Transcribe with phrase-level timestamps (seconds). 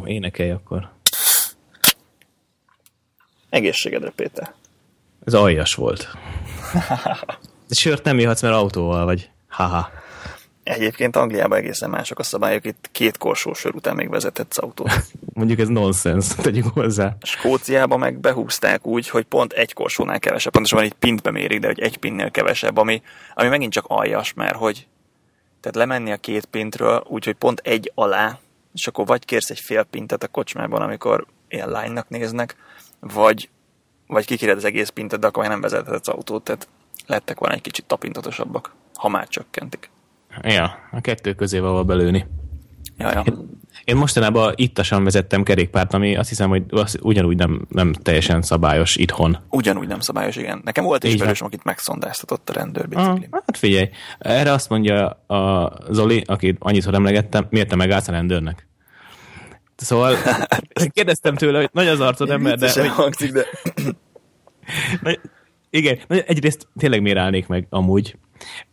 [0.00, 0.88] Jó, énekelj akkor.
[3.50, 4.54] Egészségedre, Péter.
[5.24, 6.08] Ez aljas volt.
[7.70, 9.30] Sört nem ihatsz, mert autóval vagy.
[9.48, 9.90] Haha.
[10.62, 14.90] Egyébként Angliában egészen mások a szabályok, itt két korsó sör után még vezethetsz autót.
[15.34, 17.16] Mondjuk ez nonsens, tegyük hozzá.
[17.22, 21.80] Skóciában meg behúzták úgy, hogy pont egy korsónál kevesebb, pontosabban egy pintbe mérik, de hogy
[21.80, 23.02] egy pinnél kevesebb, ami,
[23.34, 24.86] ami megint csak aljas, mert hogy
[25.60, 28.38] tehát lemenni a két pintről, úgyhogy pont egy alá,
[28.74, 32.56] és akkor vagy kérsz egy fél pintet a kocsmában, amikor ilyen lánynak néznek,
[33.00, 33.48] vagy,
[34.06, 36.68] vagy kikéred az egész pintet, de akkor már nem vezethetsz autót, tehát
[37.06, 39.90] lettek van egy kicsit tapintatosabbak, ha már csökkentik.
[40.42, 42.26] Ja, a kettő közé valahol belőni.
[42.98, 43.24] Ja, ja.
[43.84, 48.96] Én mostanában ittasan vezettem kerékpárt, ami azt hiszem, hogy az ugyanúgy nem, nem teljesen szabályos
[48.96, 49.38] itthon.
[49.48, 50.60] Ugyanúgy nem szabályos, igen.
[50.64, 53.28] Nekem volt is ismerősöm, akit megszondáztatott a rendőrbiciklim.
[53.30, 58.12] Ah, hát figyelj, erre azt mondja a Zoli, akit annyiszor emlegettem, miért te megállsz a
[58.12, 58.68] rendőrnek?
[59.80, 60.16] Szóval
[60.94, 62.72] kérdeztem tőle, hogy nagy az arcod ember, de...
[62.72, 62.88] Hogy...
[62.88, 63.46] hangzik, de...
[65.70, 68.16] igen, egyrészt tényleg miért állnék meg amúgy,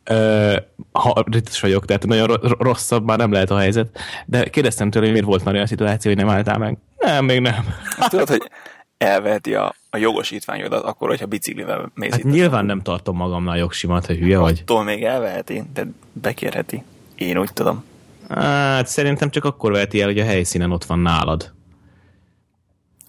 [0.03, 0.55] Ö,
[0.91, 2.27] ha ritos vagyok, tehát nagyon
[2.59, 6.11] rosszabb már nem lehet a helyzet, de kérdeztem tőle, hogy miért volt már olyan szituáció,
[6.11, 6.77] hogy nem álltál meg.
[6.97, 7.65] Nem, még nem.
[8.09, 8.49] Tudod, hogy
[8.97, 14.17] elveheti a, a jogosítványodat akkor, hogyha biciklivel mész hát nyilván nem tartom magamnál jogsimat, hogy
[14.17, 14.59] hülye vagy.
[14.61, 16.83] Attól még elveheti, de bekérheti.
[17.15, 17.83] Én úgy tudom.
[18.29, 21.53] Hát szerintem csak akkor veheti el, hogy a helyszínen ott van nálad.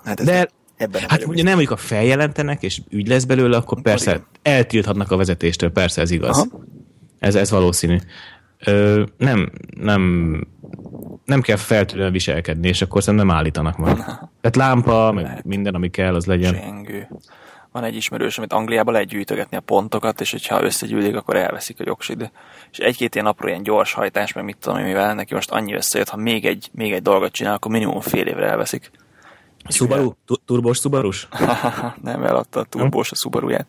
[0.04, 4.10] Hát de Ebben hát ugye nem mondjuk, a feljelentenek, és ügy lesz belőle, akkor persze
[4.10, 4.26] Igen.
[4.42, 6.48] eltilthatnak a vezetéstől, persze ez igaz.
[7.18, 7.96] Ez, ez valószínű.
[8.64, 10.02] Ö, nem, nem,
[11.24, 13.96] nem kell feltűnően viselkedni, és akkor szerintem nem állítanak meg.
[14.40, 16.54] Tehát lámpa, meg minden, ami kell, az legyen.
[16.54, 17.08] Csengő.
[17.78, 21.84] Van egy ismerős, amit Angliában lehet gyűjtögetni a pontokat, és hogyha összegyűlik, akkor elveszik a
[21.86, 22.30] jogsid.
[22.70, 26.08] És egy-két ilyen apró ilyen gyors hajtás, meg mit tudom, mivel neki most annyi összejött,
[26.08, 28.90] ha még egy, még egy dolgot csinál, akkor minimum fél évre elveszik.
[29.68, 30.12] Subaru?
[30.44, 31.28] Turbos Subarus?
[32.02, 33.66] nem, eladta a turbós a Subaruját.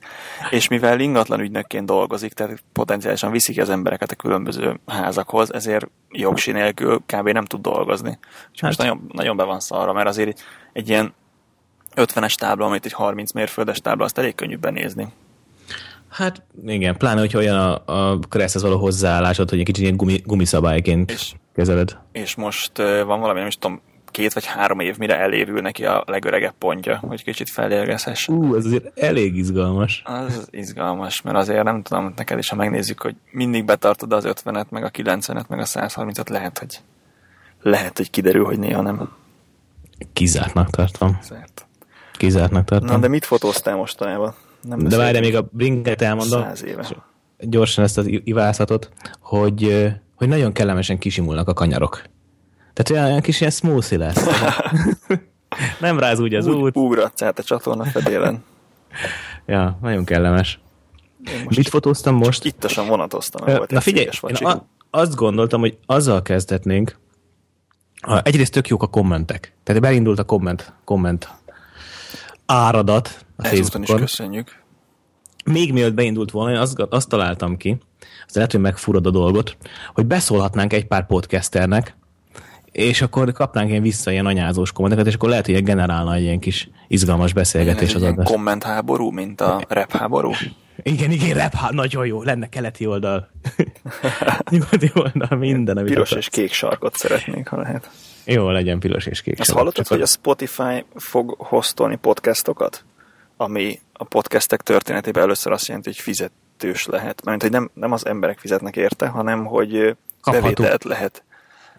[0.49, 6.51] És mivel ingatlan ügynökként dolgozik, tehát potenciálisan viszik az embereket a különböző házakhoz, ezért jogsi
[6.51, 7.29] nélkül kb.
[7.29, 8.19] nem tud dolgozni.
[8.53, 8.69] És hát.
[8.69, 11.13] most nagyon, nagyon be van szarra, mert azért egy ilyen
[11.95, 15.07] 50-es tábla, amit egy 30 mérföldes tábla, azt elég könnyű benézni.
[16.09, 20.21] Hát igen, pláne, hogyha olyan a, a Kresszhez való hozzáállásod, hogy egy kicsit ilyen gumi,
[20.25, 21.97] gumiszabályként és, kezeled.
[22.11, 26.03] És most van valami, nem is tudom, két vagy három év, mire elévül neki a
[26.07, 28.35] legöregebb pontja, hogy kicsit felérgezhessen.
[28.35, 30.01] Ú, ez azért elég izgalmas.
[30.05, 34.69] Az izgalmas, mert azért nem tudom, neked is, ha megnézzük, hogy mindig betartod az 50-et,
[34.69, 36.79] meg a 90-et, meg a 130-at, lehet, hogy
[37.61, 39.09] lehet, hogy kiderül, hogy néha nem.
[40.13, 41.17] Kizártnak tartom.
[41.21, 41.67] Szert.
[42.19, 42.87] Kizártnak tartom.
[42.87, 44.33] Na, de mit fotóztál mostanában?
[44.61, 46.41] Nem de várj, még a brinket elmondom.
[46.41, 46.87] Száz éve.
[47.39, 52.01] Gyorsan ezt az ivászatot, hogy, hogy nagyon kellemesen kisimulnak a kanyarok.
[52.73, 54.25] Tehát olyan, kis ilyen smoothie lesz.
[55.79, 56.75] nem ráz úgy az úgy, út.
[56.75, 58.43] Ugratsz át a csatorna fedélen.
[59.45, 60.59] ja, nagyon kellemes.
[61.43, 62.45] Most Mit fotóztam most?
[62.45, 63.53] Ittasan vonatoztam.
[63.67, 66.99] Na figyelj, én a, azt gondoltam, hogy azzal kezdhetnénk,
[68.23, 69.53] egyrészt tök jók a kommentek.
[69.63, 71.29] Tehát beindult a komment, komment
[72.49, 74.63] áradat a Ezúton is köszönjük.
[75.45, 77.77] Még mielőtt beindult volna, én azt, azt találtam ki,
[78.27, 79.57] az lehet, hogy megfurad a dolgot,
[79.93, 81.95] hogy beszólhatnánk egy pár podcasternek,
[82.71, 86.39] és akkor kapnánk ilyen vissza ilyen anyázós kommenteket, és akkor lehet, hogy generálna egy ilyen
[86.39, 88.31] kis izgalmas beszélgetés az adás.
[88.31, 90.31] kommentháború, mint a rap háború?
[90.83, 93.29] Igen, igen, rap há- nagyon jó, lenne keleti oldal.
[94.51, 96.27] Nyugati oldal, minden, amit Piros akarsz.
[96.27, 97.89] és kék sarkot szeretnénk, ha lehet.
[98.33, 102.83] Jó, legyen piros és kék Azt hallottad, hogy a Spotify fog hostolni podcastokat?
[103.37, 107.23] Ami a podcastek történetében először azt jelenti, hogy fizetős lehet.
[107.23, 111.23] Mert hogy nem, nem az emberek fizetnek érte, hanem hogy bevételt lehet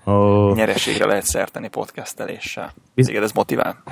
[0.04, 0.56] Oh.
[0.56, 2.74] Nyereségre lehet szerteni podcasteléssel.
[2.94, 3.82] Igen, ez motivál.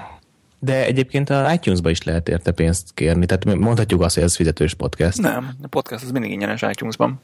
[0.59, 4.75] De egyébként a iTunes-ba is lehet érte pénzt kérni, tehát mondhatjuk azt, hogy ez fizetős
[4.75, 5.21] podcast.
[5.21, 7.21] Nem, a podcast az mindig ingyenes iTunes-ban.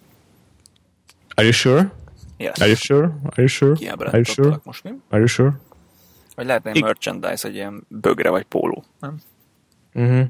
[1.35, 1.93] Are you sure?
[2.37, 2.61] Yes.
[2.61, 3.05] Are you sure?
[3.05, 3.77] Are you sure?
[3.97, 4.61] Are you sure?
[4.65, 4.91] most mi?
[5.09, 5.53] Are you sure?
[6.35, 9.21] Vagy lehetne egy merchandise, egy ilyen bögre vagy póló, nem?
[9.95, 10.27] Uh-huh.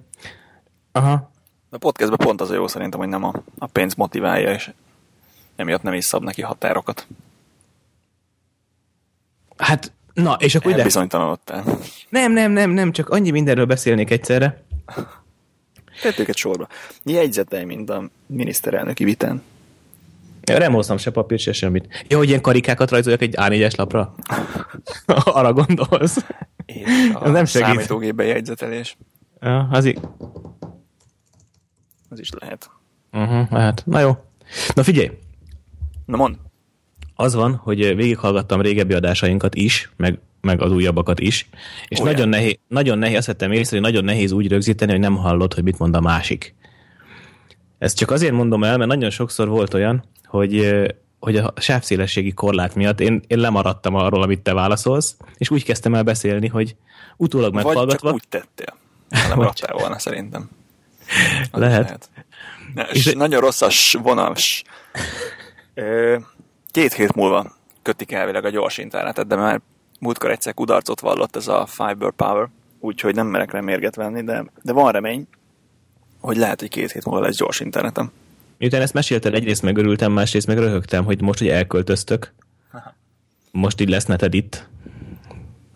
[0.93, 1.31] Aha.
[1.71, 4.71] De a podcastban pont az a jó szerintem, hogy nem a, a pénz motiválja, és
[5.57, 7.07] emiatt nem is szab neki határokat.
[9.57, 10.83] Hát, na, és akkor ide...
[10.83, 11.65] Bizonytalanodtál.
[12.09, 14.63] Nem, nem, nem, nem, csak annyi mindenről beszélnék egyszerre.
[16.03, 16.69] Tettük egy sorba.
[17.05, 19.43] Jegyzetelj, mint a miniszterelnöki vitán.
[20.47, 22.05] Ja, nem hoztam se papírt, se semmit.
[22.09, 24.15] Jó, hogy ilyen karikákat rajzoljak egy A4-es lapra?
[25.25, 26.25] Arra gondolsz.
[26.67, 27.67] És a nem segít.
[27.67, 28.97] számítógépben jegyzetelés.
[29.41, 30.01] Ja, az, í-
[32.09, 32.71] az is lehet.
[33.13, 33.83] Uh-huh, lehet.
[33.87, 34.17] Na jó.
[34.75, 35.11] Na figyelj.
[36.07, 36.37] Na mond.
[37.15, 41.49] Az van, hogy végighallgattam régebbi adásainkat is, meg, meg az újabbakat is,
[41.89, 42.13] és Olyan.
[42.13, 45.55] nagyon nehéz, nagyon nehéz, azt vettem észre, hogy nagyon nehéz úgy rögzíteni, hogy nem hallod,
[45.55, 46.55] hogy mit mond a másik.
[47.79, 50.85] Ezt csak azért mondom el, mert nagyon sokszor volt olyan, hogy,
[51.21, 55.95] hogy a sávszélességi korlát miatt én, én lemaradtam arról, amit te válaszolsz, és úgy kezdtem
[55.95, 56.77] el beszélni, hogy
[57.17, 58.13] utólag Vagy csak meghallgatva...
[58.13, 58.77] úgy tettél.
[59.09, 60.51] Nem maradtál volna szerintem.
[61.51, 62.11] Az is Lehet.
[62.75, 64.65] Ne, És- nagyon rosszas vonalas.
[66.71, 67.53] Két hét múlva
[67.83, 69.61] kötik elvileg a gyors internetet, de már
[70.01, 72.49] múltkor egyszer kudarcot vallott ez a Fiber Power,
[72.81, 75.27] úgyhogy nem merek rá mérget venni, de, de van remény,
[76.21, 78.13] hogy lehet, hogy két hét múlva lesz gyors internetem.
[78.59, 82.33] Miután ezt mesélted, egyrészt megörültem, másrészt meg röhögtem, hogy most, hogy elköltöztök,
[83.53, 84.69] most így lesz neted itt.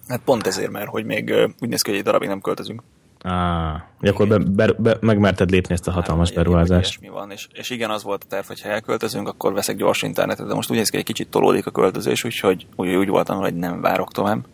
[0.08, 2.82] Hát pont ezért, mert hogy még úgy néz ki, hogy egy darabig nem költözünk.
[3.22, 7.00] Á, hogy akkor be, be, be, megmerted lépni ezt a hatalmas Három, vagy beruházást.
[7.00, 10.02] ilyesmi van, és, és igen, az volt a terv, hogy ha elköltözünk, akkor veszek gyors
[10.02, 13.08] internetet, de most úgy néz ki, hogy egy kicsit tolódik a költözés, úgyhogy úgy, úgy
[13.08, 14.46] voltam, hogy nem várok tovább.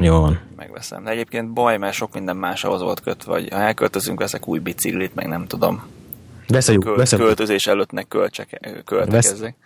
[0.00, 0.40] Jó van.
[0.56, 1.04] megveszem.
[1.04, 4.58] De egyébként baj, mert sok minden más ahhoz volt kötve, vagy ha elköltözünk, veszek új
[4.58, 5.82] biciklit, meg nem tudom.
[6.48, 9.56] Veszek, Köl, veszek, költözés előtt meg költsek, költekezzek.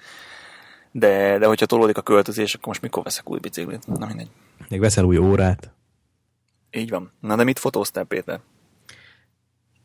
[0.93, 3.87] De, de hogyha tolódik a költözés, akkor most mikor veszek új biciklit?
[3.87, 4.29] Na mindegy.
[4.69, 5.71] még veszel új órát.
[6.71, 7.13] Így van.
[7.21, 8.41] Na de mit fotóztál, Péter?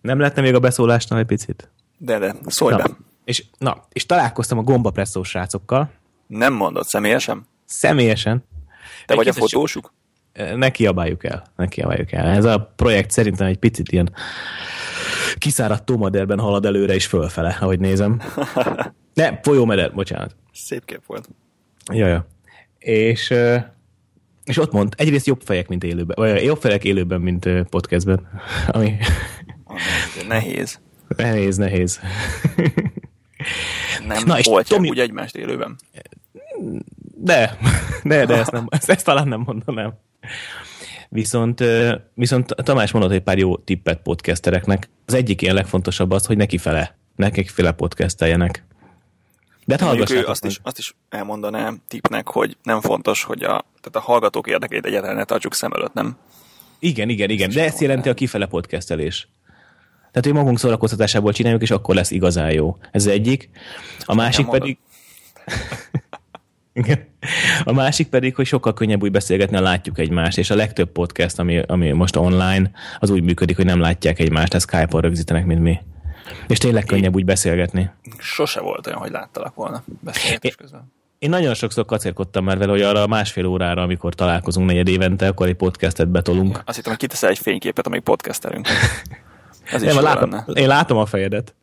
[0.02, 1.70] Nem lehetne még a beszólásnál egy picit?
[1.98, 2.90] De, de, szólj Na, be.
[3.24, 5.92] és, na, és találkoztam a gombapresszós srácokkal,
[6.28, 7.48] Nem mondod személyesen?
[7.66, 8.44] személyesen.
[9.06, 9.94] Te vagy a fotósuk?
[10.56, 12.26] Ne kiabáljuk el, ne kiabáljuk el.
[12.28, 14.14] Ez a projekt szerintem egy picit ilyen
[15.38, 18.22] kiszáradt tómaderben halad előre és fölfele, ahogy nézem.
[19.14, 20.36] Ne, folyómeder, bocsánat.
[20.54, 21.30] Szép kép volt.
[21.94, 22.28] Jaja.
[22.80, 23.34] És,
[24.44, 28.28] és ott mond, egyrészt jobb fejek, mint élőben, vagy jobb fejek élőben, mint podcastben,
[28.68, 28.98] ami
[30.28, 30.80] Nehéz.
[31.18, 32.00] nehéz, nehéz.
[34.08, 35.76] Nem Na, és Tomi- úgy egymást élőben.
[37.16, 37.58] De,
[38.04, 39.94] de, de ezt, nem, ezt, ezt talán nem mondanám.
[41.16, 41.64] Viszont,
[42.14, 44.90] viszont Tamás mondott egy pár jó tippet podcastereknek.
[45.06, 48.64] Az egyik ilyen legfontosabb az, hogy neki fele, nekik fele podcasteljenek.
[49.66, 53.94] De hát hallgassátok azt is, azt is elmondanám tipnek, hogy nem fontos, hogy a, tehát
[53.94, 56.18] a hallgatók érdekeit egyáltalán ne tartsuk szem előtt, nem?
[56.80, 57.50] Igen, igen, igen.
[57.50, 57.88] De ezt elmondtam.
[57.88, 59.28] jelenti a kifele podcastelés.
[59.98, 62.78] Tehát, hogy magunk szórakoztatásából csináljuk, és akkor lesz igazán jó.
[62.92, 63.50] Ez egyik.
[64.00, 64.78] A másik pedig...
[66.76, 67.08] Igen.
[67.64, 71.40] A másik pedig, hogy sokkal könnyebb úgy beszélgetni, ha látjuk egymást, és a legtöbb podcast,
[71.40, 75.62] ami, ami most online, az úgy működik, hogy nem látják egymást, tehát Skype-on rögzítenek, mint
[75.62, 75.80] mi.
[76.48, 77.90] És tényleg könnyebb úgy beszélgetni.
[78.18, 80.94] Sose volt olyan, hogy láttalak volna beszélgetés közben.
[81.20, 85.28] Én nagyon sokszor kacérkodtam már vele, hogy arra a másfél órára, amikor találkozunk negyed évente,
[85.28, 86.62] akkor egy podcastet betolunk.
[86.66, 88.68] Azt hittem, hogy kiteszel egy fényképet, amíg podcastelünk.
[89.72, 90.44] Ez is Nem, látom, lenne.
[90.54, 91.56] én látom a fejedet.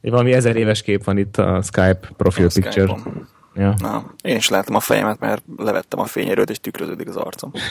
[0.00, 2.86] Egy valami ezer éves kép van itt a Skype profile A picture.
[2.86, 3.28] Skype-on.
[3.54, 3.74] Ja.
[3.78, 7.52] Na, én is látom a fejemet, mert levettem a fényerőt, és tükröződik az arcom.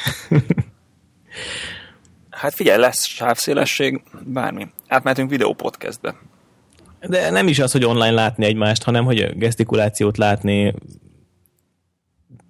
[2.30, 4.68] Hát figyelj, lesz sávszélesség, bármi.
[4.88, 6.16] Átmentünk videópodcastbe.
[7.08, 10.74] De nem is az, hogy online látni egymást, hanem hogy a gesztikulációt látni.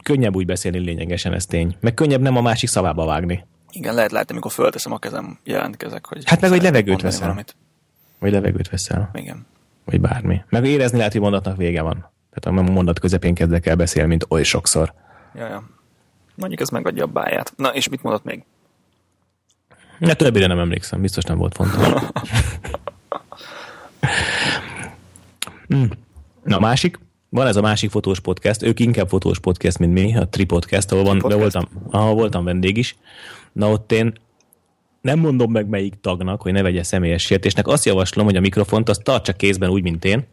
[0.04, 1.78] Könnyebb úgy beszélni lényegesen, ez tény.
[1.80, 3.46] Meg könnyebb nem a másik szavába vágni.
[3.72, 6.22] Igen, lehet látni, amikor fölteszem a kezem, jelentkezek, hogy...
[6.26, 7.22] Hát meg, hogy levegőt veszel.
[7.22, 7.56] Valamit.
[8.20, 9.10] Vagy levegőt veszel.
[9.14, 9.46] Igen.
[9.90, 10.42] Vagy bármi.
[10.50, 12.12] Meg érezni lehet, hogy mondatnak vége van.
[12.34, 14.94] Tehát a mondat közepén kezdek el beszélni, mint oly sokszor.
[15.36, 15.70] Ja, ja.
[16.36, 17.54] Mondjuk ez megadja a báját.
[17.56, 18.44] Na, és mit mondott még?
[20.00, 21.88] Ja, többire nem emlékszem, biztos nem volt fontos.
[26.44, 30.28] Na, másik, van ez a másik fotós podcast, ők inkább fotós podcast, mint mi, a
[30.28, 31.42] Tri Podcast, ahol, van, de Podcast?
[31.42, 32.96] voltam, ahol voltam vendég is.
[33.52, 34.14] Na ott én
[35.08, 37.68] nem mondom meg melyik tagnak, hogy ne vegye személyes sértésnek.
[37.68, 40.28] Azt javaslom, hogy a mikrofont azt tartsa kézben úgy, mint én,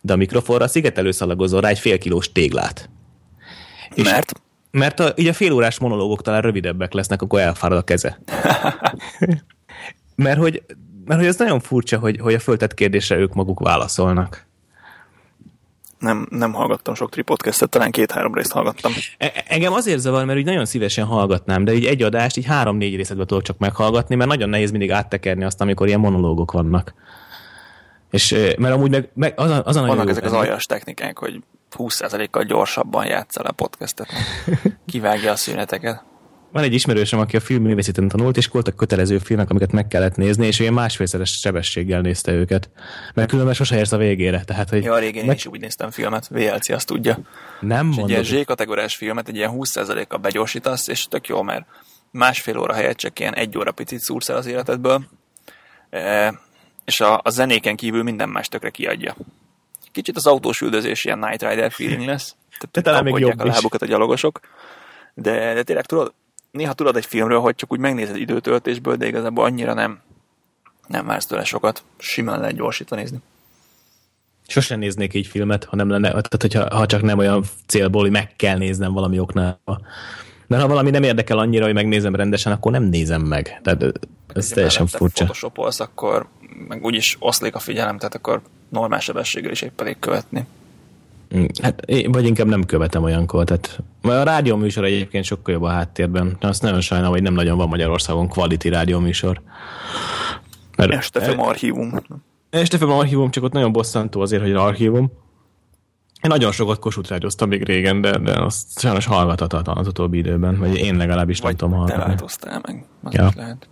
[0.00, 2.88] de a mikrofonra szigetelőszalagozzon rá egy fél kilós téglát.
[3.94, 4.32] És- Mert?
[4.70, 8.18] Mert a, így a félórás monológok talán rövidebbek lesznek, akkor elfárad a keze.
[10.26, 10.62] mert hogy,
[11.04, 14.46] mert hogy ez nagyon furcsa, hogy, hogy a föltett kérdésre ők maguk válaszolnak.
[16.04, 18.92] Nem, nem hallgattam sok tripodcastet, talán két-három részt hallgattam.
[19.18, 22.96] E- Engem azért zavar, mert úgy nagyon szívesen hallgatnám, de így egy adást így három-négy
[22.96, 26.94] részletbe tudok csak meghallgatni, mert nagyon nehéz mindig áttekerni azt, amikor ilyen monológok vannak.
[28.10, 31.18] És eh, mert amúgy meg, meg az a, az a Vannak ezek az aljas technikák,
[31.18, 31.42] hogy
[31.78, 34.08] 20%-kal gyorsabban játszol a podcastet.
[34.86, 36.04] Kivágja a szüneteket.
[36.54, 40.46] Van egy ismerősöm, aki a filmművészeten tanult, és voltak kötelező filmek, amiket meg kellett nézni,
[40.46, 42.70] és ilyen másfélszeres sebességgel nézte őket.
[43.14, 44.44] Mert különben sose érsz a végére.
[44.44, 47.18] Tehát, hogy Ja, régen meg is úgy néztem filmet, VLC azt tudja.
[47.60, 51.66] nem És egy ilyen mondod, Z-kategóriás filmet egy ilyen 20%-kal begyorsítasz, és tök jó, mert
[52.10, 55.04] másfél óra helyett csak ilyen egy óra picit szúrsz el az életedből,
[55.90, 56.34] e,
[56.84, 59.16] és a, a zenéken kívül minden más tökre kiadja.
[59.92, 62.36] kicsit az autós üldözés ilyen Night Rider feeling lesz.
[62.70, 64.40] Tehát talán még jobb a lábukat a gyalogosok.
[65.14, 66.14] De, de tényleg tudod,
[66.54, 70.00] néha tudod egy filmről, hogy csak úgy megnézed időtöltésből, de igazából annyira nem,
[70.86, 71.82] nem vársz tőle sokat.
[71.98, 73.18] Simán lehet gyorsítva nézni.
[74.46, 78.10] Sosem néznék így filmet, ha nem lenne, tehát hogyha, ha csak nem olyan célból, hogy
[78.10, 79.60] meg kell néznem valami oknál.
[80.46, 83.60] De ha valami nem érdekel annyira, hogy megnézem rendesen, akkor nem nézem meg.
[83.62, 84.00] Tehát
[84.34, 85.24] ez teljesen furcsa.
[85.24, 86.28] Ha photoshopolsz, akkor
[86.68, 90.46] meg úgyis oszlik a figyelem, tehát akkor normál sebességgel is épp elég követni.
[91.62, 93.44] Hát, vagy inkább nem követem olyankor.
[93.44, 96.36] Tehát, a rádió műsor egyébként sokkal jobb a háttérben.
[96.40, 99.40] Azt nagyon sajnálom, hogy nem nagyon van Magyarországon quality rádió műsor.
[100.76, 101.92] Mert, Estefem archívum.
[102.50, 105.12] Estefem archívum, csak ott nagyon bosszantó azért, hogy archívum.
[106.22, 110.58] Én nagyon sokat Kossuth rádióztam még régen, de, de azt sajnos hallgathatatlan az utóbbi időben,
[110.58, 112.02] vagy én legalábbis vagy nem tudom hallgatni.
[112.02, 113.30] Te változtál meg, az ja.
[113.36, 113.68] lehet.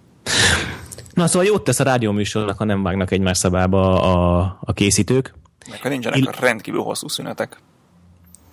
[1.14, 5.35] Na szóval jót tesz a rádióműsornak, ha nem vágnak egymás szabába a, a készítők.
[5.71, 6.31] Meg ha nincsenek Il...
[6.40, 7.57] rendkívül hosszú szünetek.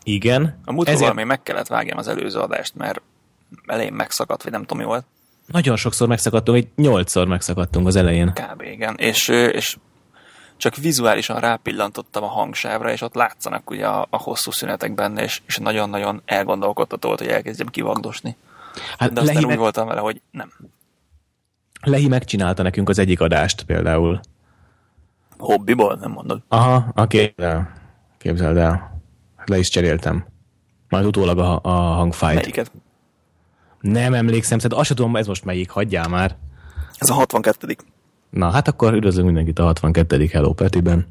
[0.04, 0.60] Igen.
[0.66, 1.14] A múltkor ezért...
[1.14, 3.02] még meg kellett vágjam az előző adást, mert
[3.66, 5.06] elején megszakadt, vagy nem tudom mi volt.
[5.46, 8.34] Nagyon sokszor megszakadtunk, egy nyolcszor megszakadtunk az elején.
[8.34, 8.62] Kb.
[8.62, 8.96] igen.
[8.98, 9.78] És, és
[10.58, 15.42] csak vizuálisan rápillantottam a hangsávra, és ott látszanak ugye a, a hosszú szünetek benne, és,
[15.46, 18.36] és nagyon-nagyon elgondolkodtató volt, hogy elkezdjem kivagdosni.
[18.98, 20.52] Hát De aztán úgy voltam vele, hogy nem.
[21.82, 24.20] Lehi megcsinálta nekünk az egyik adást például.
[25.40, 26.42] Hobbiból, nem mondod?
[26.48, 27.62] Aha, a képzeld,
[28.18, 29.02] képzeld el.
[29.46, 30.26] Le is cseréltem.
[30.90, 32.36] Majd utólag a, a hangfájt.
[32.40, 32.72] Melyiket?
[33.80, 36.36] Nem emlékszem, szerintem azt sem tudom, ez most melyik, hagyjál már.
[36.98, 37.76] Ez a 62
[38.30, 40.26] Na, hát akkor üdvözlünk mindenkit a 62.
[40.32, 41.08] Hello Petiben.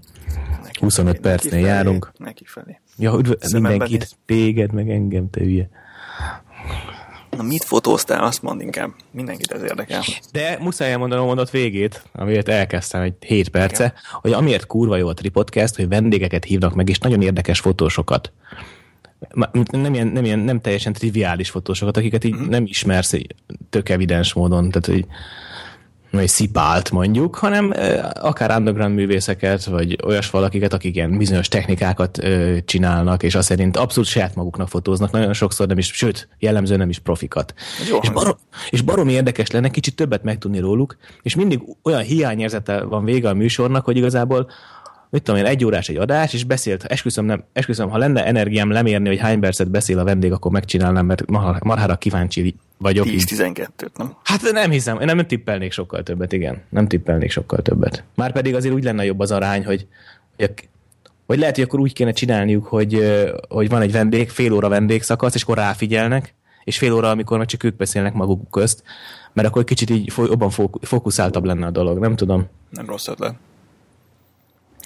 [0.81, 2.13] 25 neki percnél felé, járunk.
[2.17, 2.81] Neki felé.
[2.97, 5.69] Ja, üdv- mindenkit, téged, meg engem, te hülye.
[7.37, 8.91] Na mit fotóztál, azt mondd inkább.
[9.11, 10.03] Mindenkit ez érdekel.
[10.33, 13.97] De muszáj elmondanom a mondat végét, amiért elkezdtem egy 7 perce, Igen.
[14.21, 18.33] hogy amiért kurva jó a Tripodcast, hogy vendégeket hívnak meg, és nagyon érdekes fotósokat.
[19.71, 22.49] Nem, ilyen, nem, ilyen, nem teljesen triviális fotósokat, akiket így uh-huh.
[22.49, 23.15] nem ismersz
[23.71, 24.71] tök evidens módon.
[24.71, 25.07] Tehát, hogy
[26.11, 27.75] vagy szipált mondjuk, hanem
[28.21, 32.19] akár underground művészeket, vagy olyas valakiket, akik ilyen bizonyos technikákat
[32.65, 36.89] csinálnak, és azt szerint abszolút saját maguknak fotóznak, nagyon sokszor nem is, sőt, jellemző nem
[36.89, 37.55] is profikat.
[37.91, 38.35] Jó, és, barom,
[38.71, 43.35] és baromi érdekes lenne kicsit többet megtudni róluk, és mindig olyan hiányérzete van vége a
[43.35, 44.51] műsornak, hogy igazából
[45.11, 48.71] mit tudom én, egy órás egy adás, és beszélt, esküszöm, nem, esküszöm, ha lenne energiám
[48.71, 51.27] lemérni, hogy hány percet beszél a vendég, akkor megcsinálnám, mert
[51.63, 53.07] marhára kíváncsi vagyok.
[53.09, 54.17] 10-12-t, nem?
[54.23, 56.63] Hát nem hiszem, én nem tippelnék sokkal többet, igen.
[56.69, 58.05] Nem tippelnék sokkal többet.
[58.15, 59.87] Már pedig azért úgy lenne jobb az arány, hogy,
[60.37, 60.69] hogy,
[61.27, 65.35] hogy lehet, hogy akkor úgy kéne csinálniuk, hogy, hogy van egy vendég, fél óra vendégszakasz,
[65.35, 66.35] és akkor ráfigyelnek,
[66.65, 68.83] és fél óra, amikor meg csak ők beszélnek maguk közt,
[69.33, 70.51] mert akkor kicsit így jobban
[70.81, 72.47] fókuszáltabb lenne a dolog, nem tudom.
[72.71, 73.35] Nem rossz ötlet.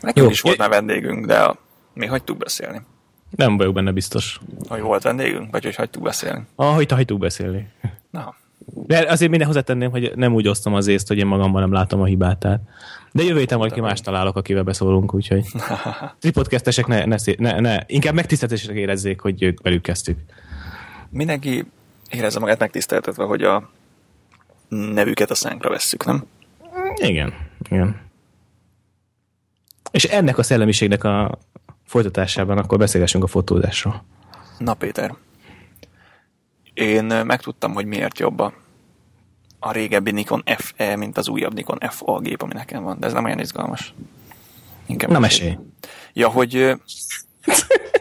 [0.02, 1.56] Nekünk is volt már vendégünk, de a...
[1.94, 2.80] mi hagytuk beszélni.
[3.30, 4.40] Nem vagyok benne biztos.
[4.68, 6.42] Hogy volt vendégünk, vagy hogy hagytuk beszélni?
[6.54, 7.68] Ah, hogy hagytuk beszélni.
[8.11, 8.35] Na.
[8.87, 12.00] De azért minden hozzátenném, hogy nem úgy osztom az észt, hogy én magamban nem látom
[12.00, 12.38] a hibát.
[12.38, 12.61] Tehát.
[13.12, 15.44] De jövő héten valaki más találok, akivel beszólunk, úgyhogy
[16.21, 20.18] tripodcastesek ne, ne, ne, ne, inkább megtiszteltetések érezzék, hogy ők velük kezdtük.
[21.11, 21.64] Mindenki
[22.11, 23.71] érezze magát megtiszteltetve, hogy a
[24.68, 26.25] nevüket a szánkra vesszük, nem?
[26.97, 27.35] Igen,
[27.71, 28.00] igen.
[29.92, 31.38] És ennek a szellemiségnek a
[31.84, 34.04] folytatásában akkor beszélgessünk a fotózásról.
[34.58, 35.14] Na Péter,
[36.75, 38.52] én megtudtam, hogy miért jobb a,
[39.58, 43.12] a régebbi Nikon FE, mint az újabb Nikon FA gép, ami nekem van, de ez
[43.12, 43.94] nem olyan izgalmas.
[44.87, 45.58] Inkább Na mesélj.
[46.12, 46.75] Ja, hogy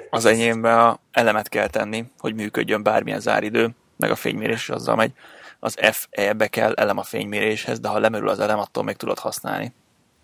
[0.09, 5.11] az enyémbe elemet kell tenni, hogy működjön bármilyen záridő, meg a fénymérés azzal megy.
[5.59, 9.73] Az FE-be kell elem a fényméréshez, de ha lemerül az elem, attól még tudod használni.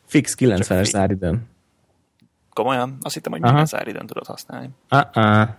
[0.06, 1.56] Fix 90-es záridőn.
[2.58, 2.98] Komolyan?
[3.02, 4.70] Azt hittem, hogy minden záridőn tudod használni.
[4.90, 5.50] Uh-uh.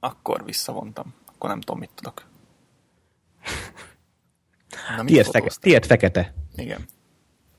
[0.00, 1.14] Akkor visszavontam.
[1.34, 2.22] Akkor nem tudom, mit tudok.
[4.96, 6.34] Na, tiéd, feke, fekete.
[6.54, 6.84] Igen.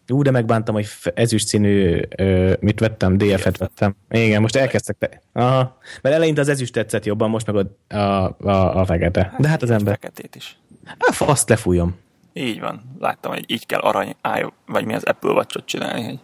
[0.07, 3.95] Ú, de megbántam, hogy ezüst színű, ö, mit vettem, DF-et vettem.
[4.09, 4.97] Igen, most elkezdtek.
[4.97, 5.21] Te...
[5.33, 5.77] Aha.
[6.01, 9.24] Mert eleinte az ezüst tetszett jobban, most meg a, a, a, a fekete.
[9.24, 9.93] Hát, de hát az ember.
[9.93, 10.57] Feketét is.
[10.86, 11.95] Hát faszt lefújom.
[12.33, 12.95] Így van.
[13.00, 16.19] Láttam, hogy így kell arany, áj, vagy mi az Apple watch csinálni, hogy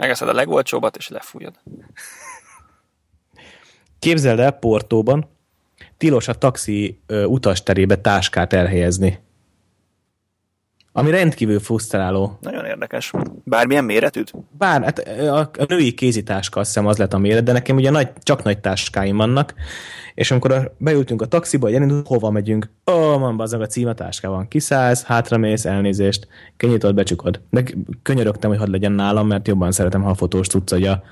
[0.00, 1.54] Megeszed a legolcsóbbat, és lefújod.
[3.98, 5.28] Képzeld el, Portóban
[5.96, 9.18] tilos a taxi ö, utasterébe táskát elhelyezni.
[11.00, 12.38] Ami rendkívül frusztráló.
[12.40, 13.12] Nagyon érdekes.
[13.44, 14.32] Bármilyen méretűt?
[14.58, 17.90] Bár, hát a, a női kézitáska azt hiszem az lett a méret, de nekem ugye
[17.90, 19.54] nagy, csak nagy táskáim vannak,
[20.14, 22.70] és amikor a, beültünk a taxiba, hogy elindult, hova megyünk?
[22.90, 24.48] Ó, oh, van bazdmeg a címe táskában.
[24.48, 27.40] Kiszállsz, hátramész, elnézést, kinyitod, becsukod.
[27.50, 27.62] De
[28.02, 31.02] könyörögtem, hogy hadd legyen nálam, mert jobban szeretem, ha a fotós tudsz, hogy a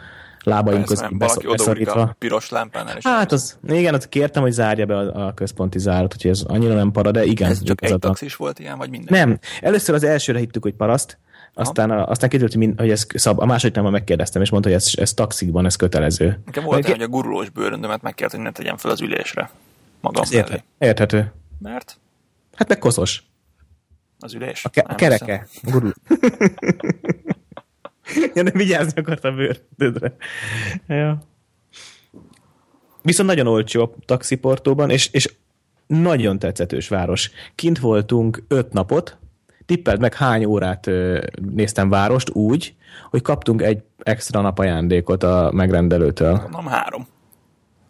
[0.48, 2.00] lábaink Persze, közben beszorítva.
[2.00, 2.96] a piros lámpánál.
[2.96, 6.42] És Hát az, igen, az kértem, hogy zárja be a, a központi zárat, úgyhogy ez
[6.46, 7.50] annyira nem para, de igen.
[7.50, 9.18] ez csak egy taxis volt ilyen, vagy minden?
[9.28, 11.18] Nem, először az elsőre hittük, hogy paraszt,
[11.54, 14.68] aztán, a, aztán kiderült, hogy, mind, hogy ez szab, a második nem megkérdeztem, és mondta,
[14.68, 16.40] hogy ez, ez taxikban, ez kötelező.
[16.44, 19.50] Nekem volt olyan, hogy a gurulós bőröndömet megkért, hogy ne tegyem fel az ülésre.
[20.00, 20.62] Magam Ez érthető.
[20.78, 21.32] érthető.
[21.58, 21.98] Mert
[22.54, 23.22] Hát meg koszos.
[24.18, 24.64] az ülés.
[24.64, 25.46] A, ke- a kereke.
[25.62, 25.92] Gurul.
[28.34, 30.16] ja, nem vigyázni akartam bőröndödre.
[30.88, 31.22] Ja.
[33.02, 35.34] Viszont nagyon olcsó a taxiportóban, és, és
[35.86, 37.30] nagyon tetszetős város.
[37.54, 39.18] Kint voltunk öt napot,
[39.66, 40.90] tippeld meg hány órát
[41.54, 42.74] néztem várost úgy,
[43.10, 46.32] hogy kaptunk egy extra nap ajándékot a megrendelőtől.
[46.32, 47.06] Mondom, három.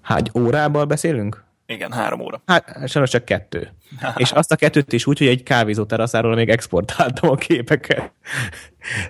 [0.00, 1.44] Hány órával beszélünk?
[1.70, 2.42] Igen, három óra.
[2.46, 3.72] Hát sajnos csak kettő.
[4.16, 8.12] És azt a kettőt is úgy, hogy egy kávézó teraszáról még exportáltam a képeket.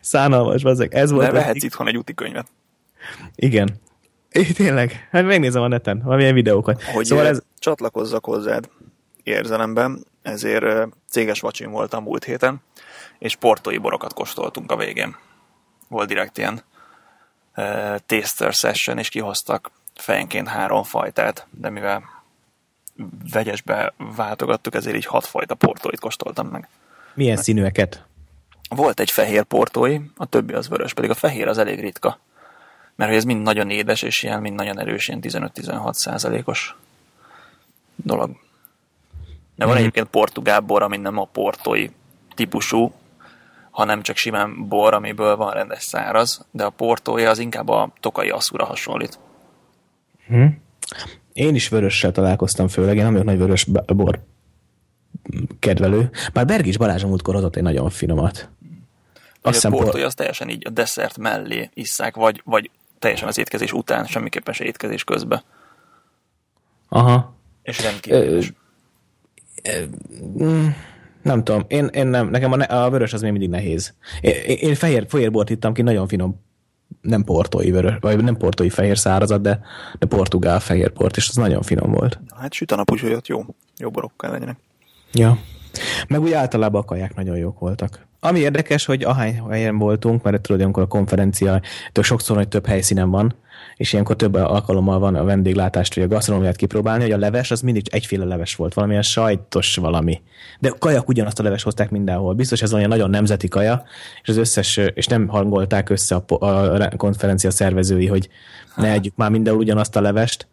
[0.00, 0.94] Szánalmas, ezek.
[0.94, 1.26] Ez volt.
[1.26, 2.46] De vehetsz itthon egy úti könyvet.
[3.34, 3.68] Igen.
[4.30, 5.08] É, tényleg.
[5.10, 6.82] Hát megnézem a neten, valamilyen videókat.
[6.82, 7.42] Hogy szóval ez...
[7.58, 8.68] csatlakozzak hozzád
[9.22, 12.62] érzelemben, ezért céges vacsin voltam múlt héten,
[13.18, 15.16] és portói borokat kóstoltunk a végén.
[15.88, 16.62] Volt direkt ilyen
[17.56, 22.17] uh, taster session, és kihoztak fejenként három fajtát, de mivel
[23.32, 26.68] vegyesbe váltogattuk, ezért így hat fajta portóit kóstoltam meg.
[27.14, 28.04] Milyen színűeket?
[28.68, 32.18] Volt egy fehér portói, a többi az vörös, pedig a fehér az elég ritka.
[32.96, 36.76] Mert hogy ez mind nagyon édes, és ilyen mind nagyon erős, ilyen 15-16 százalékos
[37.96, 38.30] dolog.
[39.54, 39.82] De van Mhm.
[39.82, 41.88] egyébként portugál bor, ami nem a portói
[42.34, 42.92] típusú,
[43.70, 48.28] hanem csak simán bor, amiből van rendes száraz, de a portói az inkább a tokai
[48.30, 49.18] asszúra hasonlít.
[50.26, 50.46] Hm?
[51.38, 54.20] Én is vörössel találkoztam főleg, én nem vagyok nagy vörös bor
[55.58, 56.10] kedvelő.
[56.32, 58.36] Bár Bergis Balázs múltkor hozott egy nagyon finomat.
[58.36, 58.48] Azt
[59.42, 63.38] a hiszem, por- portói az teljesen így a desszert mellé isszák, vagy, vagy teljesen az
[63.38, 65.42] étkezés után, semmiképpen se étkezés közben.
[66.88, 67.34] Aha.
[67.62, 68.42] És rendkívül.
[70.42, 70.66] Mm,
[71.22, 73.94] nem tudom, én, én nem, nekem a, ne- a vörös az még mindig nehéz.
[74.20, 76.46] Én, én- én fehér, fehér bort ittam ki, nagyon finom,
[77.00, 79.60] nem portói vörös, vagy nem portói fehér szárazat, de,
[79.98, 82.20] de portugál fehér bort, és az nagyon finom volt.
[82.36, 83.44] Hát süt a nap, úgyhogy ott jó,
[83.76, 84.56] jó borok kell legyenek.
[85.12, 85.38] Ja.
[86.08, 88.06] Meg úgy általában a kaják nagyon jók voltak.
[88.20, 91.60] Ami érdekes, hogy ahány helyen voltunk, mert tudod, amikor a konferencia
[91.92, 93.34] tök sokszor, hogy több helyszínen van,
[93.78, 97.60] és ilyenkor több alkalommal van a vendéglátást, vagy a gasztronómiát kipróbálni, hogy a leves az
[97.60, 100.22] mindig egyféle leves volt, valamilyen sajtos valami.
[100.60, 102.34] De a kajak ugyanazt a leves hozták mindenhol.
[102.34, 103.82] Biztos ez olyan nagyon nemzeti kaja,
[104.22, 108.28] és az összes, és nem hangolták össze a, a konferencia szervezői, hogy
[108.76, 110.48] ne együk már mindenhol ugyanazt a levest.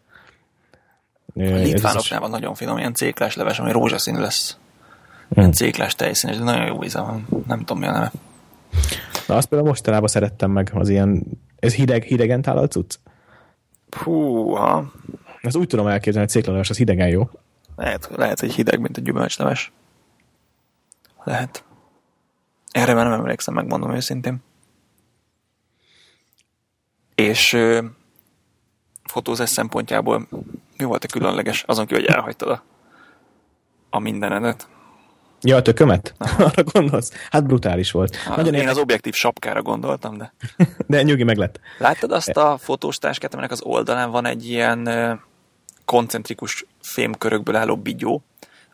[1.34, 4.56] A litvánoknál van nagyon finom, ilyen céklás leves, ami rózsaszínű lesz.
[5.34, 7.26] Ilyen céklás tejszínes, de nagyon jó íze van.
[7.46, 8.12] Nem tudom mi a neve.
[9.26, 11.22] Na, azt például mostanában szerettem meg, az ilyen,
[11.58, 12.98] ez hideg, hidegen tálalt cucc?
[13.90, 14.92] Húha,
[15.40, 17.30] Ezt úgy tudom elképzelni, hogy céklaleves az hidegen jó.
[17.76, 19.72] lehet, lehet, hogy hideg, mint a gyümölcsleves.
[21.24, 21.64] Lehet.
[22.70, 24.42] Erre már nem emlékszem, megmondom őszintén.
[27.14, 27.84] És ö,
[29.04, 30.26] fotózás szempontjából
[30.76, 31.62] mi volt a különleges?
[31.62, 32.62] Azon kívül, hogy elhagytad a,
[33.90, 34.68] a mindenedet.
[35.46, 36.14] Ja, a tökömet?
[36.38, 37.12] Arra gondolsz?
[37.30, 38.16] Hát brutális volt.
[38.16, 40.32] Hát, Nagyon én érdekes, az objektív sapkára gondoltam, de...
[40.86, 41.60] de nyugi meg lett.
[41.78, 44.88] Láttad azt a fotós táskát, aminek az oldalán van egy ilyen
[45.84, 48.22] koncentrikus fémkörökből álló bigyó,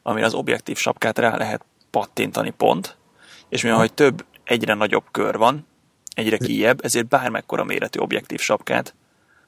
[0.03, 2.97] amire az objektív sapkát rá lehet pattintani pont,
[3.49, 5.67] és mivel hogy több, egyre nagyobb kör van,
[6.15, 8.95] egyre kijebb, ezért bármekkora méretű objektív sapkát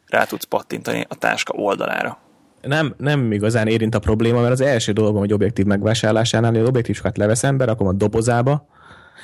[0.06, 2.18] rá tudsz pattintani a táska oldalára.
[2.66, 6.68] Nem, nem igazán érint a probléma, mert az első dolgom, hogy objektív megvásárlásánál, hogy az
[6.68, 8.66] objektív sokat leveszem, berakom a dobozába.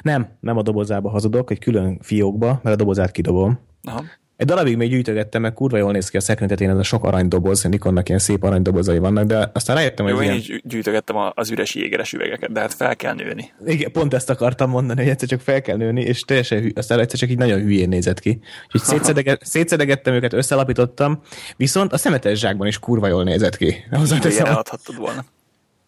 [0.02, 3.58] Nem, nem a dobozába hazudok, egy külön fiókba, mert a dobozát kidobom.
[3.82, 4.02] Aha.
[4.40, 7.62] Egy darabig még gyűjtögettem, meg kurva jól néz ki a szekretetén, ez a sok aranydoboz,
[7.62, 10.60] Nikonnak ilyen szép aranydobozai vannak, de aztán rájöttem, hogy Jó, én ilyen...
[10.64, 13.52] gyűjtögettem az üres jégeres üvegeket, de hát fel kell nőni.
[13.66, 16.98] Igen, pont ezt akartam mondani, hogy egyszer csak fel kell nőni, és teljesen hű, aztán
[16.98, 18.40] egyszer csak így nagyon hülyén nézett ki.
[18.64, 21.20] Úgyhogy szétszedege, szétszedegettem őket, összelapítottam,
[21.56, 23.66] viszont a szemetes zsákban is kurva jól nézett ki.
[23.86, 25.24] Igen, Hozzáteszem, eladhattad volna.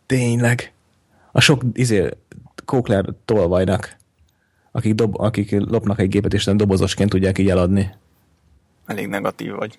[0.06, 0.72] tényleg.
[1.32, 2.08] A sok izé,
[2.64, 3.96] kókler tolvajnak,
[4.72, 8.00] akik, dob, akik lopnak egy gépet, és nem dobozosként tudják így eladni.
[8.86, 9.78] Elég negatív vagy.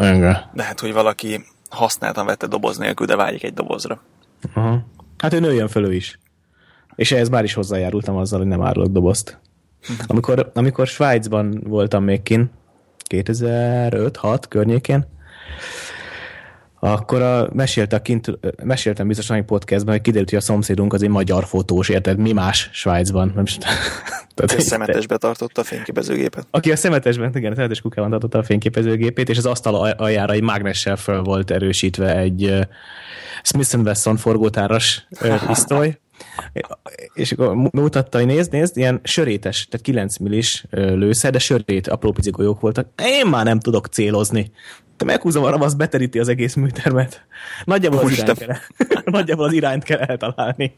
[0.00, 0.36] Igen.
[0.52, 4.02] De hát, hogy valaki használtan vette doboz nélkül, de vágyik egy dobozra.
[4.54, 4.86] Aha.
[5.18, 6.18] Hát ő nőjön föl ő is.
[6.94, 9.38] És ehhez már is hozzájárultam azzal, hogy nem árulok dobozt.
[10.06, 12.50] Amikor, amikor Svájcban voltam még kin,
[13.08, 15.06] 2005-6 környékén,
[16.80, 21.08] akkor a, mesélte kint, meséltem biztos a podcastban, hogy kiderült, hogy a szomszédunk az egy
[21.08, 22.18] magyar fotós, érted?
[22.18, 23.32] Mi más Svájcban?
[23.34, 23.44] Nem,
[24.34, 26.46] Tehát a szemetesbe tartotta a fényképezőgépet.
[26.50, 30.42] Aki a szemetesben, igen, a szemetes kukában tartotta a fényképezőgépét, és az asztal aljára egy
[30.42, 32.60] mágnessel föl volt erősítve egy uh,
[33.42, 35.98] Smith Wesson forgótáras uh, pisztoly,
[37.14, 42.12] és akkor mutatta, hogy nézd, nézd, ilyen sörétes, tehát 9 millis lőszer, de sörét, apró
[42.12, 42.88] pici golyók voltak.
[43.02, 44.52] Én már nem tudok célozni.
[44.98, 47.22] Te meghúzom a ravasz, beteríti az egész műtermet.
[47.64, 48.56] Nagyjából az, irányt kell,
[49.04, 50.76] nagyjából az irányt kell eltalálni.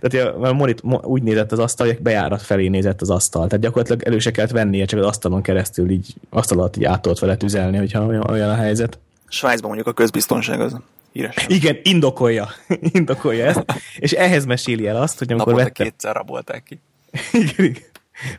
[0.00, 3.46] Tehát a monit, úgy nézett az asztal, hogy bejárat felé nézett az asztal.
[3.46, 7.18] Tehát gyakorlatilag elő se kellett vennie, csak az asztalon keresztül így asztal alatt így át
[7.18, 8.98] vele tüzelni, hogyha olyan, olyan a helyzet.
[9.28, 10.76] Svájcban mondjuk a közbiztonság az
[11.12, 11.34] híres.
[11.48, 12.48] Igen, indokolja.
[12.92, 13.64] indokolja ezt.
[13.98, 15.90] És ehhez meséli el azt, hogy amikor Naponta vette...
[15.90, 16.80] kétszer rabolták ki.
[17.32, 17.82] igen, igen.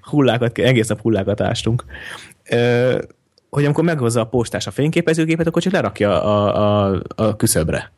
[0.01, 1.83] Hullákat, egész nap hullákat ástunk.
[2.49, 3.01] Ö,
[3.53, 7.91] hogy amikor meghozza a postás a fényképezőgépet, akkor csak lerakja a, a, a küszöbre.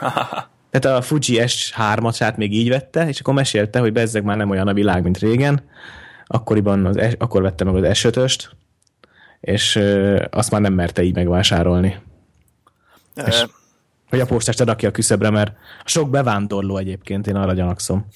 [0.70, 4.68] Tehát a Fuji S3-asát még így vette, és akkor mesélte, hogy bezzeg már nem olyan
[4.68, 5.62] a világ, mint régen.
[6.26, 8.44] Akkoriban az, akkor vette meg az S5-öst,
[9.40, 9.80] és
[10.30, 11.98] azt már nem merte így megvásárolni.
[13.14, 13.46] E- és,
[14.10, 15.52] hogy a postást rakja a küszöbre, mert
[15.84, 18.06] sok bevándorló egyébként, én arra gyanakszom.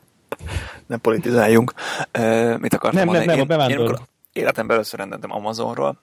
[0.86, 1.72] nem politizáljunk.
[2.10, 3.26] E, mit akartam nem, mondani?
[3.26, 3.84] Nem, nem, a bevándorló.
[3.84, 3.98] Én,
[4.32, 5.98] én életemben először rendeltem Amazonról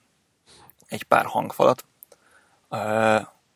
[0.88, 1.84] egy pár hangfalat,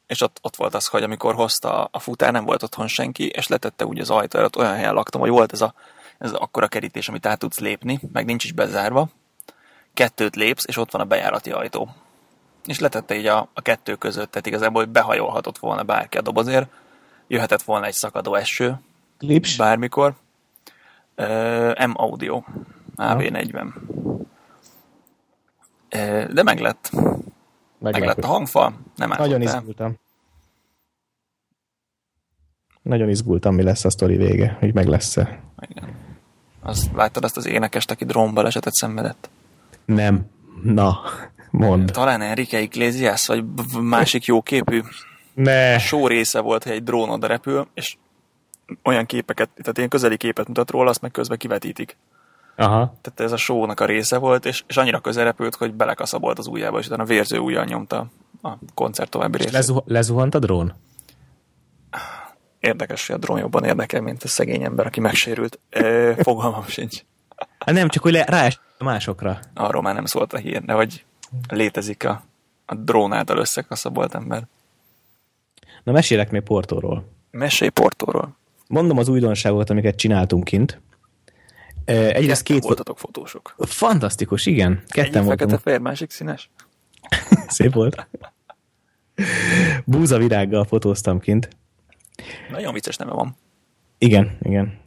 [0.07, 3.47] és ott, ott volt az, hogy amikor hozta a futár, nem volt otthon senki, és
[3.47, 5.75] letette úgy az ajtó előtt, olyan helyen laktam, hogy volt ez a,
[6.19, 9.09] ez akkora kerítés, amit át tudsz lépni, meg nincs is bezárva,
[9.95, 11.89] kettőt lépsz, és ott van a bejárati ajtó.
[12.65, 16.71] És letette így a, a kettő között, tehát igazából, hogy behajolhatott volna bárki a dobozért,
[17.27, 18.81] jöhetett volna egy szakadó eső,
[19.19, 19.57] Lips.
[19.57, 20.15] bármikor.
[21.17, 22.43] Uh, M Audio,
[22.97, 23.67] AV40.
[26.33, 26.91] De meg lett.
[27.79, 29.99] Meg, meg lett a hangfal, nem Nagyon izgultam.
[32.83, 35.41] Nagyon izgultam, mi lesz a sztori vége, hogy meg lesz-e.
[35.69, 35.89] Igen.
[36.63, 39.31] Azt láttad azt az énekest, aki drónbalesetet szenvedett?
[39.85, 40.27] Nem.
[40.63, 41.01] Na,
[41.51, 41.91] mond.
[41.91, 43.45] Talán Enrique Iglesias, vagy
[43.81, 44.81] másik jó képű.
[45.35, 45.75] Ne.
[45.75, 47.97] A show része volt, hogy egy drón oda repül, és
[48.83, 51.97] olyan képeket, tehát ilyen közeli képet mutat róla, azt meg közben kivetítik.
[52.57, 52.95] Aha.
[53.01, 56.47] Tehát ez a show-nak a része volt, és, és annyira közel repült, hogy belekaszabolt az
[56.47, 58.07] ujjába, és utána vérző ujjal nyomta
[58.43, 59.53] a koncert további részét.
[59.53, 60.75] Lezuh- lezuhant a drón?
[62.61, 65.59] Érdekes, hogy a drón jobban érdekel, mint a szegény ember, aki megsérült.
[65.71, 67.03] E, fogalmam sincs.
[67.59, 69.39] Hát nem, csak hogy le, rá másokra.
[69.55, 71.05] Arról már nem szólt a hír, de hogy
[71.49, 72.23] létezik a,
[72.67, 74.47] a drón által összekaszabolt ember.
[75.85, 77.05] Na mesélek még Portóról.
[77.31, 78.37] Mesélj Portóról.
[78.69, 80.81] Mondom az újdonságokat, amiket csináltunk kint.
[81.85, 83.55] Egyrészt két voltatok fotósok.
[83.59, 84.83] Fantasztikus, igen.
[84.89, 86.51] Ketten Egyik fekete fehér, másik színes.
[87.47, 88.09] Szép volt.
[89.85, 91.49] Búza virággal fotóztam kint.
[92.51, 93.37] Nagyon vicces neve van.
[93.99, 94.81] Igen, igen.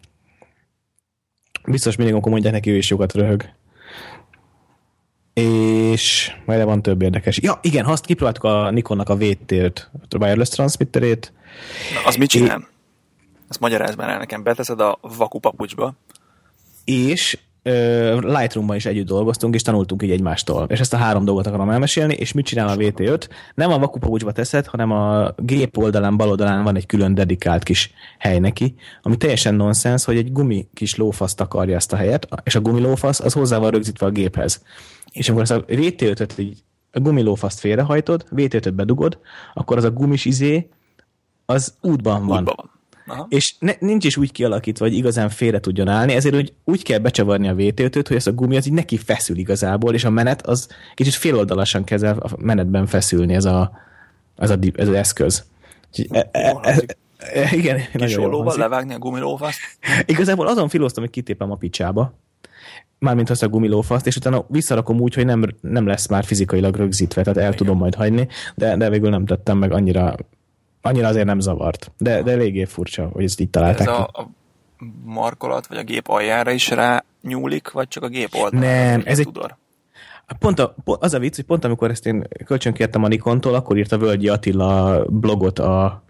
[1.65, 3.49] Biztos mindig, amikor mondják neki, ő is sokat röhög.
[5.33, 7.39] És majd van több érdekes.
[7.41, 11.33] Ja, igen, azt kipróbáltuk a Nikonnak a VT-t, a wireless transmitterét.
[11.93, 12.59] Na, az mit csinál?
[12.59, 12.73] É...
[13.49, 14.43] Ezt magyarázd már el nekem.
[14.43, 15.93] Beteszed a vakupapucsba,
[16.85, 17.37] és
[18.19, 20.65] Lightroom-ban is együtt dolgoztunk, és tanultunk így egymástól.
[20.69, 23.27] És ezt a három dolgot akarom elmesélni, és mit csinál a VT5?
[23.55, 27.93] Nem a vakupapucsba teszed, hanem a gép oldalán, bal oldalán van egy külön dedikált kis
[28.17, 32.55] hely neki, ami teljesen nonsens, hogy egy gumi kis lófasz takarja ezt a helyet, és
[32.55, 34.63] a gumilófasz az hozzá van rögzítve a géphez.
[35.11, 36.57] És amikor ezt a VT5-öt így
[36.91, 39.19] a gumilófaszt félrehajtod, VT5-öt bedugod,
[39.53, 40.69] akkor az a gumis izé,
[41.45, 42.39] az útban van.
[42.39, 42.73] Útban van.
[43.07, 43.25] Aha.
[43.29, 46.99] És ne, nincs is úgy kialakítva, hogy igazán félre tudjon állni, ezért úgy, úgy kell
[46.99, 50.47] becsavarni a vt hogy ez a gumi az így neki feszül igazából, és a menet
[50.47, 53.71] az kicsit féloldalasan kezd a menetben feszülni ez, a,
[54.37, 55.45] ez, a, ez az eszköz.
[56.09, 56.83] e, e, e,
[57.17, 59.59] e, igen, Kis ollóval levágni a gumilófaszt?
[60.05, 62.13] Igazából azon filoztam, hogy kitépem a picsába,
[62.99, 67.21] mármint azt a gumilófaszt, és utána visszarakom úgy, hogy nem, nem lesz már fizikailag rögzítve,
[67.21, 67.57] tehát el Igen.
[67.57, 70.15] tudom majd hagyni, de, de végül nem tettem meg annyira
[70.85, 71.91] annyira azért nem zavart.
[71.97, 73.87] De, de eléggé furcsa, hogy ezt így találták.
[73.87, 74.29] Ez a, a
[75.03, 78.89] markolat, vagy a gép aljára is rá nyúlik, vagy csak a gép oldalára?
[78.89, 79.55] Nem, ez egy, tudor?
[80.39, 83.91] Pont a, az a vicc, hogy pont amikor ezt én kölcsönkértem a Nikontól, akkor írt
[83.91, 86.03] a Völgyi Attila blogot a,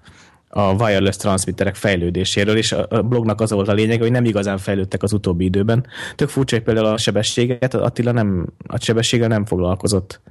[0.49, 5.03] a wireless transmitterek fejlődéséről, és a blognak az volt a lényeg, hogy nem igazán fejlődtek
[5.03, 5.85] az utóbbi időben.
[6.15, 10.21] Tök furcsa, hogy például a sebességet, Attila nem, a sebességgel nem foglalkozott.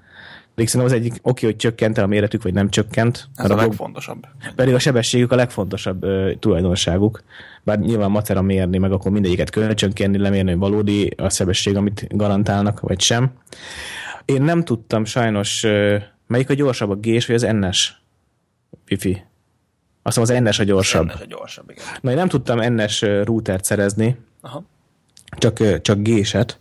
[0.55, 3.29] Szerintem az egyik oké, hogy csökkent a méretük, vagy nem csökkent.
[3.35, 4.27] Ez a, legfontosabb.
[4.55, 7.23] Pedig a sebességük a legfontosabb ö, tulajdonságuk.
[7.63, 12.81] Bár nyilván macera mérni, meg akkor mindegyiket kölcsönkenni, lemérni, hogy valódi a sebesség, amit garantálnak,
[12.81, 13.33] vagy sem.
[14.25, 18.03] Én nem tudtam sajnos, ö, melyik a gyorsabb, a G-s vagy az NS?
[18.91, 19.25] wifi.
[20.03, 21.07] Azt mondom, az NS a gyorsabb.
[21.07, 21.85] NS a gyorsabb, igen.
[22.01, 24.65] Na, én nem tudtam NS routert szerezni, Aha.
[25.39, 26.59] csak, csak géset.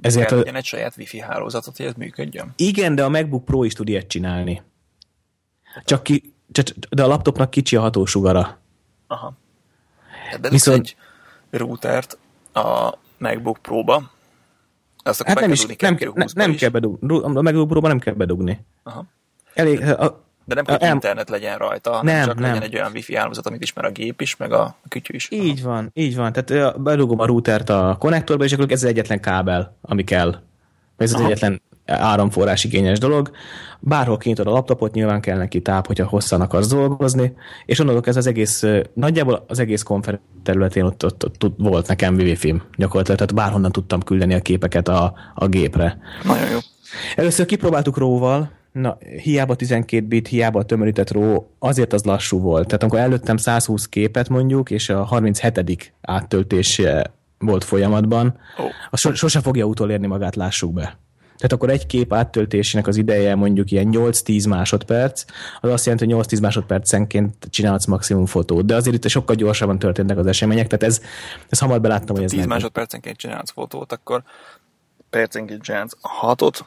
[0.00, 0.56] Ezért Kell a...
[0.56, 2.52] egy saját wifi hálózatot, hogy ez működjön.
[2.56, 4.62] Igen, de a MacBook Pro is tud ilyet csinálni.
[5.84, 8.58] Csak ki, csak, de a laptopnak kicsi a hatósugara.
[9.06, 9.32] Aha.
[10.40, 10.78] De Viszont...
[10.80, 10.96] egy
[11.58, 12.18] routert
[12.52, 14.10] a MacBook Pro-ba,
[15.02, 17.20] azt akkor hát nem, is, nem, nem, nem kell bedugni.
[17.22, 18.64] A MacBook Pro-ba nem kell bedugni.
[18.82, 19.04] Aha.
[19.54, 22.42] Elég, a, de nem kell, hogy internet legyen rajta, nem, csak nem.
[22.42, 25.28] legyen egy olyan wifi hálózat, amit ismer a gép is, meg a kütyű is.
[25.30, 25.70] Így Aha.
[25.70, 26.32] van, így van.
[26.32, 30.36] Tehát bedugom a routert a konnektorba, és akkor ez az egyetlen kábel, ami kell.
[30.96, 31.28] Ez az Aha.
[31.28, 33.30] egyetlen áramforrás igényes dolog.
[33.78, 37.32] Bárhol kinyitod a laptopot, nyilván kell neki táp, hogyha hosszan akarsz dolgozni,
[37.66, 41.88] és onnantól ez az egész, nagyjából az egész konferencia területén ott, ott, ott, ott volt
[41.88, 45.98] nekem wifi gyakorlatilag, tehát bárhonnan tudtam küldeni a képeket a, a gépre.
[46.24, 46.58] Nagyon jó.
[47.16, 52.66] Először kipróbáltuk róval, na, hiába 12 bit, hiába a tömörített ró, azért az lassú volt.
[52.66, 55.92] Tehát amikor előttem 120 képet mondjuk, és a 37.
[56.00, 56.82] áttöltés
[57.38, 58.66] volt folyamatban, oh.
[58.90, 60.98] az sose fogja utolérni magát, lássuk be.
[61.40, 65.24] Tehát akkor egy kép áttöltésének az ideje mondjuk ilyen 8-10 másodperc,
[65.60, 70.18] az azt jelenti, hogy 8-10 másodpercenként csinálsz maximum fotót, de azért itt sokkal gyorsabban történnek
[70.18, 71.02] az események, tehát ez,
[71.48, 74.22] ez hamar beláttam, hogy ez 10 másodpercenként csinálsz fotót, akkor
[75.10, 76.64] percenként csinálsz hatot,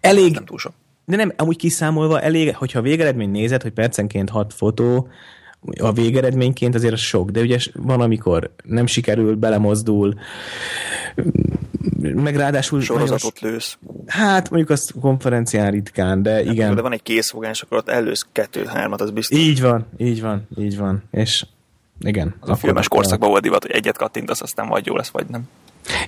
[0.00, 0.72] Elég, nem túl sok.
[1.04, 5.08] De nem, amúgy kiszámolva elég, hogyha végeredmény nézed, hogy percenként hat fotó,
[5.80, 10.14] a végeredményként azért az sok, de ugye van, amikor nem sikerül, belemozdul,
[12.00, 12.80] meg ráadásul...
[12.80, 13.78] Sorozatot nagyon, lősz.
[14.06, 16.74] Hát mondjuk azt konferencián ritkán, de hát, igen.
[16.74, 19.38] De van egy készfogás, akkor ott elősz kettőt, hármat, az biztos.
[19.38, 21.02] Így van, így van, így van.
[21.10, 21.46] És
[22.00, 22.34] igen.
[22.40, 25.48] Az a filmes korszakban volt divat, hogy egyet kattintasz, aztán vagy jó lesz, vagy nem.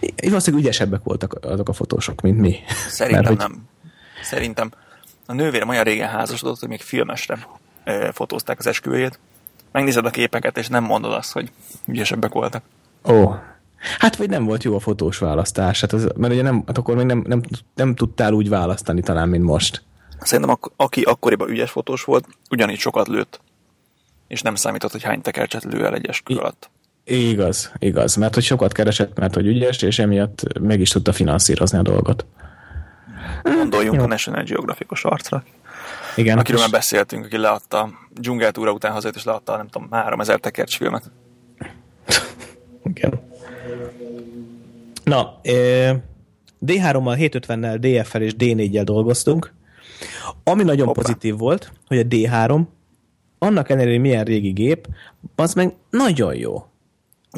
[0.01, 2.57] Én valószínűleg ügyesebbek voltak azok a fotósok, mint mi.
[2.89, 3.51] Szerintem Mert, nem.
[3.51, 3.91] Hogy...
[4.23, 4.71] Szerintem
[5.27, 7.47] a nővérem olyan régen házasodott, hogy még filmesre
[8.13, 9.19] fotózták az esküvőjét.
[9.73, 11.51] Megnézed a képeket, és nem mondod azt, hogy
[11.87, 12.63] ügyesebbek voltak.
[13.05, 13.35] Ó,
[13.99, 16.97] Hát vagy nem volt jó a fotós választás, hát az, mert ugye nem, hát akkor
[16.97, 17.43] még nem, nem,
[17.75, 19.83] nem tudtál úgy választani talán, mint most.
[20.21, 23.41] Szerintem ak- aki akkoriban ügyes fotós volt, ugyanígy sokat lőtt.
[24.29, 26.71] És nem számított, hogy hány tekercset lő el egy eskü alatt.
[27.09, 31.79] Igaz, igaz, mert hogy sokat keresett, mert hogy ügyes, és emiatt meg is tudta finanszírozni
[31.79, 32.27] a dolgot.
[33.43, 34.05] Gondoljunk Jó.
[34.05, 35.45] a National Geographic-os arcra.
[36.17, 36.39] Igen.
[36.39, 40.77] Akiről már beszéltünk, aki leadta a dzsungeltúra után hazajött, és leadta, nem tudom, 3000 tekercs
[40.77, 41.11] filmet.
[42.95, 43.21] Igen.
[45.05, 45.41] Na,
[46.67, 49.53] D3-mal, 750-nel, DF-el és D4-jel dolgoztunk.
[50.45, 51.01] Ami nagyon Hoppá.
[51.01, 52.63] pozitív volt, hogy a D3
[53.39, 54.87] annak ellenére, hogy milyen régi gép,
[55.35, 56.67] az meg nagyon jó.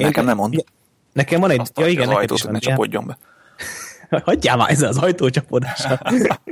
[0.06, 0.64] Nekem nem mond.
[1.12, 1.60] Nekem van egy...
[1.60, 3.18] Azt ja, igen, az ajtót, hogy ne csapodjon be.
[4.24, 6.00] Hagyjál már ezzel az ajtócsapódással.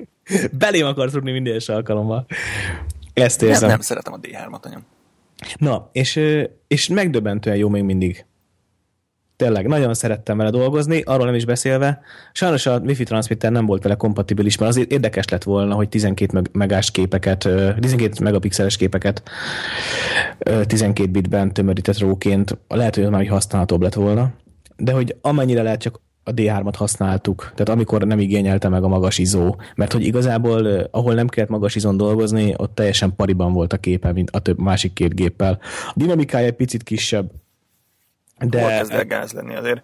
[0.59, 2.27] Belém akarsz rúgni minden egyes alkalommal.
[3.15, 3.61] Ezt érzem.
[3.61, 4.85] Nem, nem szeretem a D3-at, anyom.
[5.57, 6.21] Na, és,
[6.69, 8.27] és megdöbbentően jó még mindig.
[9.39, 12.01] Tényleg, nagyon szerettem vele dolgozni, arról nem is beszélve.
[12.33, 16.43] Sajnos a Wi-Fi transmitter nem volt vele kompatibilis, mert azért érdekes lett volna, hogy 12
[16.53, 17.49] megás képeket,
[17.81, 19.23] 12 megapixeles képeket
[20.67, 24.31] 12 bitben tömörített róként, lehet, hogy már használhatóbb lett volna,
[24.77, 29.19] de hogy amennyire lehet csak a D3-at használtuk, tehát amikor nem igényelte meg a magas
[29.19, 33.77] izó, mert hogy igazából ahol nem kellett magas izon dolgozni, ott teljesen pariban volt a
[33.77, 35.59] képe, mint a több másik két géppel.
[35.89, 37.31] A dinamikája egy picit kisebb,
[38.39, 38.61] de...
[38.61, 39.83] Hol kezd el gáz lenni azért?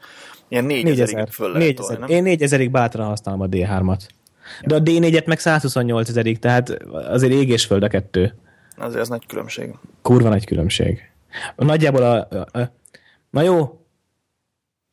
[0.49, 4.01] Ilyen 4000-ig föl lehet 4000, tolni, Én 4000-ig bátran használom a D3-at.
[4.67, 8.35] De a D4-et meg 128 ezerig, tehát azért ég és föld a kettő.
[8.77, 9.75] Azért ez nagy különbség.
[10.03, 11.11] Kurva nagy különbség.
[11.57, 12.73] Nagyjából a, a, a
[13.31, 13.79] na jó,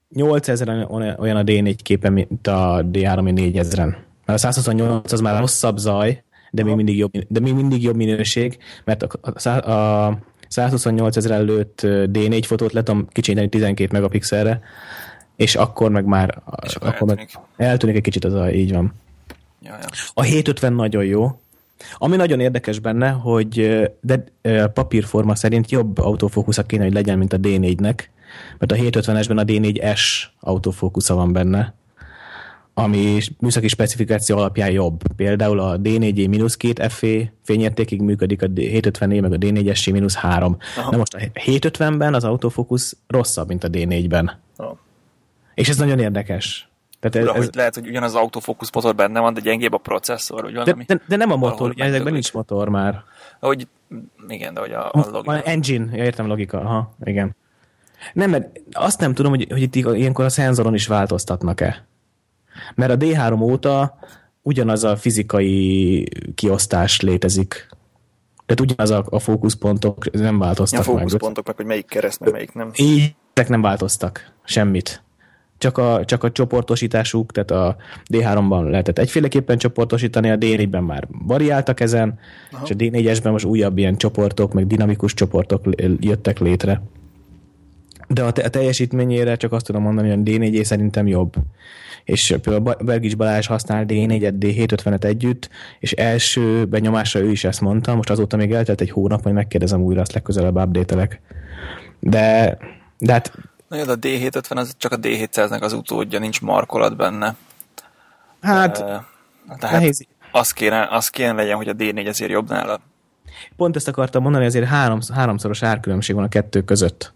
[0.09, 0.87] 8000
[1.19, 3.95] olyan a D4 képe, mint a D3 4000-en.
[4.25, 7.95] Mert a 128 az már hosszabb zaj, de még mindig jobb, de még mindig jobb
[7.95, 10.17] minőség, mert a, a, a
[10.51, 14.61] 128 ezer előtt D4 fotót letom kicsinteni 12 megapixelre,
[15.35, 17.17] és akkor meg már és akkor eltűnik.
[17.57, 18.93] meg eltűnik egy kicsit az a, így van.
[19.61, 19.87] Ja, ja.
[20.13, 21.39] A 750 nagyon jó.
[21.97, 24.23] Ami nagyon érdekes benne, hogy de
[24.73, 27.99] papírforma szerint jobb autofókusza kéne, hogy legyen, mint a D4-nek,
[28.57, 30.01] mert a 750-esben a D4S
[30.39, 31.73] autofókusza van benne,
[32.73, 35.01] ami műszaki specifikáció alapján jobb.
[35.15, 40.57] Például a D4E-2 FE fényértékig működik, a 750E meg a D4-es 3.
[40.91, 44.39] Na most a 750-ben az autofókusz rosszabb, mint a D4-ben.
[44.57, 44.77] Oh.
[45.53, 46.69] És ez nagyon érdekes.
[46.99, 47.45] Tehát ez, Ura, ez...
[47.45, 50.83] Hogy lehet, hogy ugyanaz az autofókusz motor benne van, de gyengébb a processzor, vagy valami.
[50.87, 53.03] De, de, de nem a motor, ugye ezekben nincs motor már.
[53.39, 53.67] Hogy,
[54.27, 55.33] igen, de hogy a, a logika.
[55.33, 57.35] A engine, ja, értem logika, aha, igen.
[58.13, 61.85] Nem, mert azt nem tudom, hogy, hogy itt ilyenkor a szenzoron is változtatnak-e.
[62.75, 63.97] Mert a D3 óta
[64.41, 67.67] ugyanaz a fizikai kiosztás létezik.
[68.45, 72.53] Tehát ugyanaz a, a fókuszpontok nem változtak a fókuszpontok, meg, hogy melyik kereszt, meg melyik
[72.53, 72.71] nem.
[72.75, 74.31] Így, ezek nem változtak.
[74.43, 75.03] Semmit.
[75.57, 77.75] Csak a, csak a csoportosításuk, tehát a
[78.13, 82.19] D3-ban lehetett egyféleképpen csoportosítani, a D4-ben már variáltak ezen,
[82.51, 82.63] Aha.
[82.63, 85.61] és a D4-esben most újabb ilyen csoportok, meg dinamikus csoportok
[85.99, 86.81] jöttek létre.
[88.13, 91.33] De a, te- a teljesítményére csak azt tudom mondani, hogy a D4 szerintem jobb.
[92.03, 97.95] És például Bergics Balázs használ D4-et, D750-et együtt, és első benyomásra ő is ezt mondta,
[97.95, 101.19] most azóta még eltelt egy hónap, majd megkérdezem újra, azt legközelebb update
[101.99, 102.57] De,
[102.97, 103.33] de hát...
[103.67, 107.35] Na jó, de a D750 az csak a D700-nek az utódja, nincs markolat benne.
[108.41, 108.85] Hát, uh,
[109.59, 110.05] tehát nehéz.
[110.31, 112.79] Az kéne, az kéne legyen, hogy a D4 azért jobb nála.
[113.55, 117.13] Pont ezt akartam mondani, ezért három, háromszoros árkülönbség van a kettő között.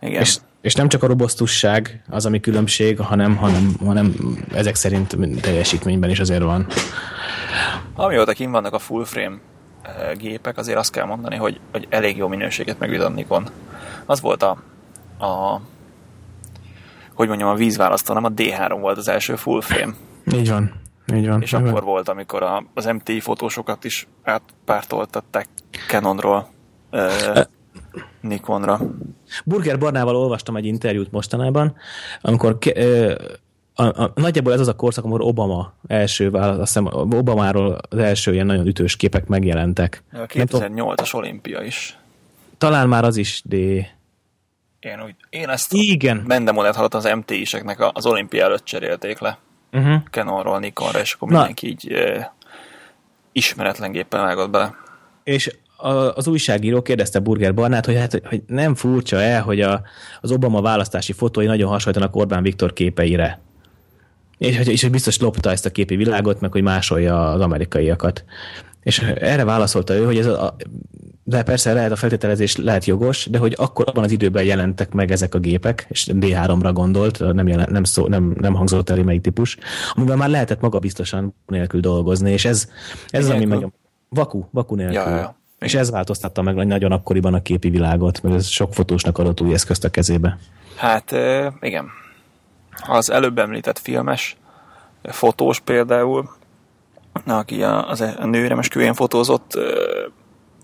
[0.00, 0.20] Igen.
[0.20, 4.14] És, és nem csak a robosztusság az, ami különbség, hanem, hanem, hanem
[4.52, 6.66] ezek szerint teljesítményben is azért van.
[7.94, 9.36] Amióta kim vannak a full frame
[9.82, 13.48] eh, gépek, azért azt kell mondani, hogy, hogy elég jó minőséget megüt a Nikon.
[14.06, 14.50] Az volt a,
[15.18, 15.60] a
[17.14, 19.92] hogy mondjam, a vízválasztó, nem a D3 volt az első full frame.
[20.32, 20.72] Így van.
[21.14, 21.42] Így van.
[21.42, 21.84] És így akkor van.
[21.84, 25.46] volt, amikor a, az MTI fotósokat is átpártoltatták
[25.88, 26.48] Canonról.
[26.90, 27.48] E,
[28.20, 28.80] Nikonra.
[29.44, 31.76] Burger Barnával olvastam egy interjút mostanában,
[32.20, 32.58] amikor
[33.74, 37.98] a, a, nagyjából ez az a korszak, amikor Obama első válasz, azt hiszem Obamáról az
[37.98, 40.02] első ilyen nagyon ütős képek megjelentek.
[40.12, 41.98] A 2008-as olimpia is.
[42.58, 43.56] Talán már az is, de...
[44.80, 46.16] Én, úgy, én ezt Igen.
[46.26, 49.38] Mendemonet hallottam az MT-iseknek az olimpia előtt cserélték le.
[49.72, 50.02] Uh-huh.
[50.10, 52.34] Canonról Nikonra, és akkor mindenki így e,
[53.32, 54.74] ismeretlen géppel vágott bele.
[55.24, 55.56] És
[56.14, 59.82] az újságíró kérdezte Burger Barnát, hogy, hát, hogy nem furcsa el, hogy a,
[60.20, 63.40] az Obama választási fotói nagyon hasonlítanak Orbán Viktor képeire.
[64.38, 68.24] És, és hogy biztos lopta ezt a képi világot, meg hogy másolja az amerikaiakat.
[68.82, 70.56] És erre válaszolta ő, hogy ez a,
[71.24, 75.10] de persze lehet a feltételezés lehet jogos, de hogy akkor abban az időben jelentek meg
[75.10, 79.20] ezek a gépek, és D3-ra gondolt, nem, jelent, nem, szó, nem, nem hangzott el, melyik
[79.20, 79.56] típus,
[79.92, 82.68] amiben már lehetett magabiztosan nélkül dolgozni, és ez,
[83.08, 83.72] ez az, ami meg
[84.08, 84.94] vaku, vaku nélkül.
[84.94, 85.42] Ja, ja.
[85.64, 89.52] És ez változtatta meg nagyon akkoriban a képi világot, mert ez sok fotósnak adott új
[89.52, 90.38] eszközt a kezébe.
[90.76, 91.14] Hát
[91.60, 91.88] igen.
[92.86, 94.36] Az előbb említett filmes
[95.02, 96.28] fotós például,
[97.26, 99.58] aki az a nőre most fotózott,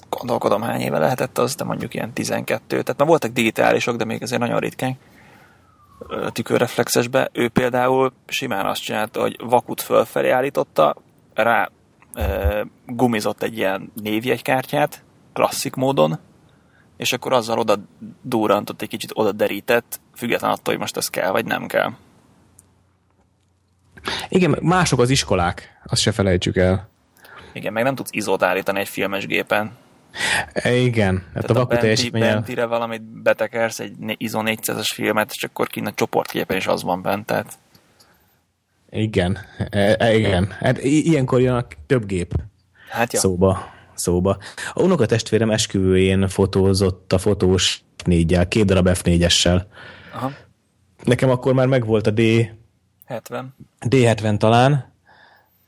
[0.08, 2.66] gondolkodom hány éve lehetett az, de mondjuk ilyen 12.
[2.66, 4.98] Tehát már voltak digitálisok, de még azért nagyon ritkán
[6.32, 7.28] tükörreflexesbe.
[7.32, 10.96] Ő például simán azt csinálta, hogy vakut fölfelé állította,
[11.34, 11.70] rá
[12.86, 15.02] gumizott egy ilyen névjegykártyát,
[15.32, 16.18] klasszik módon,
[16.96, 17.76] és akkor azzal oda
[18.22, 21.90] durrantott egy kicsit, oda derített, független attól, hogy most ez kell, vagy nem kell.
[24.28, 26.88] Igen, mások az iskolák, azt se felejtsük el.
[27.52, 29.76] Igen, meg nem tudsz izót állítani egy filmes gépen.
[30.52, 32.32] E, igen, hát a vaku teljesítménye...
[32.32, 37.02] Bentire valamit betekersz, egy ISO 400-es filmet, és akkor kint a csoportképen is az van
[37.02, 37.58] bent, tehát...
[38.90, 39.38] Igen,
[39.70, 40.50] e, e, igen.
[40.58, 42.34] Hát ilyenkor jön a több gép
[42.90, 43.18] hát ja.
[43.18, 43.70] szóba.
[43.94, 44.38] szóba.
[44.72, 49.62] A unokatestvérem esküvőjén fotózott a fotós négyel, két darab F4-essel.
[50.14, 50.32] Aha.
[51.04, 52.20] Nekem akkor már megvolt a D...
[53.06, 53.54] 70.
[53.88, 54.92] D70 talán,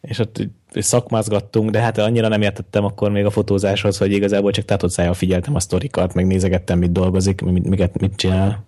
[0.00, 4.64] és ott szakmázgattunk, de hát annyira nem értettem akkor még a fotózáshoz, hogy igazából csak
[4.64, 8.64] tátott szájjal figyeltem a sztorikat, meg nézegettem, mit dolgozik, mit, mit, mit csinál.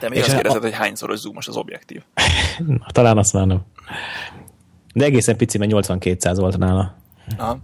[0.00, 0.66] Te még azt kérdezed, a...
[0.66, 2.02] hogy hányszoros zoomos az objektív?
[2.66, 3.60] Na, talán azt már nem.
[4.94, 6.96] De egészen pici, mert 8200 volt nála.
[7.38, 7.58] Aha.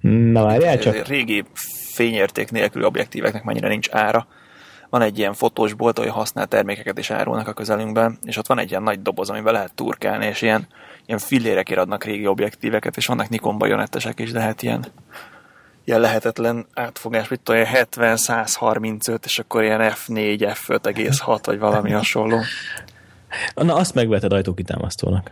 [0.00, 1.06] Na várjál csak.
[1.06, 1.44] Régi
[1.92, 4.26] fényérték nélküli objektíveknek mennyire nincs ára.
[4.90, 8.70] Van egy ilyen fotósbolt, ahol használt termékeket is árulnak a közelünkben, és ott van egy
[8.70, 10.66] ilyen nagy doboz, amiben lehet turkálni, és ilyen,
[11.06, 14.86] ilyen fillérekért adnak régi objektíveket, és vannak Nikon bajonettesek is, de hát ilyen
[15.84, 22.40] ilyen lehetetlen átfogás, mit tudom, 70-135, és akkor ilyen F4, F5,6, vagy valami hasonló.
[23.54, 25.30] Na, azt megveted ajtókitámasztónak.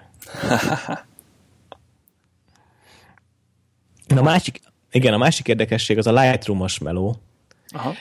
[4.06, 4.60] Na, másik,
[4.90, 7.16] igen, a másik érdekesség az a Lightroom-os meló.
[7.74, 7.94] Aha.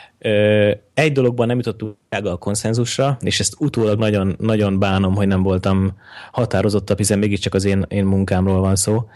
[0.93, 5.97] Egy dologban nem jutottunk a konszenzusra, és ezt utólag nagyon, nagyon bánom, hogy nem voltam
[6.31, 9.09] határozottabb, hiszen mégiscsak az én, én munkámról van szó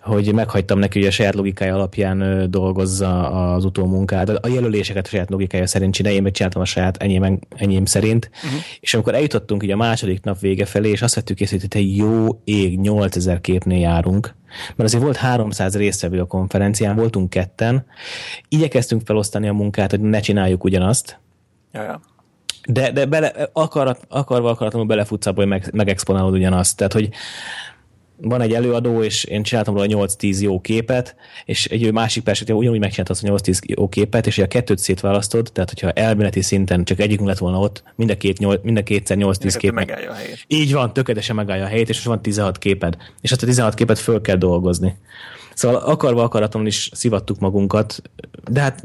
[0.00, 4.28] hogy meghagytam neki, hogy a saját logikája alapján dolgozza az utómunkát.
[4.28, 8.30] A jelöléseket a saját logikája szerint csinálja, én megcsináltam a saját enyém, enyém szerint.
[8.44, 8.60] Uh-huh.
[8.80, 11.80] És amikor eljutottunk így a második nap vége felé, és azt vettük észre, hogy te
[11.80, 14.34] jó ég 8000 képnél járunk,
[14.76, 17.86] mert azért volt 300 résztvevő a konferencián, voltunk ketten,
[18.48, 21.20] igyekeztünk felosztani a munkát, hogy ne csináljuk ugyanazt,
[21.72, 22.00] ja.
[22.68, 26.76] de, de bele, akar, akarva akaratlanul belefutsz abba, hogy meg, megexponálod ugyanazt.
[26.76, 27.08] Tehát, hogy
[28.22, 32.78] van egy előadó, és én csináltam róla 8-10 jó képet, és egy másik perspektíva ugyanúgy
[32.78, 37.00] megcsinálta azt a 8-10 jó képet, és a kettőt szétválasztod, tehát hogyha elméleti szinten csak
[37.00, 39.72] egyikünk lett volna ott, mind a, két, mind a kétszer 8-10 kép.
[39.72, 40.44] megállja a helyét.
[40.46, 42.96] Így van, tökéletesen megállja a helyét, és most van 16 képed.
[43.20, 44.96] És azt a 16 képet föl kell dolgozni.
[45.54, 48.02] Szóval akarva akaraton is szivattuk magunkat,
[48.50, 48.84] de hát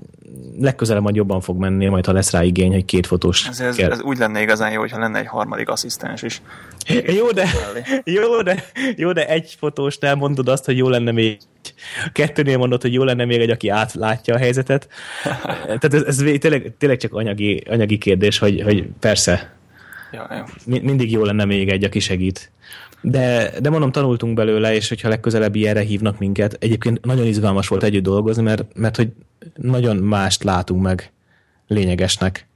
[0.60, 3.78] legközelebb majd jobban fog menni, majd ha lesz rá igény, hogy két fotós ez, ez,
[3.78, 6.42] ez úgy lenne igazán jó, hogyha lenne egy harmadik asszisztens is.
[7.06, 7.48] Jó, de,
[8.04, 8.66] jó, de,
[8.96, 11.38] jó, de egy fotósnál mondod azt, hogy jó lenne még
[12.12, 14.88] kettőnél mondod, hogy jó lenne még egy, aki átlátja a helyzetet.
[15.80, 19.56] Tehát ez, ez tényleg, tényleg csak anyagi, anyagi kérdés, hogy, hogy persze,
[20.12, 20.46] ja, ja.
[20.82, 22.52] mindig jó lenne még egy, aki segít.
[23.08, 27.84] De, de mondom, tanultunk belőle, és hogyha legközelebb ilyenre hívnak minket, egyébként nagyon izgalmas volt
[27.84, 29.10] együtt dolgozni, mert, mert hogy
[29.56, 31.12] nagyon mást látunk meg
[31.68, 32.48] lényegesnek.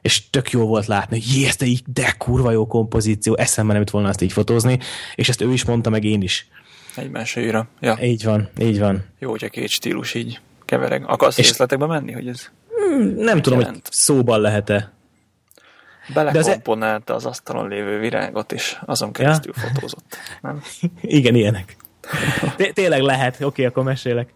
[0.00, 3.84] És tök jó volt látni, hogy jé, ezt így, de kurva jó kompozíció, eszembe nem
[3.90, 4.78] volna ezt így fotózni,
[5.14, 6.48] és ezt ő is mondta, meg én is.
[6.96, 7.98] Egymásra Ja.
[8.02, 9.04] Így van, így van.
[9.18, 11.04] Jó, hogyha két stílus így kevereg.
[11.06, 13.82] Akarsz és részletekbe menni, hogy ez hmm, Nem tudom, jelent?
[13.82, 14.92] hogy szóban lehet-e.
[16.14, 19.62] Belekomponálta az, asztalon lévő virágot, és azon keresztül ja?
[19.68, 20.16] fotózott.
[20.40, 20.62] Nem?
[21.00, 21.76] Igen, ilyenek.
[22.72, 24.32] Tényleg lehet, oké, okay, akkor mesélek.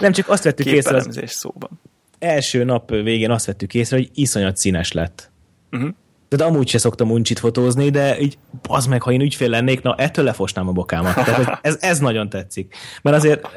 [0.00, 0.96] Nem csak azt vettük észre.
[0.96, 1.80] Az szóban.
[2.18, 5.30] Első nap végén azt vettük észre, hogy iszonyat színes lett.
[5.70, 5.90] Uh-huh.
[6.28, 9.94] De amúgy se szoktam uncsit fotózni, de így az meg, ha én ügyfél lennék, na
[9.94, 11.14] ettől lefosnám a bokámat.
[11.14, 12.74] Tehát, ez, ez nagyon tetszik.
[13.02, 13.48] Mert azért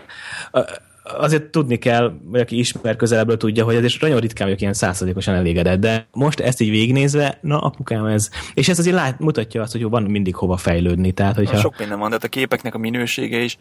[1.04, 5.36] azért tudni kell, vagy aki ismer közelebbről tudja, hogy ez nagyon ritkán vagyok ilyen százszerzékosan
[5.36, 9.72] elégedett, de most ezt így végignézve, na apukám ez, és ez azért lát, mutatja azt,
[9.72, 11.12] hogy van mindig hova fejlődni.
[11.12, 11.58] Tehát, hogyha...
[11.58, 13.58] Sok minden van, tehát a képeknek a minősége is,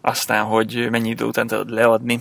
[0.00, 2.20] aztán, hogy mennyi idő után tudod leadni,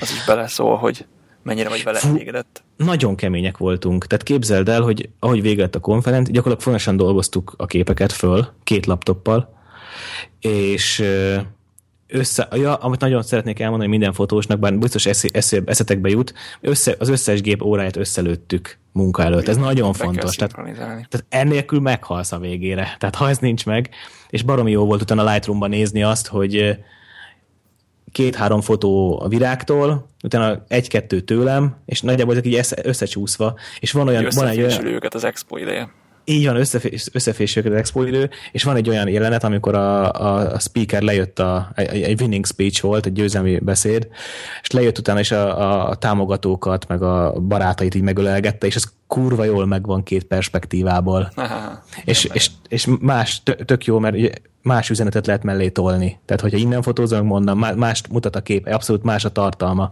[0.00, 1.06] az is beleszól, hogy
[1.42, 2.64] mennyire vagy vele elégedett.
[2.76, 4.06] Nagyon kemények voltunk.
[4.06, 8.86] Tehát képzeld el, hogy ahogy vége a konferencia, gyakorlatilag fontosan dolgoztuk a képeket föl, két
[8.86, 9.54] laptoppal,
[10.40, 11.04] és
[12.08, 16.94] össze, ja, amit nagyon szeretnék elmondani minden fotósnak, bár biztos esz, esz, eszetekbe jut, össze,
[16.98, 19.48] az összes gép óráját összelőttük munka előtt.
[19.48, 20.36] Ez nagyon Be fontos.
[20.36, 20.54] Tehát,
[20.84, 22.96] tehát ennélkül meghalsz a végére.
[22.98, 23.90] Tehát ha ez nincs meg,
[24.28, 26.78] és baromi jó volt utána a Lightroom-ban nézni azt, hogy
[28.12, 34.26] két-három fotó a virágtól, utána egy-kettő tőlem, és nagyjából ezek így összecsúszva, és van olyan...
[34.34, 35.90] Van egy olyan őket az expo ideje.
[36.28, 40.52] Így van, összefés, összefésüljük az expo idő, és van egy olyan jelenet, amikor a, a,
[40.52, 44.08] a speaker lejött, a, egy, egy winning speech volt, egy győzelmi beszéd,
[44.62, 48.84] és lejött utána is a, a, a támogatókat, meg a barátait így megölelgette, és ez
[49.06, 51.30] kurva jól megvan két perspektívából.
[51.34, 56.18] Aha, és, és, és más, tök jó, mert más üzenetet lehet mellé tolni.
[56.24, 59.90] Tehát, hogyha innen fotózom, mondom, mást mutat a kép, abszolút más a tartalma.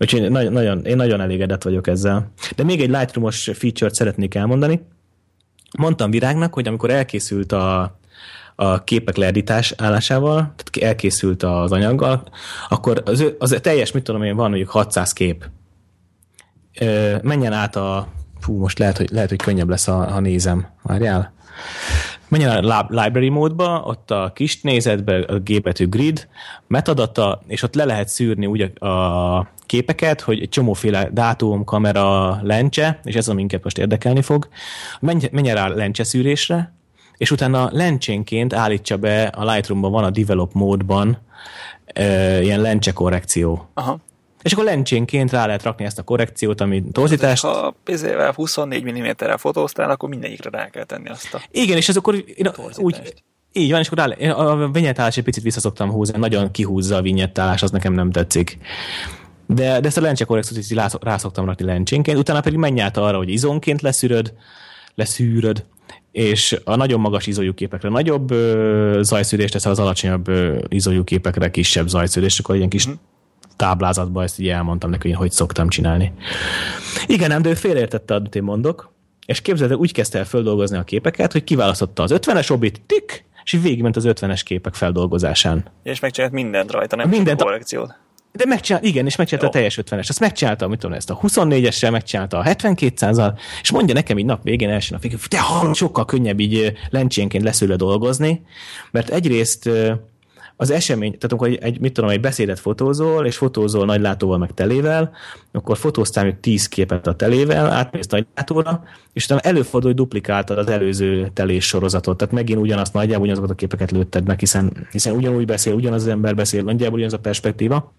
[0.00, 2.32] Úgyhogy nagyon, nagyon, én nagyon elégedett vagyok ezzel.
[2.56, 4.80] De még egy Lightroom-os feature-t szeretnék elmondani.
[5.78, 7.98] Mondtam Virágnak, hogy amikor elkészült a,
[8.54, 12.22] a képek leedítás állásával, tehát elkészült az anyaggal,
[12.68, 15.48] akkor az, az teljes, mit tudom én, van mondjuk 600 kép.
[17.22, 18.08] Menjen át a,
[18.40, 20.66] fú, most lehet, hogy, lehet, hogy könnyebb lesz, ha, ha nézem.
[20.82, 21.32] Várjál.
[22.28, 26.28] Menjen a library módba, ott a kis nézetbe a gépetű grid,
[26.66, 33.00] metadata, és ott le lehet szűrni úgy a képeket, hogy egy csomóféle dátum, kamera, lencse,
[33.04, 34.48] és ez minket most érdekelni fog.
[35.00, 36.74] Menjen rá lencse szűrésre,
[37.16, 41.18] és utána lencsénként állítsa be, a Lightroom-ban van a develop módban
[42.40, 43.68] ilyen lencse korrekció.
[43.74, 43.98] Aha.
[44.42, 47.42] És akkor lencsénként rá lehet rakni ezt a korrekciót, ami torzítást.
[47.42, 51.96] Ha pénzével 24 mm-rel fotóztál, akkor mindegyikre rá kell tenni azt a Igen, és ez
[51.96, 53.14] akkor én úgy,
[53.52, 57.62] így van, és akkor rá, a vinyettálás egy picit visszaszoktam húzni, nagyon kihúzza a vinyettálás,
[57.62, 58.58] az nekem nem tetszik.
[59.46, 60.70] De, de ezt a lencse korrekciót is
[61.00, 64.34] rá szoktam rakni lencsénként, utána pedig menj át arra, hogy izonként leszűröd,
[64.94, 65.64] leszűröd,
[66.12, 71.50] és a nagyon magas izójú képekre nagyobb ö, zajszűrést teszel, az alacsonyabb ö, izójú képekre
[71.50, 72.92] kisebb zajszűrést, akkor ilyen kis mm
[73.58, 76.12] táblázatban ezt így elmondtam neki, hogy hogy szoktam csinálni.
[77.06, 78.92] Igen, nem, de ő félreértette, amit én mondok,
[79.26, 83.58] és képzeld, úgy kezdte el földolgozni a képeket, hogy kiválasztotta az 50-es obit, tik, és
[83.62, 85.64] végigment az 50-es képek feldolgozásán.
[85.82, 87.94] És megcsinált mindent rajta, nem mindent a korrekciót.
[88.32, 89.50] De megcsinált, igen, és megcsinálta Jó.
[89.50, 90.08] a teljes 50-es.
[90.08, 94.42] Azt megcsinálta, mit tudom, ezt a 24-essel, megcsinálta a 72-százal, és mondja nekem így nap
[94.42, 98.42] végén, első nap végén, te hallom, sokkal könnyebb így lencsénként leszőle dolgozni,
[98.90, 99.70] mert egyrészt
[100.60, 104.54] az esemény, tehát amikor egy, egy, mit tudom, egy beszédet fotózol, és fotózol nagylátóval meg
[104.54, 105.10] telével,
[105.52, 108.82] akkor fotóztál még tíz képet a telével, átmész nagylátóra,
[109.12, 112.16] és utána előfordul, hogy duplikáltad az előző telés sorozatot.
[112.16, 116.08] Tehát megint ugyanazt nagyjából ugyanazokat a képeket lőtted meg, hiszen, hiszen ugyanúgy beszél, ugyanaz az
[116.08, 117.92] ember beszél, nagyjából ugyanaz a perspektíva.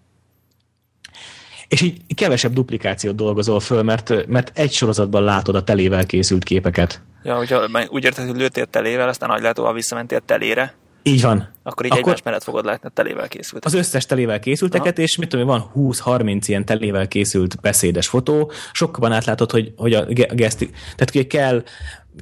[1.68, 7.02] És így kevesebb duplikációt dolgozol föl, mert, mert egy sorozatban látod a telével készült képeket.
[7.22, 11.48] Ja, hogyha úgy érted, hogy lőttél telével, aztán nagylátóval visszamentél telére, Így van.
[11.62, 13.64] Akkor így Akkor egymás mellett fogod látni a telével készült.
[13.64, 15.02] Az összes telével készülteket, Aha.
[15.02, 20.04] és mit tudom, van 20-30 ilyen telével készült beszédes fotó, sokkal átlátod, hogy, hogy a
[20.34, 21.62] geszti, tehát ugye kell,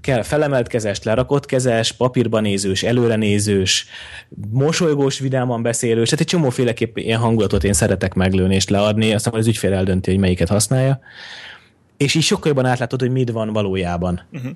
[0.00, 3.86] kell felemelt kezes, lerakott kezes, papírban nézős, előre nézős,
[4.50, 9.46] mosolygós, vidáman beszélős, tehát egy csomóféleképp ilyen hangulatot én szeretek meglőni és leadni, aztán az
[9.46, 11.00] ügyfél eldönti, hogy melyiket használja.
[11.96, 14.20] És így sokkal jobban átlátod, hogy mit van valójában.
[14.32, 14.50] Uh-huh.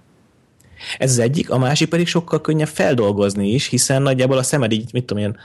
[0.99, 4.93] Ez az egyik, a másik pedig sokkal könnyebb feldolgozni is, hiszen nagyjából a szemed így,
[4.93, 5.37] mit tudom én,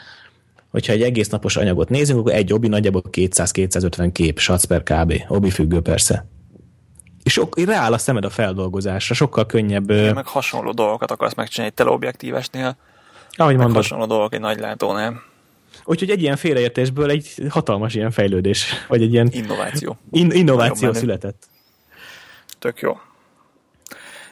[0.70, 5.14] hogyha egy egész napos anyagot nézünk, akkor egy obi nagyjából 200-250 kép, sac per kb.
[5.28, 6.26] Obi függő persze.
[7.24, 9.90] És sok, rááll a szemed a feldolgozásra, sokkal könnyebb.
[9.90, 12.78] Ja, meg hasonló dolgokat akarsz megcsinálni egy teleobjektívesnél,
[13.32, 13.82] ahogy meg mondod.
[13.82, 15.22] hasonló dolgok egy nagy látónál.
[15.86, 21.48] Úgyhogy egy ilyen félreértésből egy hatalmas ilyen fejlődés, vagy egy ilyen innováció, in, innováció született.
[22.60, 22.98] Tök jó.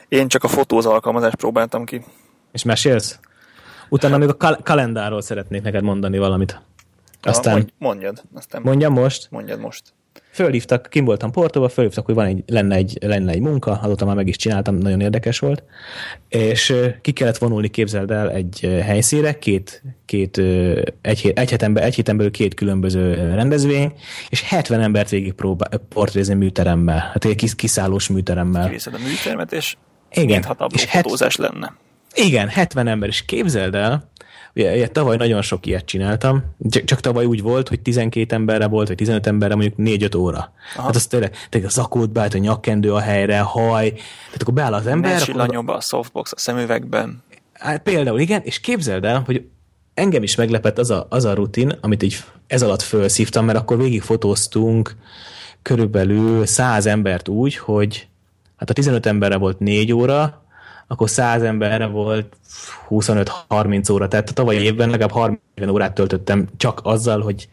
[0.08, 2.04] Én csak a fotóz alkalmazást próbáltam ki.
[2.52, 3.18] És mesélsz?
[3.88, 6.60] Utána még a kal- kalendáról szeretnék neked mondani valamit.
[7.22, 7.56] Aztán...
[7.56, 8.22] Ja, mondjad.
[8.34, 9.26] Aztán mondjam most?
[9.30, 9.82] Mondjad most.
[10.30, 14.14] Fölhívtak, kim voltam Portóba, fölhívtak, hogy van egy, lenne, egy, lenne egy munka, azóta már
[14.14, 15.62] meg is csináltam, nagyon érdekes volt,
[16.28, 20.38] és ki kellett vonulni, képzeld el, egy helyszínre, két, két
[21.00, 23.92] egy, egy, héten, belül, egy héten belül két különböző rendezvény,
[24.28, 28.66] és 70 embert végig próbál portrézni műteremmel, hát egy kiszállós műteremmel.
[28.66, 29.76] Kiviszed a műtermet, és
[30.10, 31.74] igen, és fotózás het, lenne.
[32.14, 34.10] Igen, 70 ember, és képzeld el,
[34.54, 38.66] ugye, ugye tavaly nagyon sok ilyet csináltam, csak, csak tavaly úgy volt, hogy 12 emberre
[38.66, 40.52] volt, vagy 15 emberre mondjuk 4-5 óra.
[40.76, 40.86] Aha.
[40.86, 44.74] Hát az tényleg, tényleg a zakót beállt, a nyakkendő a helyre, haj, tehát akkor beáll
[44.74, 45.22] az ember.
[45.28, 45.74] Akkor...
[45.74, 47.22] a softbox a szemüvegben.
[47.52, 49.44] Hát például igen, és képzeld el, hogy
[49.94, 53.78] engem is meglepett az a, az a rutin, amit így ez alatt felszívtam, mert akkor
[53.78, 54.96] végig fotóztunk
[55.62, 58.08] körülbelül 100 embert úgy, hogy
[58.56, 60.44] hát a 15 emberre volt 4 óra,
[60.86, 62.36] akkor 100 emberre volt
[62.90, 67.48] 25-30 óra, tehát a tavalyi évben legalább 30 órát töltöttem csak azzal, hogy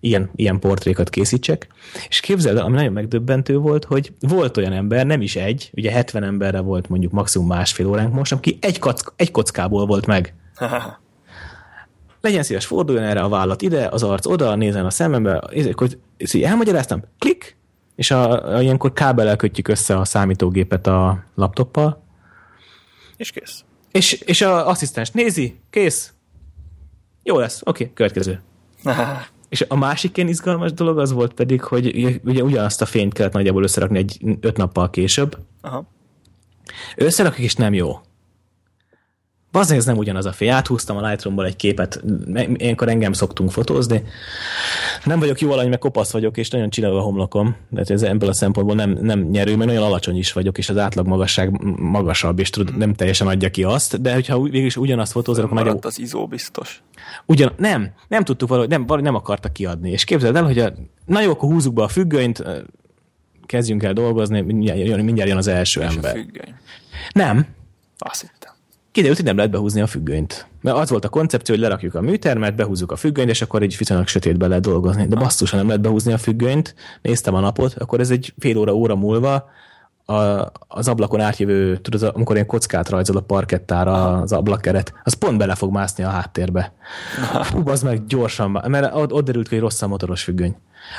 [0.00, 1.66] ilyen, ilyen portrékat készítsek.
[2.08, 5.90] És képzeld el, ami nagyon megdöbbentő volt, hogy volt olyan ember, nem is egy, ugye
[5.90, 10.34] 70 emberre volt mondjuk maximum másfél óránk most, aki egy, kock, egy kockából volt meg.
[12.20, 15.42] Legyen szíves, forduljon erre a vállat ide, az arc oda, nézzen a szemembe,
[15.74, 15.98] hogy
[16.42, 17.56] elmagyaráztam, klik,
[17.94, 22.02] és a, a, ilyenkor kábellel kötjük össze a számítógépet a laptoppal.
[23.16, 23.64] És kész.
[23.90, 26.12] És, és a asszisztens nézi, kész.
[27.22, 28.42] Jó lesz, oké, okay, következő.
[29.48, 31.86] és a másik ilyen izgalmas dolog az volt pedig, hogy
[32.24, 35.38] ugye ugyanazt a fényt kellett nagyjából összerakni egy öt nappal később.
[35.60, 35.86] Aha.
[36.96, 38.00] Összerakjuk, és nem jó.
[39.52, 40.48] Bazdmeg ez nem ugyanaz a fény.
[40.48, 42.02] Áthúztam a Lightroomból egy képet,
[42.56, 44.02] ilyenkor engem szoktunk fotózni.
[45.04, 47.56] Nem vagyok jó alany, meg kopasz vagyok, és nagyon csinálva a homlokom.
[47.68, 50.76] De ez ebből a szempontból nem, nem nyerő, mert nagyon alacsony is vagyok, és az
[50.76, 54.00] átlag magasság magasabb, és tud, nem teljesen adja ki azt.
[54.00, 55.84] De hogyha végülis ugyanazt fotózok, akkor nagyobb...
[55.84, 56.82] az izó biztos.
[57.26, 59.90] Ugyan, nem, nem tudtuk valahogy, nem, valahogy nem akarta kiadni.
[59.90, 60.72] És képzeld el, hogy a,
[61.06, 62.44] na jó, akkor húzzuk be a függönyt,
[63.46, 66.10] kezdjünk el dolgozni, mindjárt jön, mindjárt jön az első és ember.
[66.10, 66.54] A függöny.
[67.12, 67.46] Nem.
[67.98, 68.51] Azt hittem.
[68.92, 70.46] Kiderült, hogy nem lehet behúzni a függönyt.
[70.60, 73.76] Mert az volt a koncepció, hogy lerakjuk a műtermet, behúzzuk a függönyt, és akkor egy
[73.78, 75.06] viszonylag sötétbe lehet dolgozni.
[75.06, 76.74] De basszusan nem lehet behúzni a függönyt.
[77.02, 79.50] Néztem a napot, akkor ez egy fél óra, óra múlva
[80.04, 85.38] a, az ablakon átjövő, tudod, amikor ilyen kockát rajzol a parkettára az ablakkeret, az pont
[85.38, 86.72] bele fog mászni a háttérbe.
[87.50, 90.56] Hú, az meg gyorsan, mert ott, ott derült, hogy rossz a motoros függöny.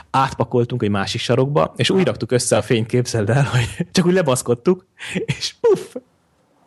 [0.09, 4.85] Átpakoltunk egy másik sarokba, és úgy raktuk össze a fényt, el, hogy csak úgy lebaszkodtuk,
[5.25, 5.95] és puff,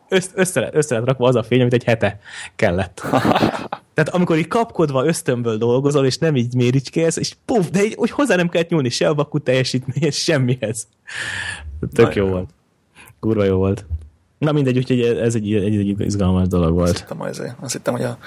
[0.09, 2.20] össze, össze, össze lett rakva az a fény, amit egy hete
[2.57, 3.02] kellett.
[3.94, 8.11] Tehát amikor így kapkodva ösztönből dolgozol, és nem így méricskélsz, és puf, de így, hogy
[8.11, 10.86] hozzá nem kellett nyúlni se a vakú teljesítményhez, semmihez.
[11.92, 12.50] Tök jó volt.
[13.20, 13.84] Kurva jó volt.
[14.38, 16.88] Na mindegy, úgyhogy ez egy, egy, egy izgalmas dolog volt.
[16.88, 18.18] Azt hittem, azért, azt hittem hogy a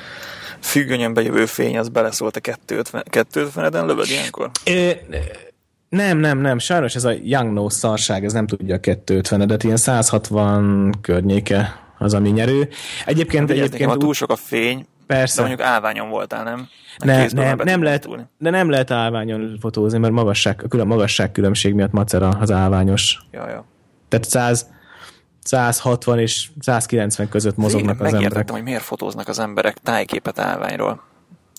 [0.60, 4.52] függönyön bejövő fény az beleszólt a 250, 250-eden, lövöd ilyenkor?
[4.64, 4.98] É,
[5.90, 9.78] nem, nem, nem, sajnos ez a Young No szarság, ez nem tudja a 250-edet, ilyen
[9.78, 12.70] 160 környéke az, ami nyerő.
[13.06, 15.42] Egyébként, hát, egyébként ha túl sok a fény, Persze.
[15.42, 16.68] De mondjuk állványon voltál, nem?
[16.98, 21.92] Ne, nem, nem lehet, de nem lehet állványon fotózni, mert magasság, külön magasság különbség miatt
[21.92, 23.20] macera az állványos.
[23.32, 23.66] Ja, ja.
[24.08, 24.70] Tehát 100,
[25.44, 28.50] 160 és 190 között mozognak az emberek.
[28.50, 31.04] hogy miért fotóznak az emberek tájképet állványról.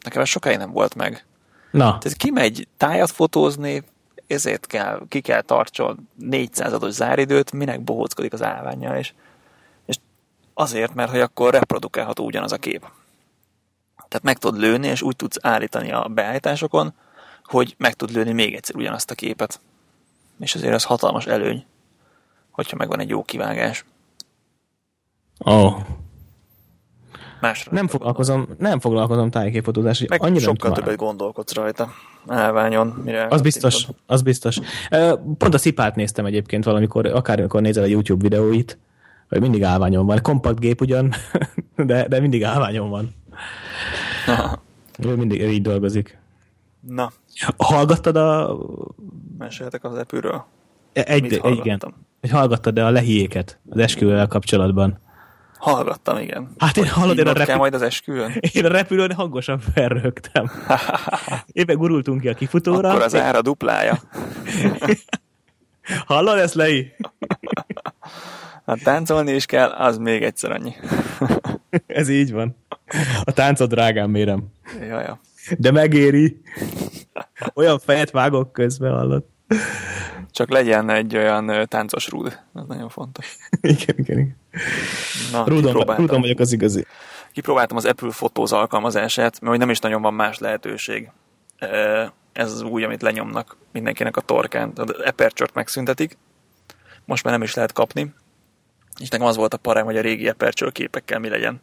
[0.04, 1.24] Nekem ez sokáig nem volt meg.
[1.70, 1.84] Na.
[1.84, 3.82] Tehát kimegy tájat fotózni,
[4.30, 9.12] ezért kell, ki kell tartson 400-ados záridőt, minek bohóckodik az állványjal, és,
[9.86, 9.96] és
[10.54, 12.80] azért, mert hogy akkor reprodukálható ugyanaz a kép.
[13.96, 16.92] Tehát meg tudod lőni, és úgy tudsz állítani a beállításokon,
[17.44, 19.60] hogy meg tud lőni még egyszer ugyanazt a képet.
[20.40, 21.66] És azért ez hatalmas előny,
[22.50, 23.84] hogyha megvan egy jó kivágás.
[25.46, 25.52] Ó.
[25.52, 25.80] Oh.
[27.40, 30.06] Másra nem foglalkozom, nem foglalkozom tájképfotózással.
[30.10, 31.90] Meg annyira sokkal többet gondolkodsz rajta
[32.26, 32.86] állványon.
[33.04, 34.58] Mire az biztos, az biztos.
[35.38, 38.78] Pont a szipát néztem egyébként valamikor, akármikor nézel a YouTube videóit,
[39.28, 40.18] hogy mindig állványon van.
[40.22, 41.12] Kompakt gép ugyan,
[41.76, 43.14] de, de mindig állványon van.
[44.98, 46.18] Ő mindig így dolgozik.
[46.80, 47.12] Na.
[47.56, 48.56] Hallgattad a...
[49.38, 50.44] Meséltek az epűről?
[50.92, 51.94] Egy, Mit igen.
[52.20, 54.98] Hogy hallgattad de a lehiéket az esküvővel kapcsolatban?
[55.60, 56.54] Hallgattam, igen.
[56.58, 57.56] Hát én hallod, én a, repül...
[57.56, 58.32] majd az esküvőn?
[58.52, 60.50] Én a repülőn hangosan felrögtem.
[61.52, 62.88] Éppen gurultunk ki a kifutóra.
[62.88, 63.98] Akkor az ára duplája.
[66.06, 66.92] Hallod ezt, Lei?
[68.66, 70.74] Hát táncolni is kell, az még egyszer annyi.
[71.86, 72.56] Ez így van.
[73.24, 74.44] A táncot drágán mérem.
[74.80, 75.20] Jaja.
[75.58, 76.40] De megéri.
[77.54, 79.24] Olyan fejet vágok közben, hallod?
[80.30, 82.40] Csak legyen egy olyan táncos rúd.
[82.54, 83.36] Ez nagyon fontos.
[83.60, 84.36] igen, igen, igen.
[85.32, 86.86] Na, rúdom, rúdom vagyok az igazi.
[87.32, 91.10] Kipróbáltam az Apple Photos alkalmazását, mert nem is nagyon van más lehetőség.
[92.32, 94.72] Ez az új, amit lenyomnak mindenkinek a torkán.
[94.74, 96.18] Az Aperture-t megszüntetik.
[97.04, 98.14] Most már nem is lehet kapni.
[99.00, 101.62] És nekem az volt a parám, hogy a régi Aperture képekkel mi legyen.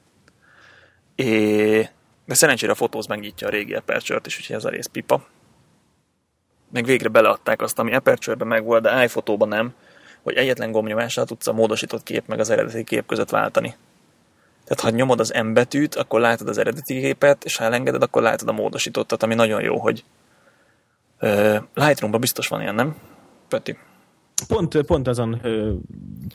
[1.15, 1.89] É...
[2.25, 5.27] De szerencsére a fotóz megnyitja a régi Aperture-t is, úgyhogy ez a rész pipa
[6.71, 9.73] meg végre beleadták azt, ami Aperture-ben meg volt, de iPhoto-ban nem,
[10.23, 13.75] hogy egyetlen gombnyomással tudsz a módosított kép meg az eredeti kép között váltani.
[14.63, 18.21] Tehát ha nyomod az M betűt, akkor látod az eredeti képet, és ha elengeded, akkor
[18.21, 20.03] látod a módosítottat, ami nagyon jó, hogy
[21.21, 22.95] uh, Lightroom-ban biztos van ilyen, nem?
[23.47, 23.77] Peti.
[24.47, 25.73] Pont, pont azon ö,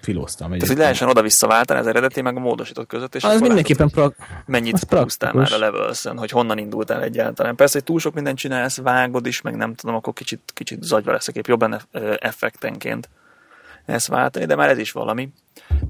[0.00, 0.50] filóztam.
[0.50, 4.16] Tehát, hogy lehessen oda-vissza váltani az eredeti, meg a módosított között, és az mindenképpen pra-
[4.46, 7.56] mennyit húztál már a levels hogy honnan indultál egyáltalán.
[7.56, 11.12] Persze, hogy túl sok mindent csinálsz, vágod is, meg nem tudom, akkor kicsit, kicsit zagyva
[11.12, 11.80] lesz a kép, jobb benne
[12.18, 13.08] effektenként
[13.84, 15.32] ezt váltani, de már ez is valami.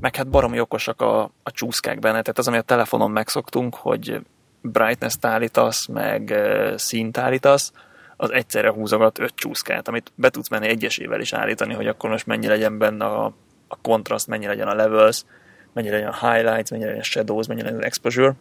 [0.01, 4.21] Meg hát baromi okosak a, a csúszkák benne, tehát az, ami a telefonon megszoktunk, hogy
[4.61, 6.35] brightness-t állítasz, meg
[6.77, 7.73] színt állítasz,
[8.17, 12.27] az egyszerre húzogat öt csúszkát, amit be tudsz menni egyesével is állítani, hogy akkor most
[12.27, 13.25] mennyi legyen benne a,
[13.69, 15.25] a kontraszt, mennyi legyen a levels,
[15.73, 18.35] mennyi legyen a highlights, mennyi legyen a shadows, mennyi legyen az exposure.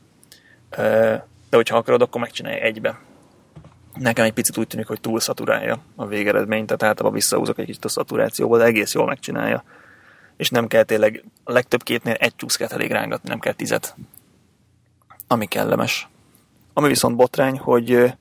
[1.50, 3.00] De hogyha akarod, akkor megcsinálja egybe.
[3.94, 7.86] Nekem egy picit úgy tűnik, hogy túl szaturálja a végeredményt, tehát általában visszahúzok egy kicsit
[7.86, 9.64] a szaturációból, de egész jól megcsinálja.
[10.38, 13.96] És nem kell tényleg, a legtöbb kétnél egy csúszkát elég rángatni, nem kell tizet.
[15.28, 16.10] Ami kellemes.
[16.74, 18.14] Ami viszont botrány, hogy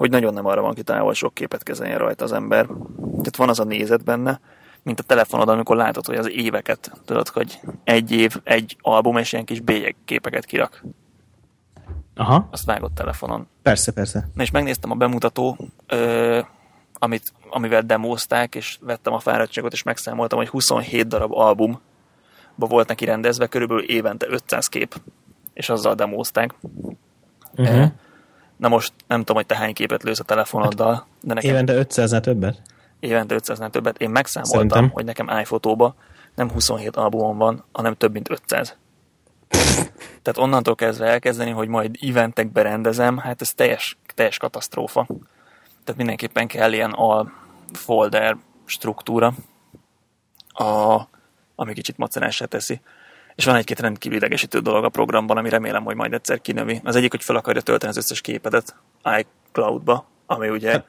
[0.00, 2.66] hogy nagyon nem arra van kitálva, sok képet kezeljen rajta az ember.
[2.96, 4.40] Tehát van az a nézet benne,
[4.82, 9.32] mint a telefonod, amikor látod, hogy az éveket, tudod, hogy egy év, egy album, és
[9.32, 10.84] ilyen kis bélyeg képeket kirak.
[12.16, 12.48] Aha.
[12.50, 13.48] Azt vágott telefonon.
[13.62, 14.28] Persze, persze.
[14.34, 16.40] Na és megnéztem a bemutató, ö,
[16.92, 21.80] amit, amivel demózták, és vettem a fáradtságot, és megszámoltam, hogy 27 darab album
[22.54, 25.00] volt neki rendezve, körülbelül évente 500 kép,
[25.52, 26.54] és azzal demózták.
[27.56, 27.92] Uh-huh.
[28.60, 31.06] Na most nem tudom, hogy te hány képet lősz a telefonoddal.
[31.20, 32.62] De nekem évente 500 többet?
[33.00, 33.98] Évente 500 többet.
[33.98, 34.90] Én megszámoltam, Szerintem.
[34.90, 35.94] hogy nekem iPhotóba
[36.34, 38.76] nem 27 albumom van, hanem több mint 500.
[40.22, 45.06] Tehát onnantól kezdve elkezdeni, hogy majd eventek berendezem, hát ez teljes, teljes katasztrófa.
[45.84, 47.32] Tehát mindenképpen kell ilyen al
[47.72, 49.34] folder struktúra,
[50.48, 51.00] a,
[51.54, 52.80] ami kicsit macerásra teszi.
[53.34, 56.80] És van egy-két rendkívül idegesítő dolog a programban, ami remélem, hogy majd egyszer kinövi.
[56.84, 58.74] Az egyik, hogy fel akarja tölteni az összes képedet
[59.18, 60.86] iCloud-ba, ami ugye hát,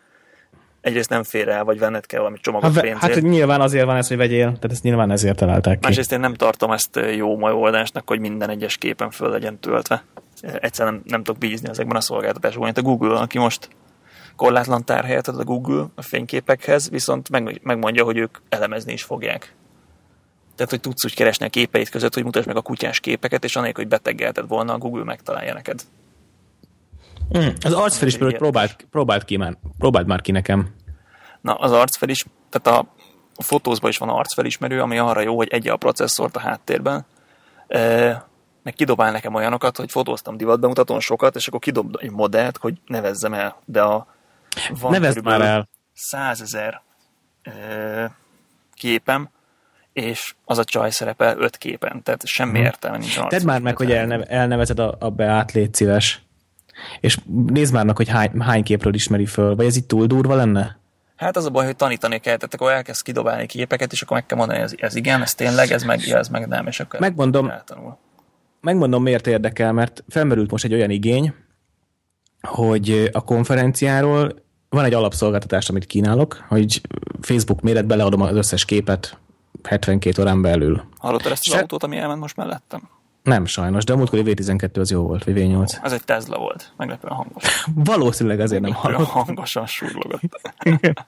[0.81, 3.13] egyrészt nem fér el, vagy venned kell valami csomagot hát, pénzért.
[3.13, 5.87] Hát nyilván azért van ez, hogy vegyél, tehát ezt nyilván ezért találták ki.
[5.87, 10.03] Másrészt én nem tartom ezt jó megoldásnak, hogy minden egyes képen föl legyen töltve.
[10.41, 12.65] Egyszerűen nem, nem tudok bízni ezekben a szolgáltatásokban.
[12.65, 13.69] Mint a Google, aki most
[14.35, 19.55] korlátlan tárhelyet ad a Google a fényképekhez, viszont meg, megmondja, hogy ők elemezni is fogják.
[20.61, 23.55] Tehát, hogy tudsz úgy keresni a képeid között, hogy mutasd meg a kutyás képeket, és
[23.55, 25.81] anélkül, hogy beteggelted volna, a Google megtalálja neked.
[27.37, 30.73] Mm, az arcfelismerőt próbált, próbált, ki már, próbált már ki nekem.
[31.41, 32.87] Na, az arcfelis, tehát a,
[33.35, 37.05] a fotózban is van arcfelismerő, ami arra jó, hogy egy a processzort a háttérben,
[37.67, 38.25] e,
[38.63, 43.33] meg kidobál nekem olyanokat, hogy fotóztam divatbemutatón sokat, és akkor kidob egy modellt, hogy nevezzem
[43.33, 44.07] el, de a
[44.79, 45.69] van Nevezd már el.
[45.93, 46.81] százezer
[47.41, 48.15] e,
[48.73, 49.29] képem,
[49.93, 52.65] és az a csaj szerepel öt képen, tehát semmi hmm.
[52.65, 53.19] értelme nincs.
[53.19, 56.21] Tedd már meg, hogy elneve, elnevezed a, a beát, légy szíves.
[56.99, 57.17] És
[57.47, 60.79] nézd már meg, hogy hány, hány képről ismeri föl, vagy ez itt túl durva lenne?
[61.15, 64.25] Hát az a baj, hogy tanítani kell, tehát akkor elkezd kidobálni képeket, és akkor meg
[64.25, 67.49] kell mondani, ez, ez igen, ez tényleg, ez meg, ez meg nem, és akkor megmondom,
[67.49, 67.97] eltanul.
[68.61, 71.33] megmondom, miért érdekel, mert felmerült most egy olyan igény,
[72.41, 74.35] hogy a konferenciáról
[74.69, 76.81] van egy alapszolgáltatás, amit kínálok, hogy
[77.21, 79.17] Facebook méretbe leadom az összes képet
[79.63, 80.83] 72 órán belül.
[80.97, 81.59] Hallottad ezt az Se...
[81.59, 82.89] autót, ami elment most mellettem?
[83.23, 85.83] Nem sajnos, de a múltkori V12 az jó volt, vagy V8.
[85.83, 87.65] Az egy Tesla volt, meglepően hangos.
[87.91, 89.07] Valószínűleg azért nem hallott.
[89.07, 90.21] hangosan surlogott.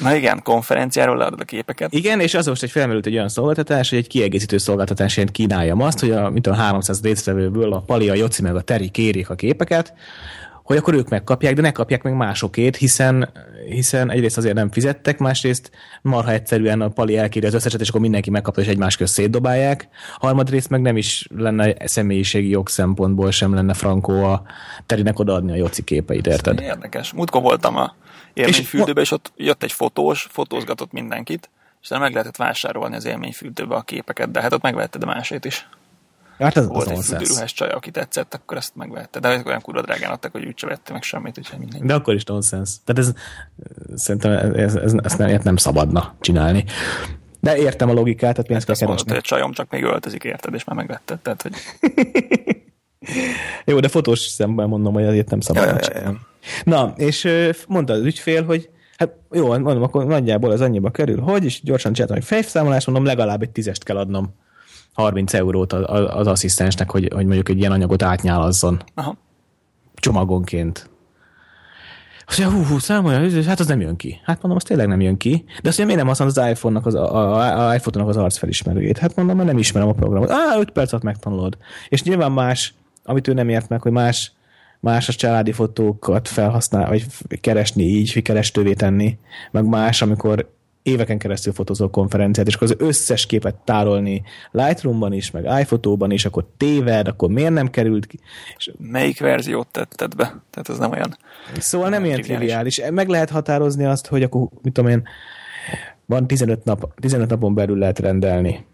[0.00, 1.92] Na igen, konferenciáról leadod a képeket.
[1.92, 6.00] Igen, és az most egy felmerült egy olyan szolgáltatás, hogy egy kiegészítő szolgáltatásként kínáljam azt,
[6.00, 9.34] hogy a, mint a 300 résztvevőből a Pali, a Joci meg a Teri kérik a
[9.34, 9.94] képeket,
[10.68, 13.32] hogy akkor ők megkapják, de ne kapják meg másokét, hiszen,
[13.68, 15.70] hiszen egyrészt azért nem fizettek, másrészt
[16.02, 19.88] marha egyszerűen a Pali elkéri az összeset, és akkor mindenki megkapja, és egymás közt szétdobálják.
[20.18, 24.42] Harmadrészt meg nem is lenne személyiségi jog szempontból sem lenne frankó a
[24.86, 26.60] Terinek odaadni a Joci képeit, érted?
[26.60, 27.12] Érdekes.
[27.12, 27.94] Múltkor voltam a
[28.34, 31.50] élményfürdőben, és ott jött egy fotós, fotózgatott mindenkit,
[31.82, 35.68] és meg lehetett vásárolni az élményfürdőbe a képeket, de hát ott megvetted a másét is.
[36.38, 39.20] Hát ez Volt az egy fürdőruhás csaj, aki tetszett, akkor ezt megvette.
[39.20, 41.82] De olyan kurva drágán adtak, hogy úgyse vette meg semmit, úgyhogy mindegy.
[41.82, 42.72] De akkor is nonsense.
[42.84, 43.12] Tehát ez,
[43.94, 46.64] szerintem ez, ez, ezt nem, nem szabadna csinálni.
[47.40, 49.34] De értem a logikát, tehát pénzt kell Azt mondod, hogy keresni.
[49.34, 51.18] a csajom csak még öltözik, érted, és már megvetted.
[51.18, 51.52] Tehát, hogy
[53.64, 56.18] Jó, de fotós szemben mondom, hogy azért nem szabadna Ja, ja, ja.
[56.64, 57.28] Na, és
[57.68, 61.92] mondta az ügyfél, hogy hát jó, mondom, akkor nagyjából az annyiba kerül, hogy, és gyorsan
[61.92, 64.34] csináltam egy fejszámolást, mondom, legalább egy tízest kell adnom
[64.98, 69.16] 30 eurót az, asszisztensnek, hogy, hogy mondjuk egy ilyen anyagot átnyálazzon aha.
[69.94, 70.90] csomagonként.
[72.26, 74.20] Azt mondja, hú, hú, számolja, hát az nem jön ki.
[74.24, 75.44] Hát mondom, az tényleg nem jön ki.
[75.62, 78.98] De azt mondja, miért nem használod az iPhone-nak az, a, a, iPhone-nak az arcfelismerőjét?
[78.98, 80.30] Hát mondom, mert nem ismerem a programot.
[80.30, 81.56] Á, 5 perc alatt megtanulod.
[81.88, 82.74] És nyilván más,
[83.04, 84.32] amit ő nem ért meg, hogy más,
[84.80, 87.06] más a családi fotókat felhasznál, vagy
[87.40, 89.18] keresni így, vagy kerestővé tenni,
[89.50, 90.50] meg más, amikor
[90.82, 96.24] éveken keresztül fotózol konferenciát, és akkor az összes képet tárolni Lightroom-ban is, meg iPhoto-ban is,
[96.24, 98.18] akkor téved, akkor miért nem került ki?
[98.56, 100.24] És Melyik verziót tetted be?
[100.50, 101.16] Tehát ez nem olyan...
[101.58, 102.74] Szóval nem ilyen triviális.
[102.74, 102.94] triviális.
[102.94, 105.02] Meg lehet határozni azt, hogy akkor, mit tudom én,
[106.06, 108.66] van 15, nap, 15 napon belül lehet rendelni.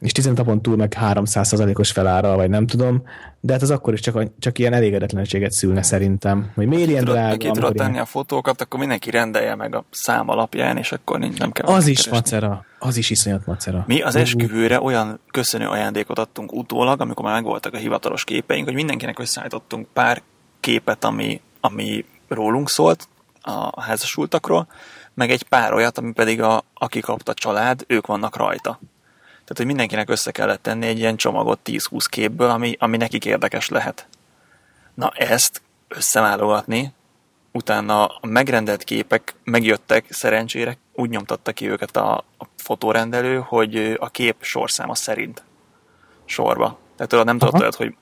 [0.00, 3.02] És 15 napon túl meg 300%-os felára, vagy nem tudom,
[3.40, 6.50] de hát az akkor is csak, csak ilyen elégedetlenséget szülne szerintem.
[6.54, 7.36] Hogy miért ilyen Tudod, drága?
[7.36, 11.18] ki tudod tenni ilyen- a fotókat, akkor mindenki rendelje meg a szám alapján, és akkor
[11.18, 12.16] nincs, nem kell Az is keresni.
[12.16, 12.64] macera.
[12.78, 13.84] Az is iszonyat macera.
[13.86, 18.74] Mi az esküvőre olyan köszönő ajándékot adtunk utólag, amikor már megvoltak a hivatalos képeink, hogy
[18.74, 20.22] mindenkinek összeállítottunk pár
[20.60, 23.08] képet, ami, ami rólunk szólt,
[23.42, 24.66] a házasultakról,
[25.14, 28.80] meg egy pár olyat, ami pedig a, aki kapta család, ők vannak rajta.
[29.50, 33.68] Tehát, hogy mindenkinek össze kellett tenni egy ilyen csomagot 10-20 képből, ami, ami nekik érdekes
[33.68, 34.06] lehet.
[34.94, 36.92] Na ezt összeválogatni,
[37.52, 44.08] utána a megrendelt képek megjöttek, szerencsére úgy nyomtatta ki őket a, a fotórendelő, hogy a
[44.08, 45.42] kép sorszáma szerint
[46.24, 46.78] sorba.
[46.96, 47.62] Tehát tudod, nem tudod Aha.
[47.62, 47.94] olyat, hogy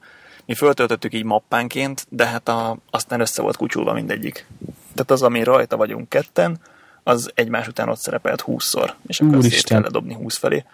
[0.46, 4.46] mi föltöltöttük így mappánként, de hát a, aztán össze volt kucsulva mindegyik.
[4.92, 6.60] Tehát az, ami rajta vagyunk ketten,
[7.02, 10.64] az egymás után ott szerepelt 20-szor, és akkor szét kell dobni 20 felé.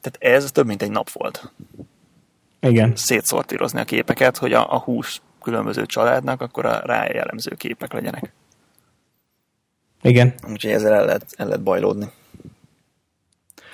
[0.00, 1.52] Tehát ez több mint egy nap volt
[2.60, 2.92] Igen.
[2.96, 8.32] szétszortírozni a képeket, hogy a, a 20 különböző családnak akkor a rá jellemző képek legyenek.
[10.02, 10.34] Igen.
[10.50, 12.10] Úgyhogy ezzel el lehet, el lehet bajlódni.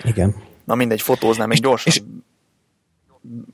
[0.03, 0.35] Igen.
[0.64, 2.03] Na mindegy, fotóznám, és gyorsan és-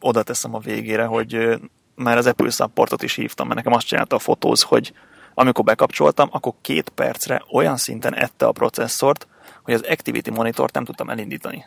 [0.01, 1.61] oda teszem a végére, hogy
[1.95, 4.93] már az Apple supportot is hívtam, mert nekem azt csinálta a fotóz, hogy
[5.35, 9.27] amikor bekapcsoltam, akkor két percre olyan szinten ette a processzort,
[9.63, 11.65] hogy az Activity monitort nem tudtam elindítani.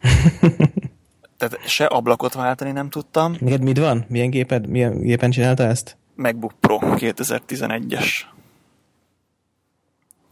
[1.38, 4.04] Tehát se ablakot váltani nem tudtam, Neked mit van?
[4.08, 5.96] Milyen, géped, milyen gépen csinálta ezt?
[6.14, 8.08] MacBook Pro 2011-es.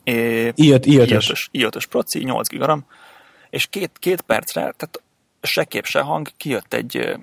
[0.05, 1.09] É, I5, I5-ös.
[1.09, 2.85] i5-ös, i5-ös proci, 8 gigaram,
[3.51, 5.03] és két, két percre, tehát
[5.43, 7.17] se kép, se hang, kijött egy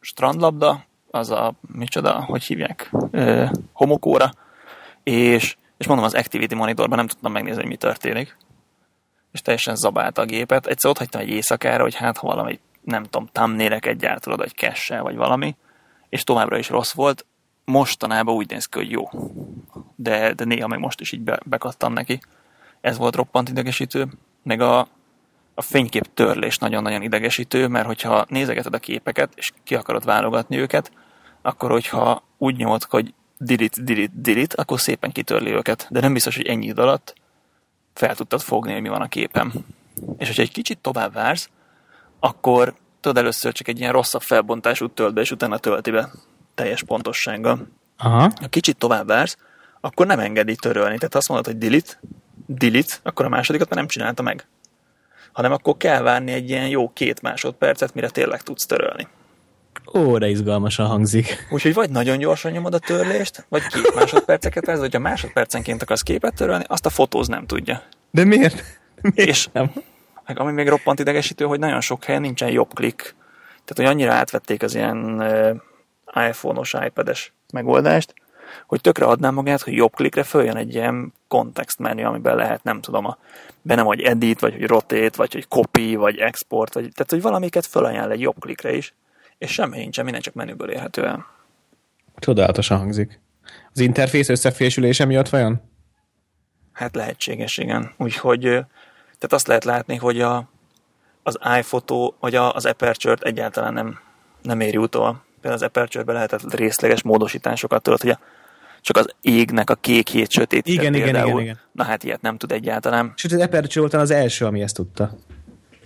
[0.00, 4.32] strandlabda, az a, micsoda, hogy hívják, ö, homokóra,
[5.02, 8.36] és, és mondom, az Activity monitorban nem tudtam megnézni, hogy mi történik.
[9.32, 10.66] És teljesen zabálta a gépet.
[10.66, 15.00] Egyszer ott hagytam egy éjszakára, hogy hát ha valami, nem tudom, thumbnaileket gyártod, egy cache
[15.00, 15.56] vagy valami,
[16.08, 17.26] és továbbra is rossz volt.
[17.64, 19.08] Mostanában úgy néz ki, hogy jó.
[19.96, 22.20] De, de néha meg most is így be, bekattam neki.
[22.80, 24.08] Ez volt roppant idegesítő.
[24.42, 24.88] Meg a,
[25.54, 30.92] a fénykép törlés nagyon-nagyon idegesítő, mert hogyha nézegeted a képeket, és ki akarod válogatni őket,
[31.42, 35.86] akkor hogyha úgy nyomod, hogy delete, delete, delete, akkor szépen kitörli őket.
[35.90, 37.14] De nem biztos, hogy ennyi idő alatt
[37.94, 39.52] fel tudtad fogni, hogy mi van a képem.
[40.18, 41.50] És hogyha egy kicsit tovább vársz,
[42.20, 46.10] akkor tudod először csak egy ilyen rosszabb felbontású tölt be, és utána tölti be
[46.54, 47.68] teljes pontossággal.
[47.96, 48.20] Aha.
[48.40, 49.36] Ha kicsit tovább vársz,
[49.80, 50.96] akkor nem engedi törölni.
[50.96, 52.00] Tehát azt mondod, hogy delete,
[52.46, 54.46] delete, akkor a másodikat már nem csinálta meg.
[55.32, 59.08] Hanem akkor kell várni egy ilyen jó két másodpercet, mire tényleg tudsz törölni.
[59.94, 61.46] Ó, de izgalmasan hangzik.
[61.50, 66.34] Úgyhogy vagy nagyon gyorsan nyomod a törlést, vagy két másodperceket vársz, hogyha másodpercenként akarsz képet
[66.34, 67.82] törölni, azt a fotóz nem tudja.
[68.10, 68.64] De miért?
[69.00, 69.72] miért És nem?
[70.26, 73.14] meg ami még roppant idegesítő, hogy nagyon sok helyen nincsen jobb klik.
[73.64, 75.22] Tehát, hogy annyira átvették az ilyen
[76.28, 78.14] iPhone-os, iPad-es megoldást,
[78.66, 82.80] hogy tökre adnám magát, hogy jobb klikre följön egy ilyen kontext menü, amiben lehet, nem
[82.80, 83.18] tudom, a,
[83.62, 87.66] benne vagy edit, vagy hogy rotate, vagy hogy copy, vagy export, vagy, tehát hogy valamiket
[87.66, 88.94] fölajánl egy jobb klikre is,
[89.42, 91.26] és semmi nincsen, minden csak menüből érhető el.
[92.16, 93.20] Csodálatosan hangzik.
[93.72, 95.60] Az interfész összefésülése miatt vajon?
[96.72, 97.92] Hát lehetséges, igen.
[97.96, 100.48] Úgyhogy tehát azt lehet látni, hogy a,
[101.22, 103.98] az iPhoto, vagy a, az Aperture-t egyáltalán nem,
[104.42, 105.24] nem éri utol.
[105.40, 108.18] Például az Aperture-be lehetett részleges módosításokat, tudod, hogy a,
[108.80, 110.66] csak az égnek a kék sötét.
[110.66, 111.58] Igen, igen, igen, igen.
[111.72, 113.12] Na hát ilyet nem tud egyáltalán.
[113.16, 115.14] Sőt, az Aperture volt az első, ami ezt tudta.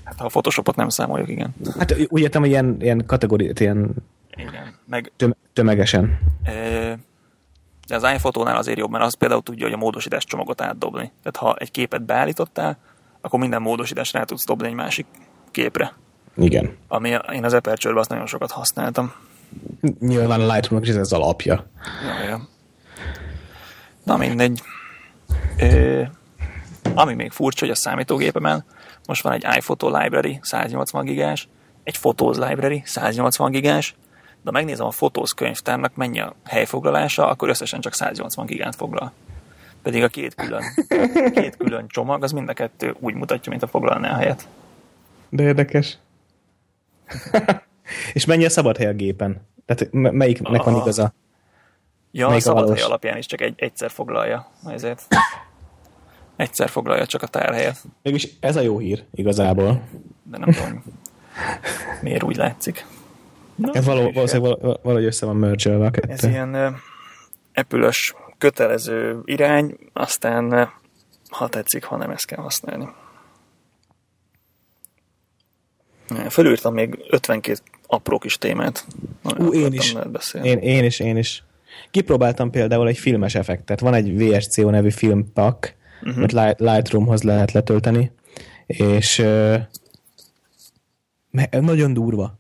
[0.07, 1.54] Hát ha a Photoshopot nem számoljuk, igen.
[1.78, 3.94] Hát úgy értem, hogy ilyen, ilyen kategóriát, ilyen
[4.36, 4.74] igen.
[4.86, 6.18] Meg, töm- tömegesen.
[7.88, 11.12] De az iPhoto-nál azért jobb, mert az például tudja, hogy a módosítás csomagot átdobni.
[11.22, 12.78] Tehát ha egy képet beállítottál,
[13.20, 15.07] akkor minden módosítást rá tudsz dobni egy másik
[15.50, 15.92] képre.
[16.36, 16.76] Igen.
[16.88, 19.12] Ami én az Aperture-ben azt nagyon sokat használtam.
[19.98, 21.66] Nyilván a Lightroom-nak is ez az alapja.
[22.07, 22.48] Ja, ja.
[24.04, 24.62] Na mindegy.
[25.59, 26.02] Ö,
[26.94, 28.64] ami még furcsa, hogy a számítógépemen
[29.07, 31.48] most van egy iPhoto library 180 gigás,
[31.82, 33.94] egy Photos library 180 gigás,
[34.42, 39.12] de ha megnézem a Photos könyvtárnak mennyi a helyfoglalása, akkor összesen csak 180 gigát foglal.
[39.82, 40.62] Pedig a két külön,
[41.40, 44.48] két külön csomag, az mind a kettő úgy mutatja, mint a foglalná a helyet.
[45.28, 45.98] De érdekes.
[48.12, 49.46] És mennyi a szabad hely a gépen?
[49.66, 51.12] Tehát melyiknek van igaza?
[52.11, 54.50] Ja, Melyik a szabad hely alapján is csak egy, egyszer foglalja.
[54.64, 55.07] Ezért
[56.37, 57.84] egyszer foglalja csak a tárhelyet.
[58.03, 59.82] Mégis ez a jó hír igazából.
[60.22, 60.84] De nem tudom,
[62.03, 62.87] miért úgy látszik.
[63.55, 66.12] Na, ez való, valószínűleg valahogy össze van mergelve a kettő.
[66.12, 66.74] Ez ilyen uh,
[67.53, 70.68] epülös kötelező irány, aztán uh,
[71.28, 72.89] ha tetszik, ha nem, ezt kell használni.
[76.28, 78.87] Fölírtam még 52 apró kis témát.
[79.39, 79.95] Ú, én is.
[80.43, 81.45] Én, én is, én is.
[81.91, 83.80] Kipróbáltam például egy filmes effektet.
[83.80, 86.16] Van egy VSCO nevű filmpak, uh-huh.
[86.16, 88.11] amit Lightroomhoz lehet letölteni,
[88.66, 89.57] és uh,
[91.61, 92.38] nagyon durva.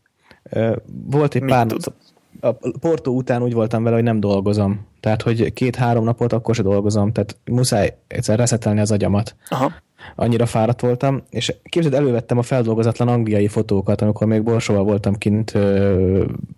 [0.50, 0.76] Uh,
[1.06, 1.92] volt egy Mit pár tud?
[2.40, 4.86] a Porto után úgy voltam vele, hogy nem dolgozom.
[5.00, 7.12] Tehát, hogy két-három napot akkor se dolgozom.
[7.12, 9.36] Tehát muszáj egyszer reszetelni az agyamat.
[9.48, 9.72] Aha.
[10.16, 15.54] Annyira fáradt voltam, és képzeld, elővettem a feldolgozatlan angliai fotókat, amikor még Borsóval voltam kint
[15.54, 15.62] uh,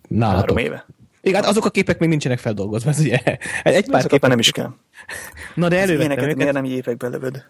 [0.08, 0.40] nálatok.
[0.40, 0.86] Három éve.
[1.20, 3.18] Igen, hát azok a képek még nincsenek feldolgozva, ez ugye
[3.62, 4.70] egy pár képek nem is kell.
[5.54, 7.44] Na de elővettem Ilyeneket miért nem évekbe lövöd?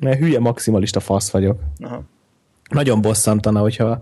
[0.00, 1.60] Mert hülye maximalista fasz vagyok.
[1.78, 2.02] Aha.
[2.70, 4.00] Nagyon bosszantana, hogyha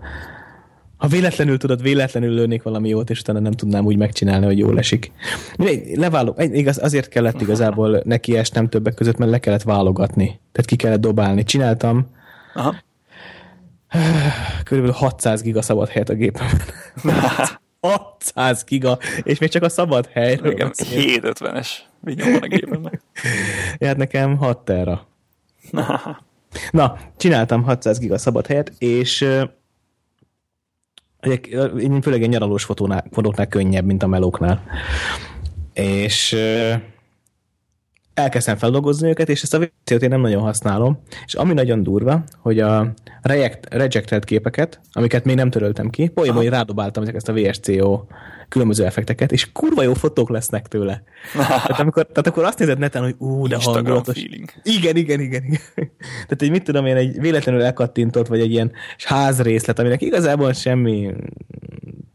[0.97, 4.77] ha véletlenül tudod, véletlenül lőnék valami jót, és utána nem tudnám úgy megcsinálni, hogy jól
[4.77, 5.11] esik.
[5.95, 10.25] Leválok, igaz, azért kellett igazából neki esnem többek között, mert le kellett válogatni.
[10.25, 11.43] Tehát ki kellett dobálni.
[11.43, 12.07] Csináltam.
[12.53, 12.75] Aha.
[14.63, 16.61] Körülbelül 600 giga szabad helyet a gépemen.
[17.87, 20.39] 600 giga, és még csak a szabad hely.
[20.43, 21.69] Igen, 750-es
[21.99, 23.01] vinyom van a gépemben.
[23.79, 25.07] hát nekem 6 terra.
[26.71, 29.21] Na, csináltam 600 giga szabad helyet, és
[31.79, 34.63] én főleg egy nyaralós fotóknál könnyebb, mint a melóknál.
[35.73, 36.37] És
[38.13, 40.99] elkezdtem feldolgozni őket, és ezt a VCO-t én nem nagyon használom.
[41.25, 42.93] És ami nagyon durva, hogy a
[43.69, 48.03] rejected képeket, amiket még nem töröltem ki, poémon rádobáltam ezeket a VSCO
[48.53, 51.03] különböző effekteket, és kurva jó fotók lesznek tőle.
[51.33, 54.19] tehát, amikor, tehát akkor azt nézed neten, hogy ú, de Instagram hangulatos.
[54.19, 54.49] Feeling.
[54.63, 55.59] Igen, igen, igen, igen.
[56.27, 61.13] tehát egy mit tudom én, egy véletlenül elkattintott, vagy egy ilyen házrészlet, aminek igazából semmi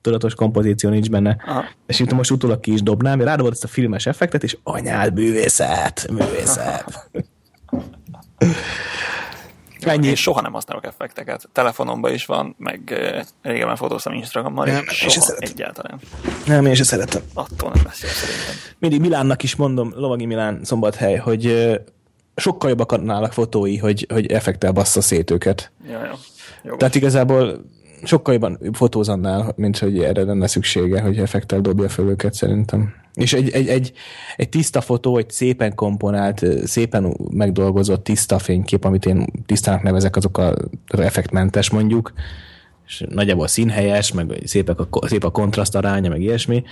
[0.00, 1.36] tudatos kompozíció nincs benne.
[1.46, 1.64] Aha.
[1.86, 6.08] És itt most utólag ki is dobnám, rádobod ezt a filmes effektet, és anyád, művészet,
[6.10, 7.10] művészet.
[9.80, 10.06] Ennyi.
[10.06, 11.48] Én soha nem használok effekteket.
[11.52, 13.00] Telefonomban is van, meg
[13.42, 16.00] régen fotóztam Instagrammal, nem, és soha egyáltalán.
[16.46, 17.22] Nem, én sem szeretem.
[17.34, 18.54] Attól nem lesz jó szerintem.
[18.78, 21.72] Mindig Milánnak is mondom, Lovagi Milán szombathely, hogy
[22.36, 25.72] sokkal jobbak annálak fotói, hogy, hogy effektel bassza szét őket.
[25.86, 26.14] Ja, ja.
[26.62, 26.78] Jogos.
[26.78, 27.64] Tehát igazából
[28.02, 32.94] sokkal jobban fotóz annál, mint hogy erre lenne szüksége, hogy effektel dobja fel őket szerintem.
[33.14, 33.92] És egy, egy, egy,
[34.36, 40.38] egy tiszta fotó, egy szépen komponált, szépen megdolgozott tiszta fénykép, amit én tisztának nevezek, azok
[40.38, 40.54] a
[40.86, 42.12] effektmentes mondjuk,
[42.86, 46.62] és nagyjából színhelyes, meg szép a, szép a kontraszt aránya, meg ilyesmi.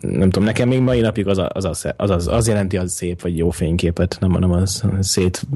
[0.00, 2.92] Nem tudom, nekem még mai napig az, a, az, az, az, az, az jelenti az
[2.92, 5.46] szép vagy jó fényképet, nem, nem az szét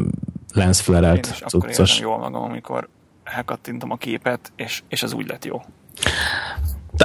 [0.54, 1.98] lens flarelt cuccos.
[2.00, 2.88] Én jól magam, amikor
[3.34, 5.62] elkattintom a képet, és, és az úgy lett jó.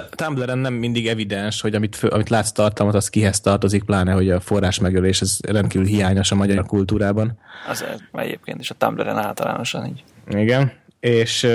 [0.09, 4.39] Tumblr-en nem mindig evidens, hogy amit, amit látsz tartalmat, az kihez tartozik, pláne, hogy a
[4.39, 7.37] forrás megölés ez rendkívül hiányos a magyar kultúrában.
[7.69, 10.03] Az egyébként is a Tumblr-en általánosan így.
[10.29, 11.47] Igen, és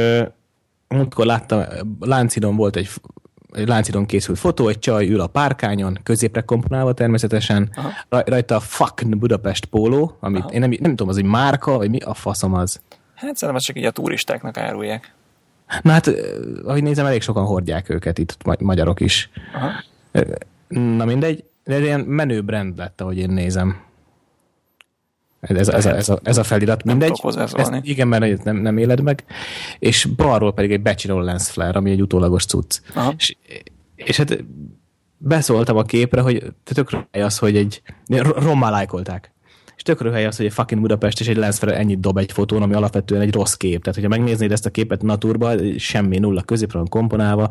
[0.88, 1.62] múltkor láttam,
[2.00, 2.88] Láncidon volt egy
[3.56, 8.22] egy Láncidon készült fotó, egy csaj ül a párkányon, középre komponálva természetesen, Aha.
[8.24, 10.50] rajta a fuck Budapest póló, amit Aha.
[10.52, 12.80] én nem, nem tudom, az egy márka, vagy mi a faszom az?
[13.16, 15.14] Hát szerintem csak így a turistáknak árulják.
[15.82, 16.10] Na hát,
[16.64, 19.30] ahogy nézem, elég sokan hordják őket itt, magyarok is.
[19.54, 19.70] Aha.
[20.68, 23.84] Na mindegy, de ilyen menő brand lett, ahogy én nézem.
[25.40, 27.20] Ez, ez, ez, a, ez a felirat, mindegy.
[27.24, 29.24] Ez, igen, mert nem, nem éled meg.
[29.78, 32.80] És balról pedig egy becsináló lens flare, ami egy utólagos cucc.
[33.16, 33.36] És,
[33.94, 34.44] és hát
[35.18, 37.82] beszóltam a képre, hogy tökről az, hogy egy
[38.36, 39.32] rommá lájkolták.
[39.86, 42.62] És tökről hely az, hogy egy fucking Budapest és egy flare ennyit dob egy fotón,
[42.62, 43.80] ami alapvetően egy rossz kép.
[43.80, 47.48] Tehát, hogyha megnéznéd ezt a képet naturba, semmi nulla középre van komponálva,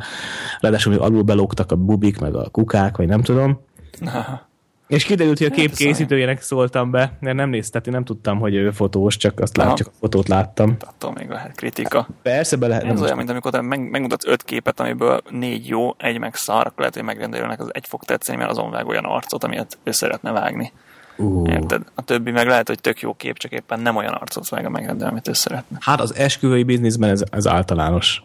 [0.60, 3.60] ráadásul alul belógtak a bubik, meg a kukák, vagy nem tudom.
[4.06, 4.48] Aha.
[4.88, 8.72] És kiderült, hogy a kép készítőjének szóltam be, mert nem néztem, nem tudtam, hogy ő
[8.72, 10.78] fotós, csak azt lát, csak a fotót láttam.
[10.80, 12.08] Attól még lehet kritika.
[12.22, 12.84] Persze, be lehet.
[12.84, 16.78] Ez olyan, mint amikor meg, megmutatsz öt képet, amiből négy jó, egy meg szar, akkor
[16.78, 20.32] lehet, hogy megrendelőnek az egy fog tetszeni, mert azon vág olyan arcot, amilyet ő szeretne
[20.32, 20.72] vágni.
[21.18, 21.50] Uh.
[21.52, 21.82] Érted?
[21.96, 24.70] A többi meg lehet, hogy tök jó kép, csak éppen nem olyan arcot vág a
[24.70, 25.78] megrendelő, amit ő szeretne.
[25.80, 28.24] Hát az esküvői bizniszben ez, ez általános.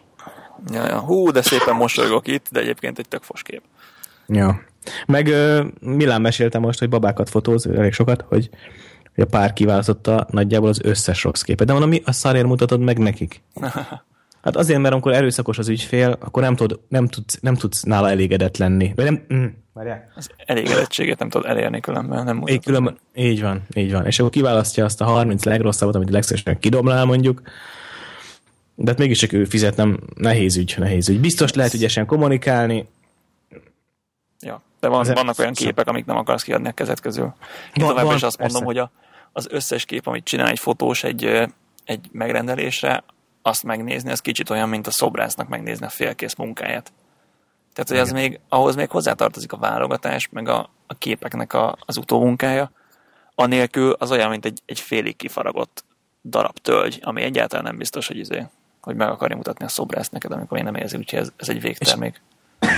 [0.71, 0.99] Ja, ja.
[0.99, 3.61] Hú, de szépen mosolygok itt, de egyébként egy tök fos kép.
[4.27, 4.61] Ja.
[5.05, 8.49] Meg uh, Milán mesélte most, hogy babákat fotóz, elég sokat, hogy,
[9.15, 11.67] hogy a pár kiválasztotta nagyjából az összes rossz képet.
[11.67, 13.41] De mondom, mi a szarér mutatod meg nekik?
[14.41, 18.09] Hát azért, mert amikor erőszakos az ügyfél, akkor nem, tud, nem, tudsz, nem tudsz nála
[18.09, 18.93] elégedett lenni.
[18.95, 23.91] Vagy nem, mm, Az elégedettséget nem tudod elérni különben, nem így, különben, így van, így
[23.91, 24.05] van.
[24.05, 27.41] És akkor kiválasztja azt a 30 legrosszabbat, amit legszívesebben kidomlál mondjuk,
[28.75, 31.19] de hát mégiscsak ő fizet, nem nehéz ügy, nehéz ügy.
[31.19, 32.87] Biztos lehet ügyesen kommunikálni,
[34.39, 37.33] Ja, de van, vannak olyan képek, amik nem akarsz kiadni a kezed közül.
[37.73, 38.53] Én van, továbbra is azt persze.
[38.53, 38.91] mondom, hogy a,
[39.31, 41.25] az összes kép, amit csinál egy fotós egy,
[41.85, 43.03] egy megrendelésre,
[43.41, 46.91] azt megnézni, az kicsit olyan, mint a szobrásznak megnézni a félkész munkáját.
[47.73, 51.97] Tehát, hogy az még, ahhoz még hozzátartozik a válogatás, meg a, a képeknek a, az
[51.97, 52.71] utómunkája.
[53.35, 55.83] Anélkül az olyan, mint egy, egy félig kifaragott
[56.23, 58.45] darab tölgy, ami egyáltalán nem biztos, hogy izé,
[58.81, 61.61] hogy meg akarja mutatni a szobrász neked, amikor én nem érzi, úgyhogy ez, ez egy
[61.61, 62.21] végtermék.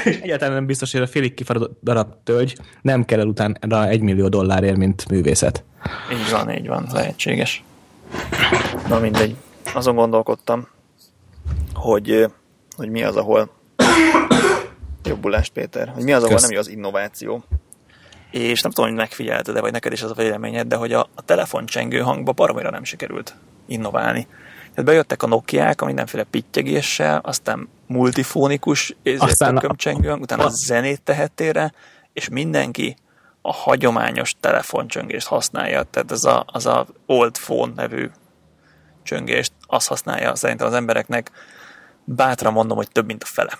[0.03, 4.01] És Egyáltalán nem biztos, hogy a félig kifaradott darab tölgy nem kell el utána egy
[4.01, 5.63] millió dollárért, mint művészet.
[6.11, 7.63] Így van, így van, lehetséges.
[8.87, 9.35] Na mindegy.
[9.73, 10.67] Azon gondolkodtam,
[11.73, 12.27] hogy,
[12.75, 13.49] hogy mi az, ahol
[15.07, 16.43] jobbulás, Péter, hogy mi az, ahol Kösz.
[16.43, 17.43] nem jó az innováció.
[18.31, 21.09] És nem tudom, hogy megfigyelted, de vagy neked is az a véleményed, de hogy a,
[21.15, 23.35] a telefoncsengő hangba baromira nem sikerült
[23.65, 24.27] innoválni.
[24.69, 28.95] Tehát bejöttek a Nokiák a mindenféle pittyegéssel, aztán multifónikus
[29.37, 31.73] tökömcsengőn, utána a zenét tehetére,
[32.13, 32.95] és mindenki
[33.41, 38.09] a hagyományos telefoncsöngést használja, tehát ez a, az a old phone nevű
[39.03, 41.31] csöngést, azt használja szerintem az embereknek,
[42.03, 43.59] bátran mondom, hogy több, mint a fele.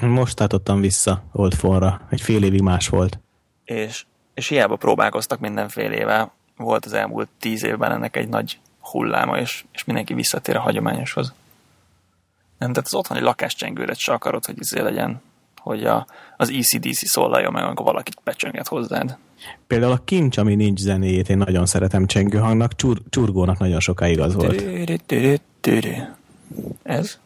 [0.00, 3.18] Most tartottam vissza old phone-ra, egy fél évig más volt.
[3.64, 9.64] És, és hiába próbálkoztak mindenfélével, volt az elmúlt tíz évben ennek egy nagy hulláma, és,
[9.72, 11.32] és mindenki visszatér a hagyományoshoz.
[12.58, 15.20] Nem, tehát az otthoni lakáscsengőret se akarod, hogy izé legyen,
[15.56, 19.16] hogy a, az ECDC szólalja meg, amikor valakit becsönget hozzád.
[19.66, 24.34] Például a kincs, ami nincs zenéjét, én nagyon szeretem csengőhangnak, Csur, csurgónak nagyon sokáig az
[24.34, 24.62] volt.
[26.82, 27.18] Ez?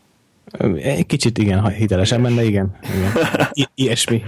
[0.83, 2.77] Egy kicsit igen, hitelesen menne, igen.
[2.95, 3.13] igen.
[3.53, 4.23] I- ilyesmi.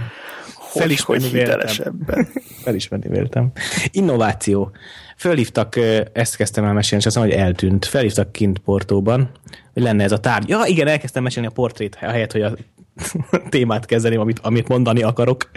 [0.69, 2.27] Felismerni hogy hitelesebben.
[2.63, 3.51] Felismerni véltem.
[3.91, 4.71] Innováció.
[5.17, 5.75] Fölhívtak,
[6.13, 7.85] ezt kezdtem el mesélni, és azt mondom, hogy eltűnt.
[7.85, 9.29] Felhívtak kint Portóban,
[9.73, 10.49] hogy lenne ez a tárgy.
[10.49, 12.53] Ja, igen, elkezdtem mesélni a portrét, helyett, hogy a
[13.49, 15.49] témát kezdeném, amit, amit mondani akarok.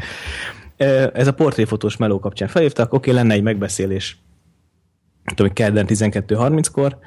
[1.12, 4.18] Ez a portréfotós meló kapcsán felhívtak, oké, lenne egy megbeszélés.
[5.24, 6.98] Tudom, hogy kedden 12.30-kor.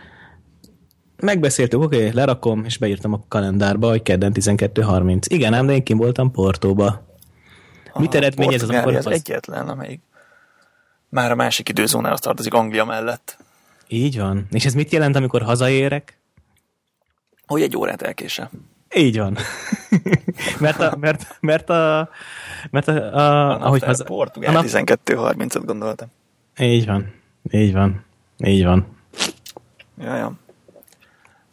[1.25, 5.21] Megbeszéltük, oké, lerakom, és beírtam a kalendárba, hogy kedden 12.30.
[5.27, 7.05] Igen, ám, de én kim voltam Portóba.
[7.93, 8.95] Mit eredményez az akkor?
[8.95, 10.01] Az egyetlen, amelyik
[11.09, 13.37] már a másik időzónához tartozik Anglia mellett.
[13.87, 14.47] Így van.
[14.51, 16.17] És ez mit jelent, amikor hazaérek?
[17.47, 18.49] Hogy egy órát elkése.
[18.95, 19.37] Így van.
[20.59, 22.09] mert, a, mert, mert a...
[22.71, 24.03] Mert a, a, a ahogy haza...
[24.03, 24.65] Portugál nap...
[24.65, 26.07] 12.30-at gondoltam.
[26.59, 27.13] Így van.
[27.51, 28.03] Így van.
[28.37, 28.85] Így van.
[30.01, 30.21] Jaj,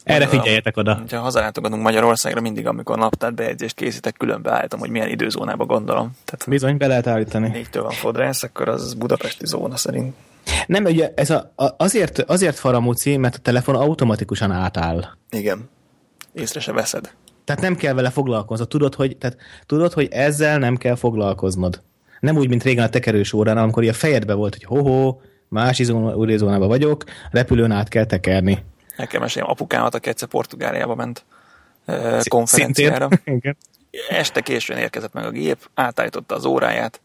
[0.03, 1.03] erre figyeljetek oda.
[1.09, 6.11] Ha hazalátogatunk Magyarországra, mindig, amikor naptár bejegyzést készítek, külön beállítom, hogy milyen időzónába gondolom.
[6.25, 7.47] Tehát Bizony, be lehet állítani.
[7.47, 10.13] Négytől van fodrász, akkor az budapesti zóna szerint.
[10.67, 15.05] Nem, ugye ez a, a, azért, azért faramúci, mert a telefon automatikusan átáll.
[15.29, 15.69] Igen.
[16.33, 17.13] Észre se veszed.
[17.43, 18.67] Tehát nem kell vele foglalkoznod.
[18.67, 21.81] Tudod, hogy, tehát, tudod, hogy ezzel nem kell foglalkoznod.
[22.19, 26.67] Nem úgy, mint régen a tekerős órán, amikor a fejedbe volt, hogy hoho, más izónában
[26.67, 28.63] vagyok, repülőn át kell tekerni.
[28.97, 31.25] Kell meséljem apukámat, aki egyszer Portugáliába ment
[32.29, 33.09] konferenciára.
[34.09, 37.01] Este későn érkezett meg a gép, átállította az óráját,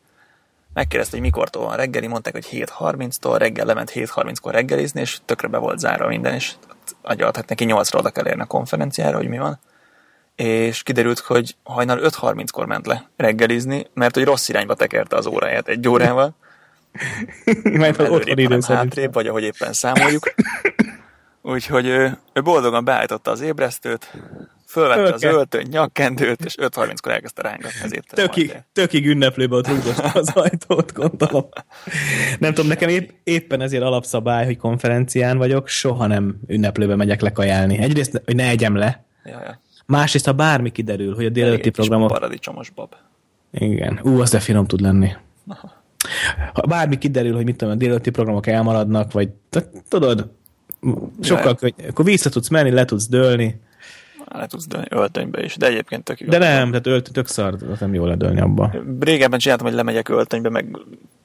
[0.75, 5.59] megkérdezte, hogy mikortól van reggeli, mondták, hogy 7.30-tól, reggel lement 7.30-kor reggelizni, és tökre be
[5.59, 6.53] volt zárva minden, és
[7.03, 9.59] agyalt, hát neki 8-ra oda kell érni a konferenciára, hogy mi van.
[10.37, 15.69] És kiderült, hogy hajnal 5.30-kor ment le reggelizni, mert hogy rossz irányba tekerte az óráját
[15.69, 16.35] egy órával.
[17.63, 20.35] Mert Előrébb, otthoni idő hátrébb, vagy ahogy éppen számoljuk.
[21.49, 24.13] Úgyhogy ő, ő boldogan beállította az ébresztőt,
[24.67, 25.37] fölvette az Fölke.
[25.37, 29.67] öltöny, nyakkendőt, és 5.30-kor elkezdte rángatni az étterem Tökig, tökig ünneplőbe ott
[30.15, 31.49] az ajtót, gondolom.
[32.39, 37.79] Nem tudom, nekem épp, éppen ezért alapszabály, hogy konferencián vagyok, soha nem ünneplőbe megyek lekajálni.
[37.79, 39.61] Egyrészt, hogy ne egyem le, Ja, ja.
[39.87, 42.09] másrészt, ha bármi kiderül, hogy a délelőtti programok...
[42.09, 42.95] Paradicsomos bab.
[43.51, 45.11] Igen, ú, az de finom tud lenni.
[46.53, 49.29] Ha bármi kiderül, hogy mit tudom, a délelőtti programok elmaradnak, vagy
[49.89, 50.37] tudod,
[51.21, 51.55] sokkal Jaj.
[51.55, 53.61] könny- akkor vissza tudsz menni, le tudsz dőlni,
[54.31, 56.29] Le tudsz dőlni öltönybe is, de egyébként tök jó.
[56.29, 58.75] de nem, tehát ölt, tök szar, nem jó ledőlni abba.
[59.01, 60.77] Régebben csináltam, hogy lemegyek öltönybe, meg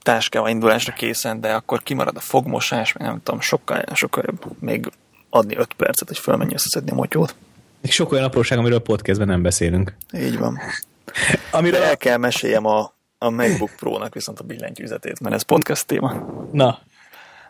[0.01, 4.91] táskával indulásra készen, de akkor kimarad a fogmosás, meg nem tudom, sokkal, sokkal jobb még
[5.29, 7.35] adni 5 percet, hogy fölmenj összeszedni a motyót.
[7.81, 9.95] Még sok olyan apróság, amiről podcastben nem beszélünk.
[10.13, 10.59] Így van.
[11.51, 16.13] Amiről, el kell meséljem a, a MacBook Pro-nak viszont a billentyűzetét, mert ez podcast téma.
[16.51, 16.79] na,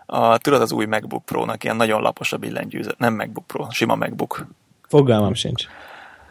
[0.05, 3.95] A, tudod, az új MacBook Pro-nak ilyen nagyon lapos a billentyűzet, nem MacBook Pro, sima
[3.95, 4.47] MacBook.
[4.87, 5.65] fogalmam sincs.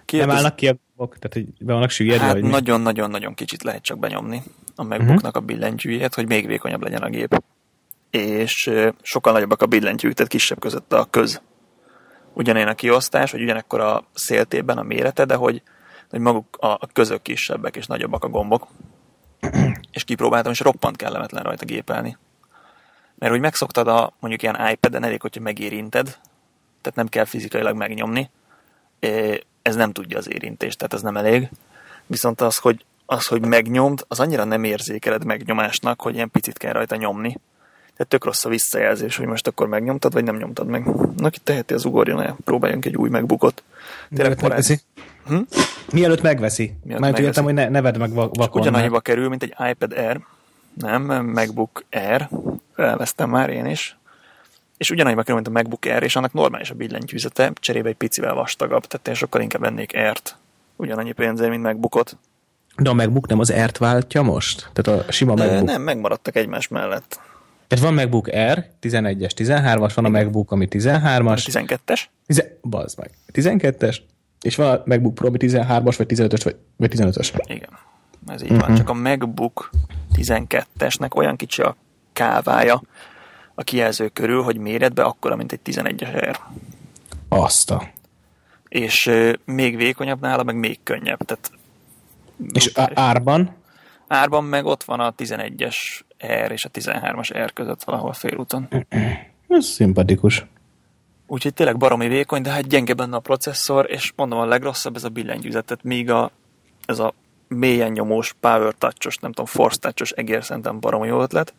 [0.04, 3.62] Ki Nem állnak ki a gombok, tehát hogy be vannak süllyedve, Hát vagy nagyon-nagyon-nagyon kicsit
[3.62, 4.42] lehet csak benyomni
[4.76, 7.42] a MacBooknak a billentyűjét, hogy még vékonyabb legyen a gép.
[8.10, 8.70] És
[9.02, 11.42] sokkal nagyobbak a billentyűk, tehát kisebb között a köz.
[12.34, 15.62] Ugyanilyen a kiosztás, hogy ugyanekkor a széltében a mérete, de hogy,
[16.10, 18.66] hogy maguk a, a közök kisebbek és nagyobbak a gombok.
[19.90, 22.16] és kipróbáltam, és roppant kellemetlen rajta gépelni.
[23.22, 26.04] Mert hogy megszoktad a mondjuk ilyen iPad-en, elég, hogyha megérinted,
[26.80, 28.30] tehát nem kell fizikailag megnyomni,
[29.62, 31.48] ez nem tudja az érintést, tehát ez nem elég.
[32.06, 36.72] Viszont az, hogy, az, hogy megnyomd, az annyira nem érzékeled megnyomásnak, hogy ilyen picit kell
[36.72, 37.28] rajta nyomni.
[37.92, 40.84] Tehát tök rossz a visszajelzés, hogy most akkor megnyomtad, vagy nem nyomtad meg.
[41.16, 43.62] Na, ki teheti, az ugorjon el, próbáljunk egy új megbukot.
[44.08, 44.80] Mielőtt parán- megveszi?
[45.26, 45.40] Hm?
[45.92, 46.64] Mielőtt megveszi.
[46.64, 47.24] Mielőtt Mert megveszi.
[47.24, 48.60] értem, hogy ne, neved meg va- vakon.
[48.60, 50.20] Ugyanannyiba kerül, mint egy iPad Air.
[50.74, 52.28] Nem, MacBook Air.
[52.76, 53.96] Elvesztem már én is.
[54.76, 58.34] És ugyanannyiba kerül, mint a MacBook Air, és annak normális a billentyűzete, cserébe egy picivel
[58.34, 60.36] vastagabb, tehát én sokkal inkább vennék Air-t.
[60.76, 62.16] Ugyanannyi pénzért, mint MacBookot.
[62.76, 64.70] De a MacBook nem az Air-t váltja most?
[64.72, 65.66] Tehát a sima De MacBook.
[65.66, 67.20] nem, megmaradtak egymás mellett.
[67.68, 72.00] Tehát van MacBook Air, 11-es, 13-as, van a MacBook, ami 13-as, 12-es?
[72.26, 73.96] tize- bazd meg, 12-es,
[74.40, 77.32] és van a MacBook Pro, ami 13-as, vagy 15-ös, vagy, vagy 15-ös.
[77.46, 77.68] Igen.
[78.26, 78.66] Ez így uh-huh.
[78.66, 78.76] van.
[78.76, 79.70] Csak a MacBook
[80.14, 81.76] 12-esnek olyan kicsi a
[82.12, 82.82] kávája
[83.54, 86.38] a kijelző körül, hogy méretbe akkora, mint egy 11-es Air.
[87.28, 87.88] Azt a.
[88.68, 91.18] És ö, még vékonyabb nála, meg még könnyebb.
[91.18, 91.50] Tehát
[92.52, 93.54] És á- árban?
[94.06, 95.76] árban meg ott van a 11-es
[96.20, 98.68] Air és a 13-as Air között valahol félúton.
[99.48, 100.46] Ez szimpatikus.
[101.26, 105.04] Úgyhogy tényleg baromi vékony, de hát gyenge benne a processzor, és mondom, a legrosszabb ez
[105.04, 106.30] a billentyűzet, tehát míg a,
[106.86, 107.14] ez a
[107.54, 111.54] mélyen nyomós, power touchos, nem tudom, force touchos egér szerintem baromi jó ötlet,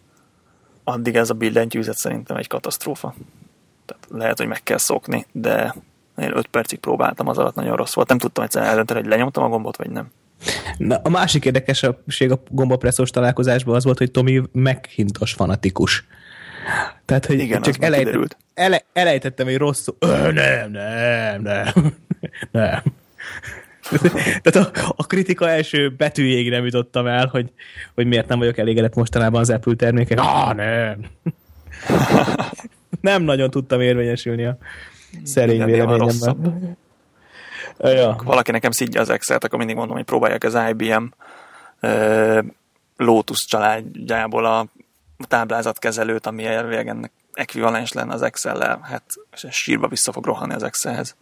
[0.83, 3.13] addig ez a billentyűzet szerintem egy katasztrófa.
[3.85, 5.75] Tehát lehet, hogy meg kell szokni, de
[6.17, 8.07] én 5 percig próbáltam, az alatt nagyon rossz volt.
[8.07, 10.11] Nem tudtam egyszerűen eldönteni, hogy lenyomtam a gombot, vagy nem.
[10.77, 16.05] Na, a másik érdekesség a gombapresszós találkozásban az volt, hogy Tomi meghintos fanatikus.
[17.05, 21.73] Tehát, hogy Igen, csak elejtett, ele, elejtettem egy rossz nem, nem, nem,
[22.51, 22.81] nem.
[24.41, 27.51] Tehát a, a kritika első betűjéig nem jutottam el, hogy,
[27.95, 30.19] hogy miért nem vagyok elégedett mostanában az Apple termékek.
[30.19, 31.05] Ah, nem.
[33.01, 34.57] nem nagyon tudtam érvényesülni a
[35.23, 36.77] szerény véleményemben.
[37.77, 38.15] Ja.
[38.23, 41.03] valaki nekem szidja az Excel-t, akkor mindig mondom, hogy próbálják az IBM
[42.97, 44.65] Lotus családjából a
[45.27, 49.03] táblázatkezelőt, ami elvileg ennek ekvivalens lenne az Excel-lel, hát
[49.49, 51.15] sírba vissza fog rohanni az Excelhez.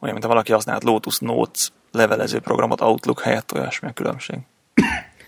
[0.00, 4.38] Olyan, mint ha valaki használt Lotus Notes levelező programot Outlook helyett, olyasmi a különbség.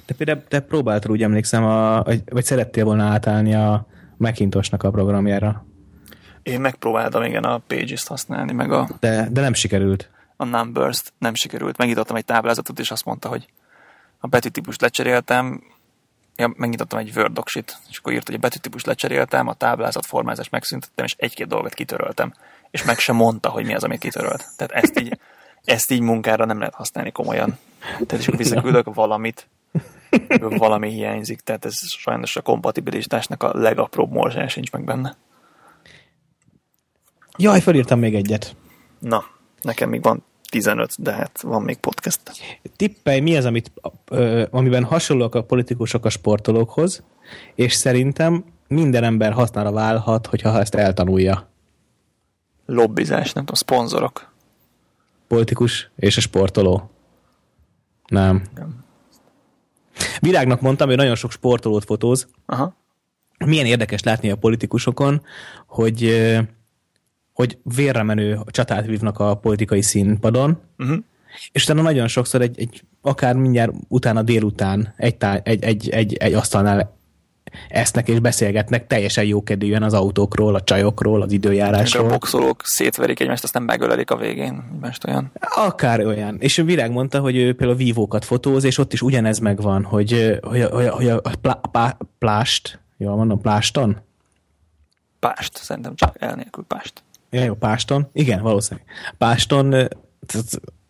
[0.07, 5.65] Te például te próbáltál úgy emlékszem, a, vagy szerettél volna átállni a Macintosnak a programjára,
[6.43, 10.11] Én megpróbáltam igen a Pages-t használni, meg a, de, de nem sikerült.
[10.37, 11.77] a Numbers-t nem sikerült.
[11.77, 13.47] Megnyitottam egy táblázatot, és azt mondta, hogy
[14.19, 15.63] a betűtípust lecseréltem,
[16.37, 20.51] ja, megnyitottam egy Word docsit, és akkor írt, hogy a betűtípust lecseréltem, a táblázat formázást
[20.51, 22.33] megszüntettem, és egy-két dolgot kitöröltem.
[22.71, 24.45] És meg sem mondta, hogy mi az, amit kitörölt.
[24.57, 25.19] Tehát ezt így,
[25.65, 27.59] ezt így munkára nem lehet használni komolyan.
[28.07, 29.49] Tehát akkor visszaküldök valamit,
[30.39, 35.17] valami hiányzik, tehát ez sajnos a kompatibilitásnak a legapróbb morzsája sincs meg benne.
[37.37, 38.57] Jaj, felírtam még egyet.
[38.99, 39.25] Na,
[39.63, 42.21] nekem még van 15, de hát van még podcast.
[42.77, 43.73] Tippelj, mi az, amit,
[44.09, 47.03] ö, amiben hasonlóak a politikusok a sportolókhoz,
[47.55, 51.49] és szerintem minden ember hasznára válhat, hogyha ezt eltanulja.
[52.67, 54.30] Lobbizás, nem tudom, szponzorok.
[55.31, 56.91] Politikus és a sportoló.
[58.07, 58.43] Nem.
[58.55, 58.85] Nem.
[60.21, 62.27] Virágnak mondtam, hogy nagyon sok sportolót fotóz.
[62.47, 62.77] Aha.
[63.45, 65.23] Milyen érdekes látni a politikusokon,
[65.67, 66.27] hogy
[67.33, 70.99] hogy vérre menő csatát vívnak a politikai színpadon, Uh-huh.
[71.53, 76.15] és utána nagyon sokszor egy, egy akár mindjárt utána délután egy, tá- egy, egy, egy,
[76.15, 76.99] egy asztalnál
[77.69, 82.09] esznek és beszélgetnek teljesen jókedvűen az autókról, a csajokról, az És a időjárásról.
[82.09, 84.65] boxolók szétverik egymást, aztán megölelik a végén.
[84.73, 85.33] Egymást olyan.
[85.41, 86.37] Akár olyan.
[86.39, 90.39] És a Virág mondta, hogy ő például vívókat fotóz, és ott is ugyanez megvan, hogy,
[90.43, 93.97] hogy, hogy, hogy a plá, pá, plást, jól mondom, pláston?
[95.19, 97.03] Pást, szerintem csak el nélkül pást.
[97.31, 98.09] Ja, jó, Páston.
[98.13, 98.87] Igen, valószínűleg.
[99.19, 99.89] Páston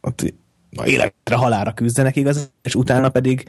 [0.00, 0.34] ott
[0.84, 3.48] életre halára küzdenek igaz, és utána pedig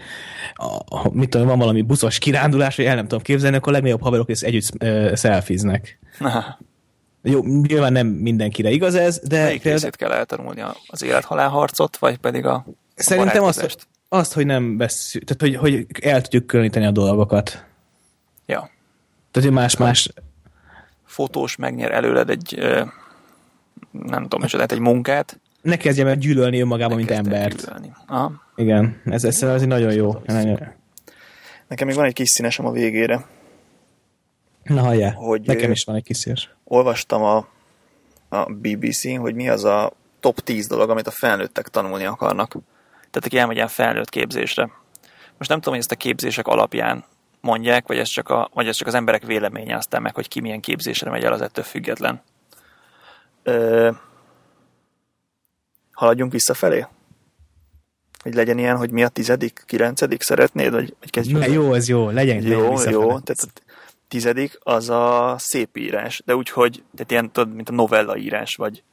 [0.54, 3.72] a, a, mit tudom, van valami buszos kirándulás, vagy el nem tudom képzelni, akkor a
[3.72, 6.00] legnagyobb haverok és együtt ö, szelfiznek.
[7.24, 10.64] Jó, nyilván nem mindenkire igaz ez, de melyik részét kell eltanulni?
[10.88, 12.64] Az élet-halál harcot, vagy pedig a, a
[12.96, 17.66] szerintem azt, azt, hogy nem vesz, tehát hogy, hogy el tudjuk különíteni a dolgokat.
[18.46, 18.70] Ja.
[19.32, 20.14] Tehát, hogy más-más,
[21.06, 22.60] Fotós megnyer előled egy,
[23.92, 25.40] nem tudom, lehet egy munkát.
[25.62, 27.72] Ne kezdjem el gyűlölni önmagában, mint embert.
[28.56, 30.12] Igen, ez, ez, ez nagyon jó.
[31.68, 33.26] Nekem még van egy kis színesem a végére.
[34.64, 36.50] Na halljál, Hogy, nekem is van egy kis szíves.
[36.64, 37.48] Olvastam a,
[38.30, 42.52] a BBC-n, hogy mi az a top 10 dolog, amit a felnőttek tanulni akarnak.
[42.92, 44.70] Tehát aki elmegy ilyen felnőtt képzésre.
[45.38, 47.04] Most nem tudom, hogy ezt a képzések alapján
[47.42, 50.40] mondják, vagy ez csak, a, vagy ez csak az emberek véleménye aztán meg, hogy ki
[50.40, 52.22] milyen képzésre megy el, az ettől független.
[53.44, 53.90] Ö,
[56.02, 56.86] haladjunk visszafelé?
[58.24, 61.40] Hogy legyen ilyen, hogy mi a tizedik, kilencedik szeretnéd, vagy, vagy kezdjük?
[61.40, 62.92] Ne, jó, az jó, legyen, legyen Jó, visszafele.
[62.92, 63.20] jó.
[63.20, 63.48] Tehát a
[64.08, 68.84] tizedik az a szép írás, de úgyhogy, tehát ilyen, tudod, mint a novella írás, vagy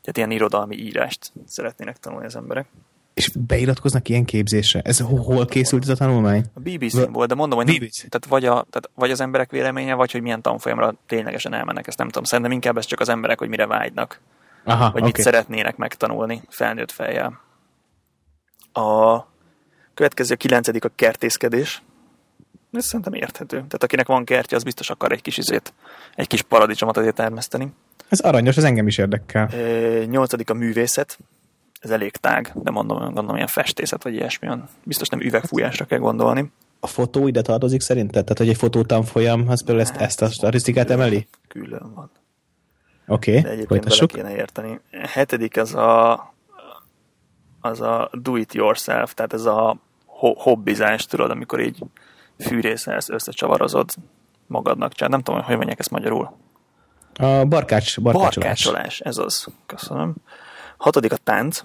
[0.00, 2.66] tehát ilyen irodalmi írást szeretnének tanulni az emberek.
[3.14, 4.80] És beiratkoznak ilyen képzésre?
[4.84, 6.44] Ez ho- hol készült ez a tanulmány?
[6.54, 7.98] A BBC-n volt, de mondom, hogy nem, BBC.
[7.98, 11.98] tehát vagy, a, tehát vagy az emberek véleménye, vagy hogy milyen tanfolyamra ténylegesen elmennek, ezt
[11.98, 12.24] nem tudom.
[12.24, 14.20] Szerintem inkább ez csak az emberek, hogy mire vágynak,
[14.68, 15.04] Aha, vagy oké.
[15.04, 17.40] mit szeretnének megtanulni felnőtt fejjel.
[18.72, 19.18] A
[19.94, 21.82] következő a kilencedik a kertészkedés.
[22.72, 23.56] Ez szerintem érthető.
[23.56, 25.72] Tehát akinek van kertje, az biztos akar egy kis izét,
[26.14, 27.72] egy kis paradicsomot azért termeszteni.
[28.08, 29.48] Ez aranyos, ez engem is érdekel.
[29.52, 31.18] Ö, Nyolcadik a művészet.
[31.80, 34.48] Ez elég tág, de mondom, gondolom ilyen festészet, vagy ilyesmi.
[34.84, 36.52] Biztos nem üvegfújásra kell gondolni.
[36.80, 38.22] A fotó ide tartozik szerinted?
[38.22, 41.28] Tehát, hogy egy fotótanfolyam, az például ezt, ezt a statisztikát emeli?
[41.48, 42.10] Külön van.
[43.08, 44.10] Oké, De okay, egyébként bele folytassuk.
[44.10, 44.80] kéne érteni.
[44.90, 46.32] Hetedik az a
[47.60, 49.76] az a do it yourself, tehát ez a
[50.06, 51.78] ho- hobbizás, tudod, amikor így
[52.38, 53.90] fűrészelsz, összecsavarozod
[54.46, 54.92] magadnak.
[54.92, 56.36] Csak nem tudom, hogy mondják ezt magyarul.
[57.14, 58.64] A barkács, barkácsolás.
[58.64, 59.46] Barkácsolás, ez az.
[59.66, 60.14] Köszönöm.
[60.76, 61.62] Hatodik a tánc.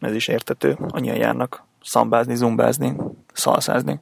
[0.00, 0.76] Ez is értető.
[0.88, 2.96] Annyian járnak szambázni, zumbázni,
[3.32, 4.00] szalszázni.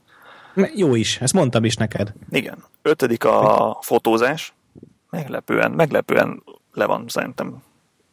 [0.74, 2.12] Jó is, ezt mondtam is neked.
[2.30, 2.64] Igen.
[2.82, 4.54] Ötödik a fotózás.
[5.10, 6.42] Meglepően, meglepően
[6.72, 7.62] le van szerintem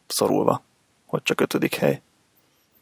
[0.06, 0.62] szorulva,
[1.06, 2.00] hogy csak ötödik hely.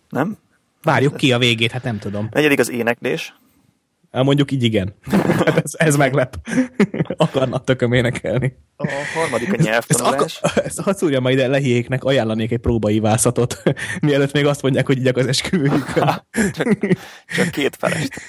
[0.09, 0.37] Nem?
[0.83, 2.29] Várjuk ki a végét, hát nem tudom.
[2.31, 3.35] Negyedik az éneklés.
[4.11, 4.95] Mondjuk így igen.
[5.47, 6.37] Hát ez, ez meglep.
[7.17, 8.57] Akarnak tököm énekelni.
[8.77, 10.39] A harmadik a Ezt, nyelvtanulás.
[10.43, 13.63] ak- ezt hadd szúrjam majd ide lehiéknek, ajánlanék egy próbaivászatot,
[14.01, 16.23] mielőtt még azt mondják, hogy így az esküvőjükön.
[16.57, 16.79] csak,
[17.37, 18.21] csak két felest.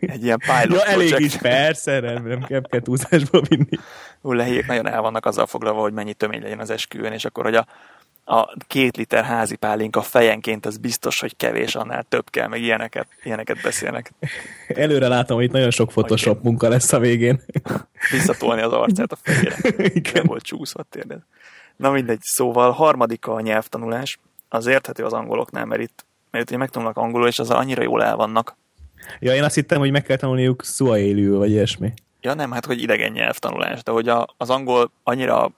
[0.00, 1.34] Egy ilyen pilot Ja, elég project.
[1.34, 3.78] is, persze, nem, nem kell, kell túlzásba vinni.
[4.20, 7.44] Ú, lehiék nagyon el vannak azzal foglalva, hogy mennyi tömény legyen az esküvőn, és akkor,
[7.44, 7.66] hogy a,
[8.24, 13.06] a két liter házi pálinka fejenként az biztos, hogy kevés, annál több kell, meg ilyeneket,
[13.22, 14.12] ilyeneket beszélnek.
[14.68, 16.48] Előre látom, hogy itt nagyon sok Photoshop Oké.
[16.48, 17.40] munka lesz a végén.
[18.10, 19.56] Visszatolni az arcát a fejére.
[19.62, 20.24] Nem Igen.
[20.26, 21.18] volt csúszva tényleg.
[21.76, 24.18] Na mindegy, szóval harmadik a nyelvtanulás.
[24.48, 28.16] Az érthető az angoloknál, mert itt, mert ugye megtanulnak angolul, és az annyira jól el
[28.16, 28.56] vannak.
[29.18, 31.92] Ja, én azt hittem, hogy meg kell tanulniuk Suahéliül, vagy ilyesmi.
[32.20, 35.50] Ja nem, hát hogy idegen nyelvtanulás, de hogy a, az angol annyira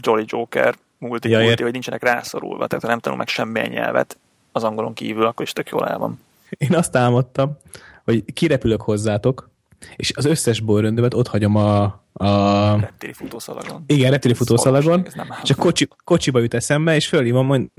[0.00, 4.18] Jolly Joker multi, Ja, multi hogy nincsenek rászorulva, tehát ha nem tanul meg semmilyen nyelvet
[4.52, 6.20] az angolon kívül, akkor is tök jól el van.
[6.50, 7.56] Én azt álmodtam,
[8.04, 9.50] hogy kirepülök hozzátok,
[9.96, 13.84] és az összes borröndömet ott hagyom a, a Reptéri futószalagon.
[13.86, 15.06] igen, reptéri futószalagon,
[15.42, 17.70] és a kocsi, kocsiba jut eszembe, és fölhívom, hogy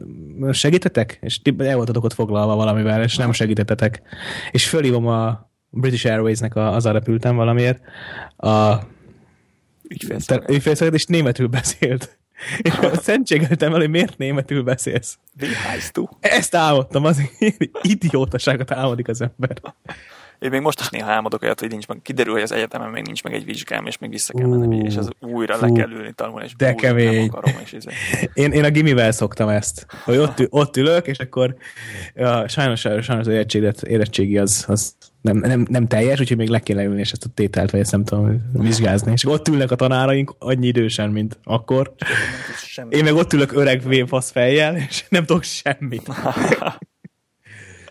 [0.52, 1.18] segítetek?
[1.22, 4.02] És el voltatok ott foglalva valamivel, és nem segítettetek.
[4.52, 7.82] És fölhívom a British Airways-nek, a, az repültem valamiért,
[8.38, 8.76] a
[9.90, 10.94] Ügyfélszolgálat.
[10.94, 12.18] és németül beszélt.
[12.62, 15.18] És szentségeltem el, hogy miért németül beszélsz.
[16.20, 17.22] Ezt álmodtam, az
[17.82, 19.62] idiótaságot álmodik az ember.
[20.44, 23.04] Én még most is néha álmodok olyat, hogy nincs meg, kiderül, hogy az egyetemen még
[23.04, 26.14] nincs meg egy vizsgám, és még vissza kell menni, és az újra le kell ülni
[26.16, 27.16] tanulni, és de újra kemény.
[27.16, 27.90] nem akarom, és izé.
[28.34, 31.56] Én, én a gimivel szoktam ezt, hogy ott, ül- ott ülök, és akkor
[32.16, 36.60] ja, sajnos, sajnos az érettségi, érettségi az, az nem, nem, nem, teljes, úgyhogy még le
[36.60, 39.12] kell ülni, és ezt a tételt, vagy ezt nem tudom vizsgázni.
[39.12, 41.94] És ott ülnek a tanáraink annyi idősen, mint akkor.
[42.90, 46.10] Én meg ott ülök öreg véfasz fejjel, és nem tudok semmit.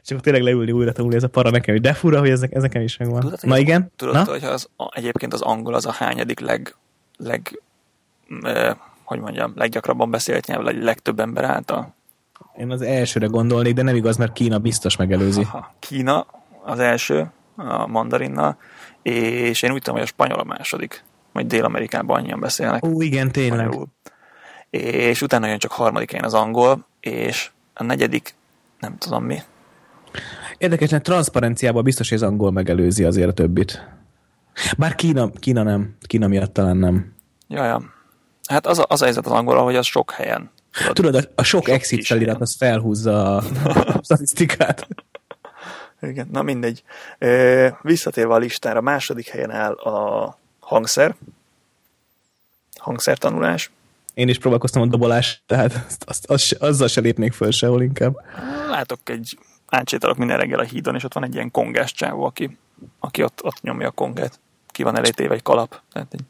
[0.04, 2.42] és akkor tényleg leülni újra tanulni, ez a para nekem, hogy de fura, hogy ez,
[2.50, 3.20] ez nekem is megvan.
[3.20, 3.92] Tudod, Na igen?
[3.96, 4.24] Tudod, Na?
[4.24, 6.74] hogy az, egyébként az angol az a hányadik leg,
[7.16, 7.62] leg
[8.42, 11.94] e, hogy mondjam, leggyakrabban beszélt nyelv, leg, legtöbb ember által.
[12.58, 15.40] Én az elsőre gondolnék, de nem igaz, mert Kína biztos megelőzi.
[15.40, 15.74] Aha.
[15.78, 16.26] Kína
[16.64, 18.56] az első, a mandarinnal,
[19.02, 22.84] és én úgy tudom, hogy a spanyol a második, majd Dél-Amerikában annyian beszélnek.
[22.84, 23.66] Ó, igen, tényleg.
[23.66, 23.86] spanyolul.
[24.70, 28.34] És utána jön csak harmadik helyen az angol, és a negyedik,
[28.78, 29.42] nem tudom mi.
[30.58, 33.86] Érdekes, hogy transzparenciában biztos, hogy az angol megelőzi azért a többit.
[34.78, 35.96] Bár Kína, Kína nem.
[36.00, 37.14] Kína miatt talán nem.
[37.48, 37.82] Jaja.
[38.48, 40.50] Hát az a, az a helyzet az angol, hogy az sok helyen.
[40.92, 43.42] Tudod, a, a sok, Sok exit felirat az felhúzza a
[44.04, 44.86] statisztikát.
[46.00, 46.82] Igen, na mindegy.
[47.82, 51.14] Visszatérve a listára, második helyen áll a hangszer,
[52.78, 53.70] hangszertanulás.
[54.14, 58.16] Én is próbálkoztam a dobolás, tehát azt, azt, azzal se lépnék föl sehol inkább.
[58.68, 59.38] Látok egy,
[59.72, 62.58] átsétálok minden reggel a hídon, és ott van egy ilyen kongás csávó, aki,
[62.98, 64.40] aki ott, ott nyomja a kongát.
[64.66, 65.80] Ki van elétéve egy kalap.
[65.92, 66.20] Tehát egy,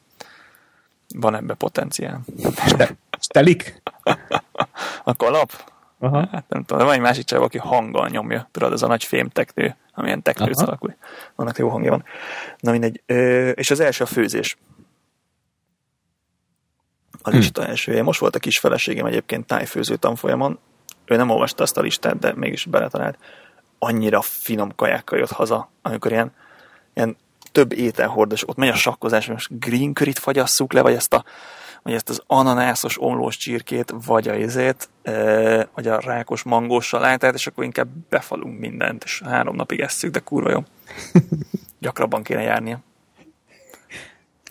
[1.15, 2.21] van ebbe potenciál.
[2.67, 3.83] Ste- Stelik?
[5.05, 5.73] A kalap?
[5.99, 6.29] Aha.
[6.33, 8.49] Hát nem tudom, de van egy másik csávó, aki hanggal nyomja.
[8.51, 10.95] Tudod, ez a nagy fémteknő, amilyen teknőc alakul.
[11.35, 12.05] Annak jó hangja van.
[12.59, 13.03] Na mindegy.
[13.07, 14.57] Ö, és az első a főzés.
[17.23, 18.03] A lista elsője.
[18.03, 20.59] Most volt a kis feleségem egyébként tájfőző tanfolyamon.
[21.13, 23.19] Ő nem olvasta azt a listát, de mégis beletalált.
[23.79, 26.33] Annyira finom kajákkal jött haza, amikor ilyen,
[26.95, 27.17] ilyen
[27.53, 31.25] több ételhordos, ott megy a sakkozás, most green curryt fagyasszuk le, vagy ezt a
[31.83, 37.35] vagy ezt az ananászos omlós csirkét, vagy a izét, e, vagy a rákos mangós salátát,
[37.35, 40.63] és akkor inkább befalunk mindent, és három napig esszük, de kurva jó.
[41.79, 42.79] Gyakrabban kéne járnia.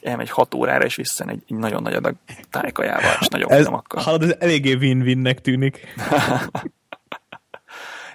[0.02, 2.16] Elmegy hat órára, és vissza egy, egy nagyon nagy adag
[2.50, 4.02] tájkajával, és nagyon Ez, finomakkal.
[4.02, 5.80] hallod, ez eléggé win-winnek tűnik.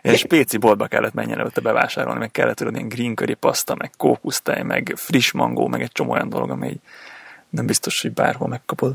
[0.03, 3.91] Ilyen spéci boltba kellett menjen előtte bevásárolni, meg kellett tudod ilyen green curry paszta, meg
[3.97, 6.81] kókusztej, meg friss mangó, meg egy csomó olyan dolog, ami
[7.51, 8.95] nem biztos, hogy bárhol megkapod.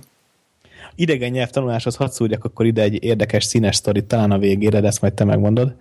[0.96, 5.02] idegen nyelvtanuláshoz hadd szúrjak akkor ide egy érdekes színes sztorit, talán a végére, de ezt
[5.02, 5.76] majd te megmondod,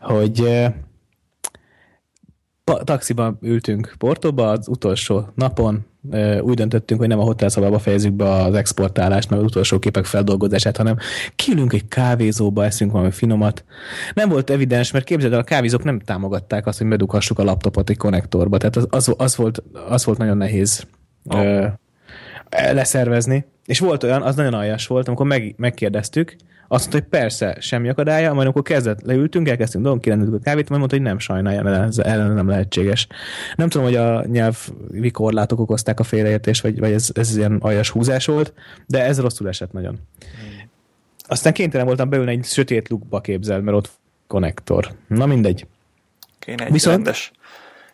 [0.00, 0.66] hogy
[2.64, 5.86] pa- taxiban ültünk Portóba az utolsó napon,
[6.40, 10.76] úgy döntöttünk, hogy nem a hotelszobába fejezzük be az exportálást, meg az utolsó képek feldolgozását,
[10.76, 10.96] hanem
[11.36, 13.64] kiülünk egy kávézóba, eszünk valami finomat.
[14.14, 17.90] Nem volt evidens, mert képzeld el, a kávézók nem támogatták azt, hogy bedughassuk a laptopot
[17.90, 20.86] egy konnektorba, tehát az, az, az, volt, az volt nagyon nehéz
[21.30, 21.40] Oh.
[21.44, 21.66] ö,
[22.72, 23.44] leszervezni.
[23.66, 26.36] És volt olyan, az nagyon aljas volt, amikor meg, megkérdeztük,
[26.74, 30.68] azt mondta, hogy persze, semmi akadálya, majd amikor kezdett, leültünk, elkezdtünk dolgok, kirendettük a kávét,
[30.68, 33.06] majd mondta, hogy nem sajnálja, mert ez ellen nem lehetséges.
[33.56, 37.90] Nem tudom, hogy a nyelvi korlátok okozták a félreértést, vagy, vagy ez, ez ilyen aljas
[37.90, 38.52] húzás volt,
[38.86, 39.98] de ez rosszul esett nagyon.
[41.28, 43.90] Aztán kénytelen voltam beülni egy sötét lukba képzel, mert ott
[44.26, 44.88] konnektor.
[45.08, 45.66] Na mindegy.
[46.38, 47.32] Kéne egy Viszont- rendes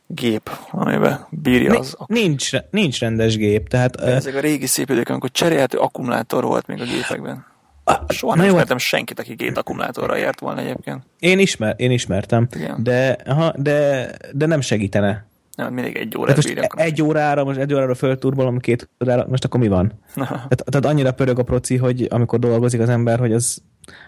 [0.06, 3.96] gép, amiben bírja az Ni- nincs, nincs rendes gép, tehát...
[3.96, 7.48] Ezek a régi szép idők, amikor cserélhető akkumulátor volt még a gépekben.
[7.86, 11.02] Uh, Soha nem jó, ismertem senkit, aki két akkumulátorral járt volna egyébként.
[11.18, 12.82] Én, ismer, én ismertem, Igen.
[12.82, 15.28] de, aha, de, de nem segítene.
[15.56, 16.80] Nem, mindig egy Tehát órát most bírjak.
[16.80, 19.92] egy órára, most egy órára fölturbolom, két órára, most akkor mi van?
[20.14, 23.62] Tehát, tehát annyira pörög a proci, hogy amikor dolgozik az ember, hogy az,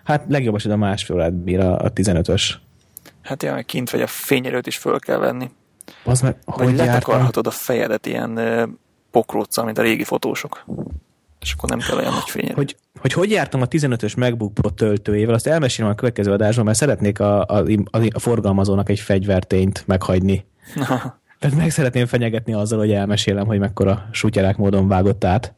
[0.04, 2.52] hát legjobb esetben másfél órát bír a, a 15-ös.
[3.22, 5.50] Hát meg kint vagy a fényerőt is föl kell venni.
[6.04, 6.86] Az meg, Vagy hogy jártam?
[6.86, 8.64] letakarhatod a fejedet ilyen ö,
[9.10, 10.64] pokróccal, mint a régi fotósok.
[11.42, 12.54] És akkor nem kell olyan nagy fényerő.
[12.54, 16.78] Hogy, hogy hogy jártam a 15-ös MacBook Pro töltőjével, azt elmesélem a következő adásban, mert
[16.78, 20.44] szeretnék a, a, a, a forgalmazónak egy fegyvertényt meghagyni.
[21.38, 25.54] Tehát meg szeretném fenyegetni azzal, hogy elmesélem, hogy mekkora sutyerák módon vágott át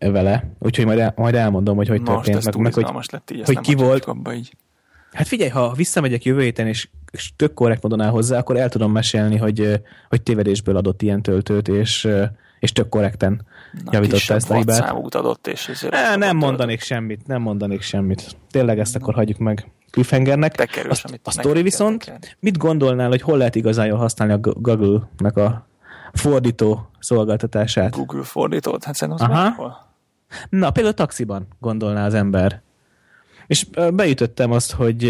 [0.00, 0.50] vele.
[0.58, 2.44] Úgyhogy majd, el, majd elmondom, hogy hogy Most történt.
[2.44, 4.56] Meg, meg, hogy, lett így, hogy ki volt- Abba így.
[5.12, 8.68] hát figyelj, ha visszamegyek jövő héten, és, és tök korrekt módon áll hozzá, akkor el
[8.68, 12.08] tudom mesélni, hogy, hogy tévedésből adott ilyen töltőt, és,
[12.60, 13.53] és tök korrekten Na,
[13.90, 14.78] javította ezt a hibát.
[14.78, 18.36] wattszámút adott, és ezért rosszabb nem mondanék semmit, nem mondanék semmit.
[18.50, 20.68] Tényleg ezt akkor hagyjuk meg cliffhangernek.
[20.88, 22.26] Azt- amit a meg sztori kell viszont, tekerni.
[22.40, 25.66] mit gondolnál, hogy hol lehet igazán jól használni a Google-nek a
[26.12, 27.96] fordító szolgáltatását?
[27.96, 28.84] Google fordítót?
[28.84, 29.92] Hát szerintem az Aha.
[30.48, 32.62] Na, például taxiban gondolná az ember.
[33.46, 35.00] És beütöttem azt, hogy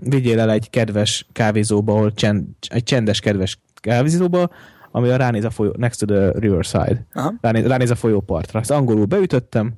[0.00, 4.50] vigyél el egy kedves kávézóba, ahol csend, egy csendes, kedves kávézóba,
[4.96, 7.06] ami a ránéz a folyó, next to the riverside.
[7.40, 8.60] Ránéz, ránéz a folyópartra.
[8.60, 9.72] Ezt angolul beütöttem,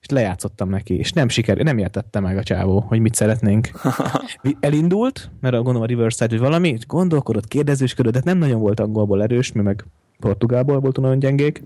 [0.00, 3.70] és lejátszottam neki, és nem siker, nem értette meg a csávó, hogy mit szeretnénk.
[4.60, 9.22] Elindult, mert gondolom a Riverside vagy valami, és gondolkodott, kérdezősködött, de nem nagyon volt angolból
[9.22, 9.84] erős, mi meg
[10.18, 11.62] portugálból volt nagyon gyengék,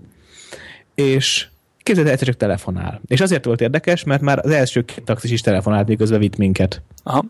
[0.95, 1.47] és
[1.83, 3.01] képzeld, egyszer csak telefonál.
[3.07, 6.81] És azért volt érdekes, mert már az első két taxis is telefonált, miközben vitt minket.
[7.03, 7.25] Aha.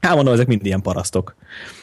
[0.00, 1.34] Hát mondom, ezek mind ilyen parasztok.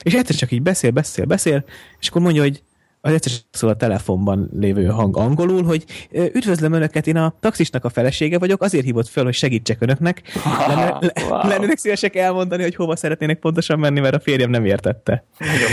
[0.02, 1.64] És egyszer csak így beszél, beszél, beszél,
[2.00, 2.64] és akkor mondja, hogy
[3.06, 7.90] az egyszer szól a telefonban lévő hang angolul, hogy üdvözlöm önöket, én a taxisnak a
[7.90, 10.22] felesége vagyok, azért hívott föl, hogy segítsek önöknek.
[10.68, 11.00] Lenne,
[11.30, 11.48] wow.
[11.48, 15.24] Lennének szívesek elmondani, hogy hova szeretnének pontosan menni, mert a férjem nem értette.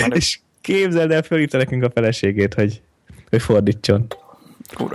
[0.09, 2.83] És képzeld el, fölhívta nekünk a feleségét, hogy,
[3.31, 4.07] hogy fordítson.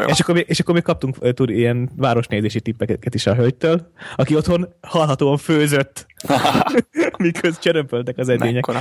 [0.07, 4.35] És akkor, még, és akkor még kaptunk tud, ilyen városnézési tippeket is a hölgytől, aki
[4.35, 6.05] otthon hallhatóan főzött,
[7.17, 8.79] miközben csörömpöltek az edények, Mekkora.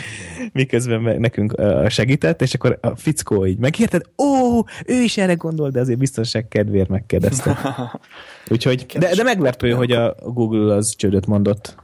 [0.52, 5.70] miközben nekünk uh, segített, és akkor a fickó így megérted, ó, ő is erre gondol,
[5.70, 7.58] de azért biztonság kedvéért megkérdezte.
[8.48, 11.76] Úgyhogy, de, de meglepő, hogy a Google az csődöt mondott.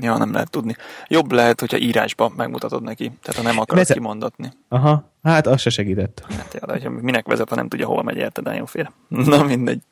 [0.00, 0.76] Ja, nem lehet tudni.
[1.08, 3.96] Jobb lehet, hogyha írásban megmutatod neki, tehát ha nem akarod Vezet...
[3.96, 4.52] kimondatni.
[4.68, 6.24] Aha, hát az se segített.
[6.28, 8.92] Hát ja, de minek vezet, ha nem tudja, hova megy érted, nagyon fél.
[9.08, 9.82] Na mindegy.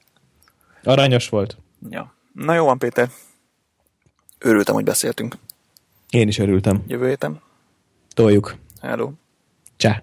[0.85, 1.57] Aranyos volt.
[1.91, 2.15] Ja.
[2.33, 3.09] Na jó van, Péter.
[4.39, 5.35] Örültem, hogy beszéltünk.
[6.11, 6.83] Én is örültem.
[6.87, 7.41] Jövő héten.
[8.15, 8.57] Toljuk.
[8.81, 9.11] Hello.
[9.77, 10.03] Csá.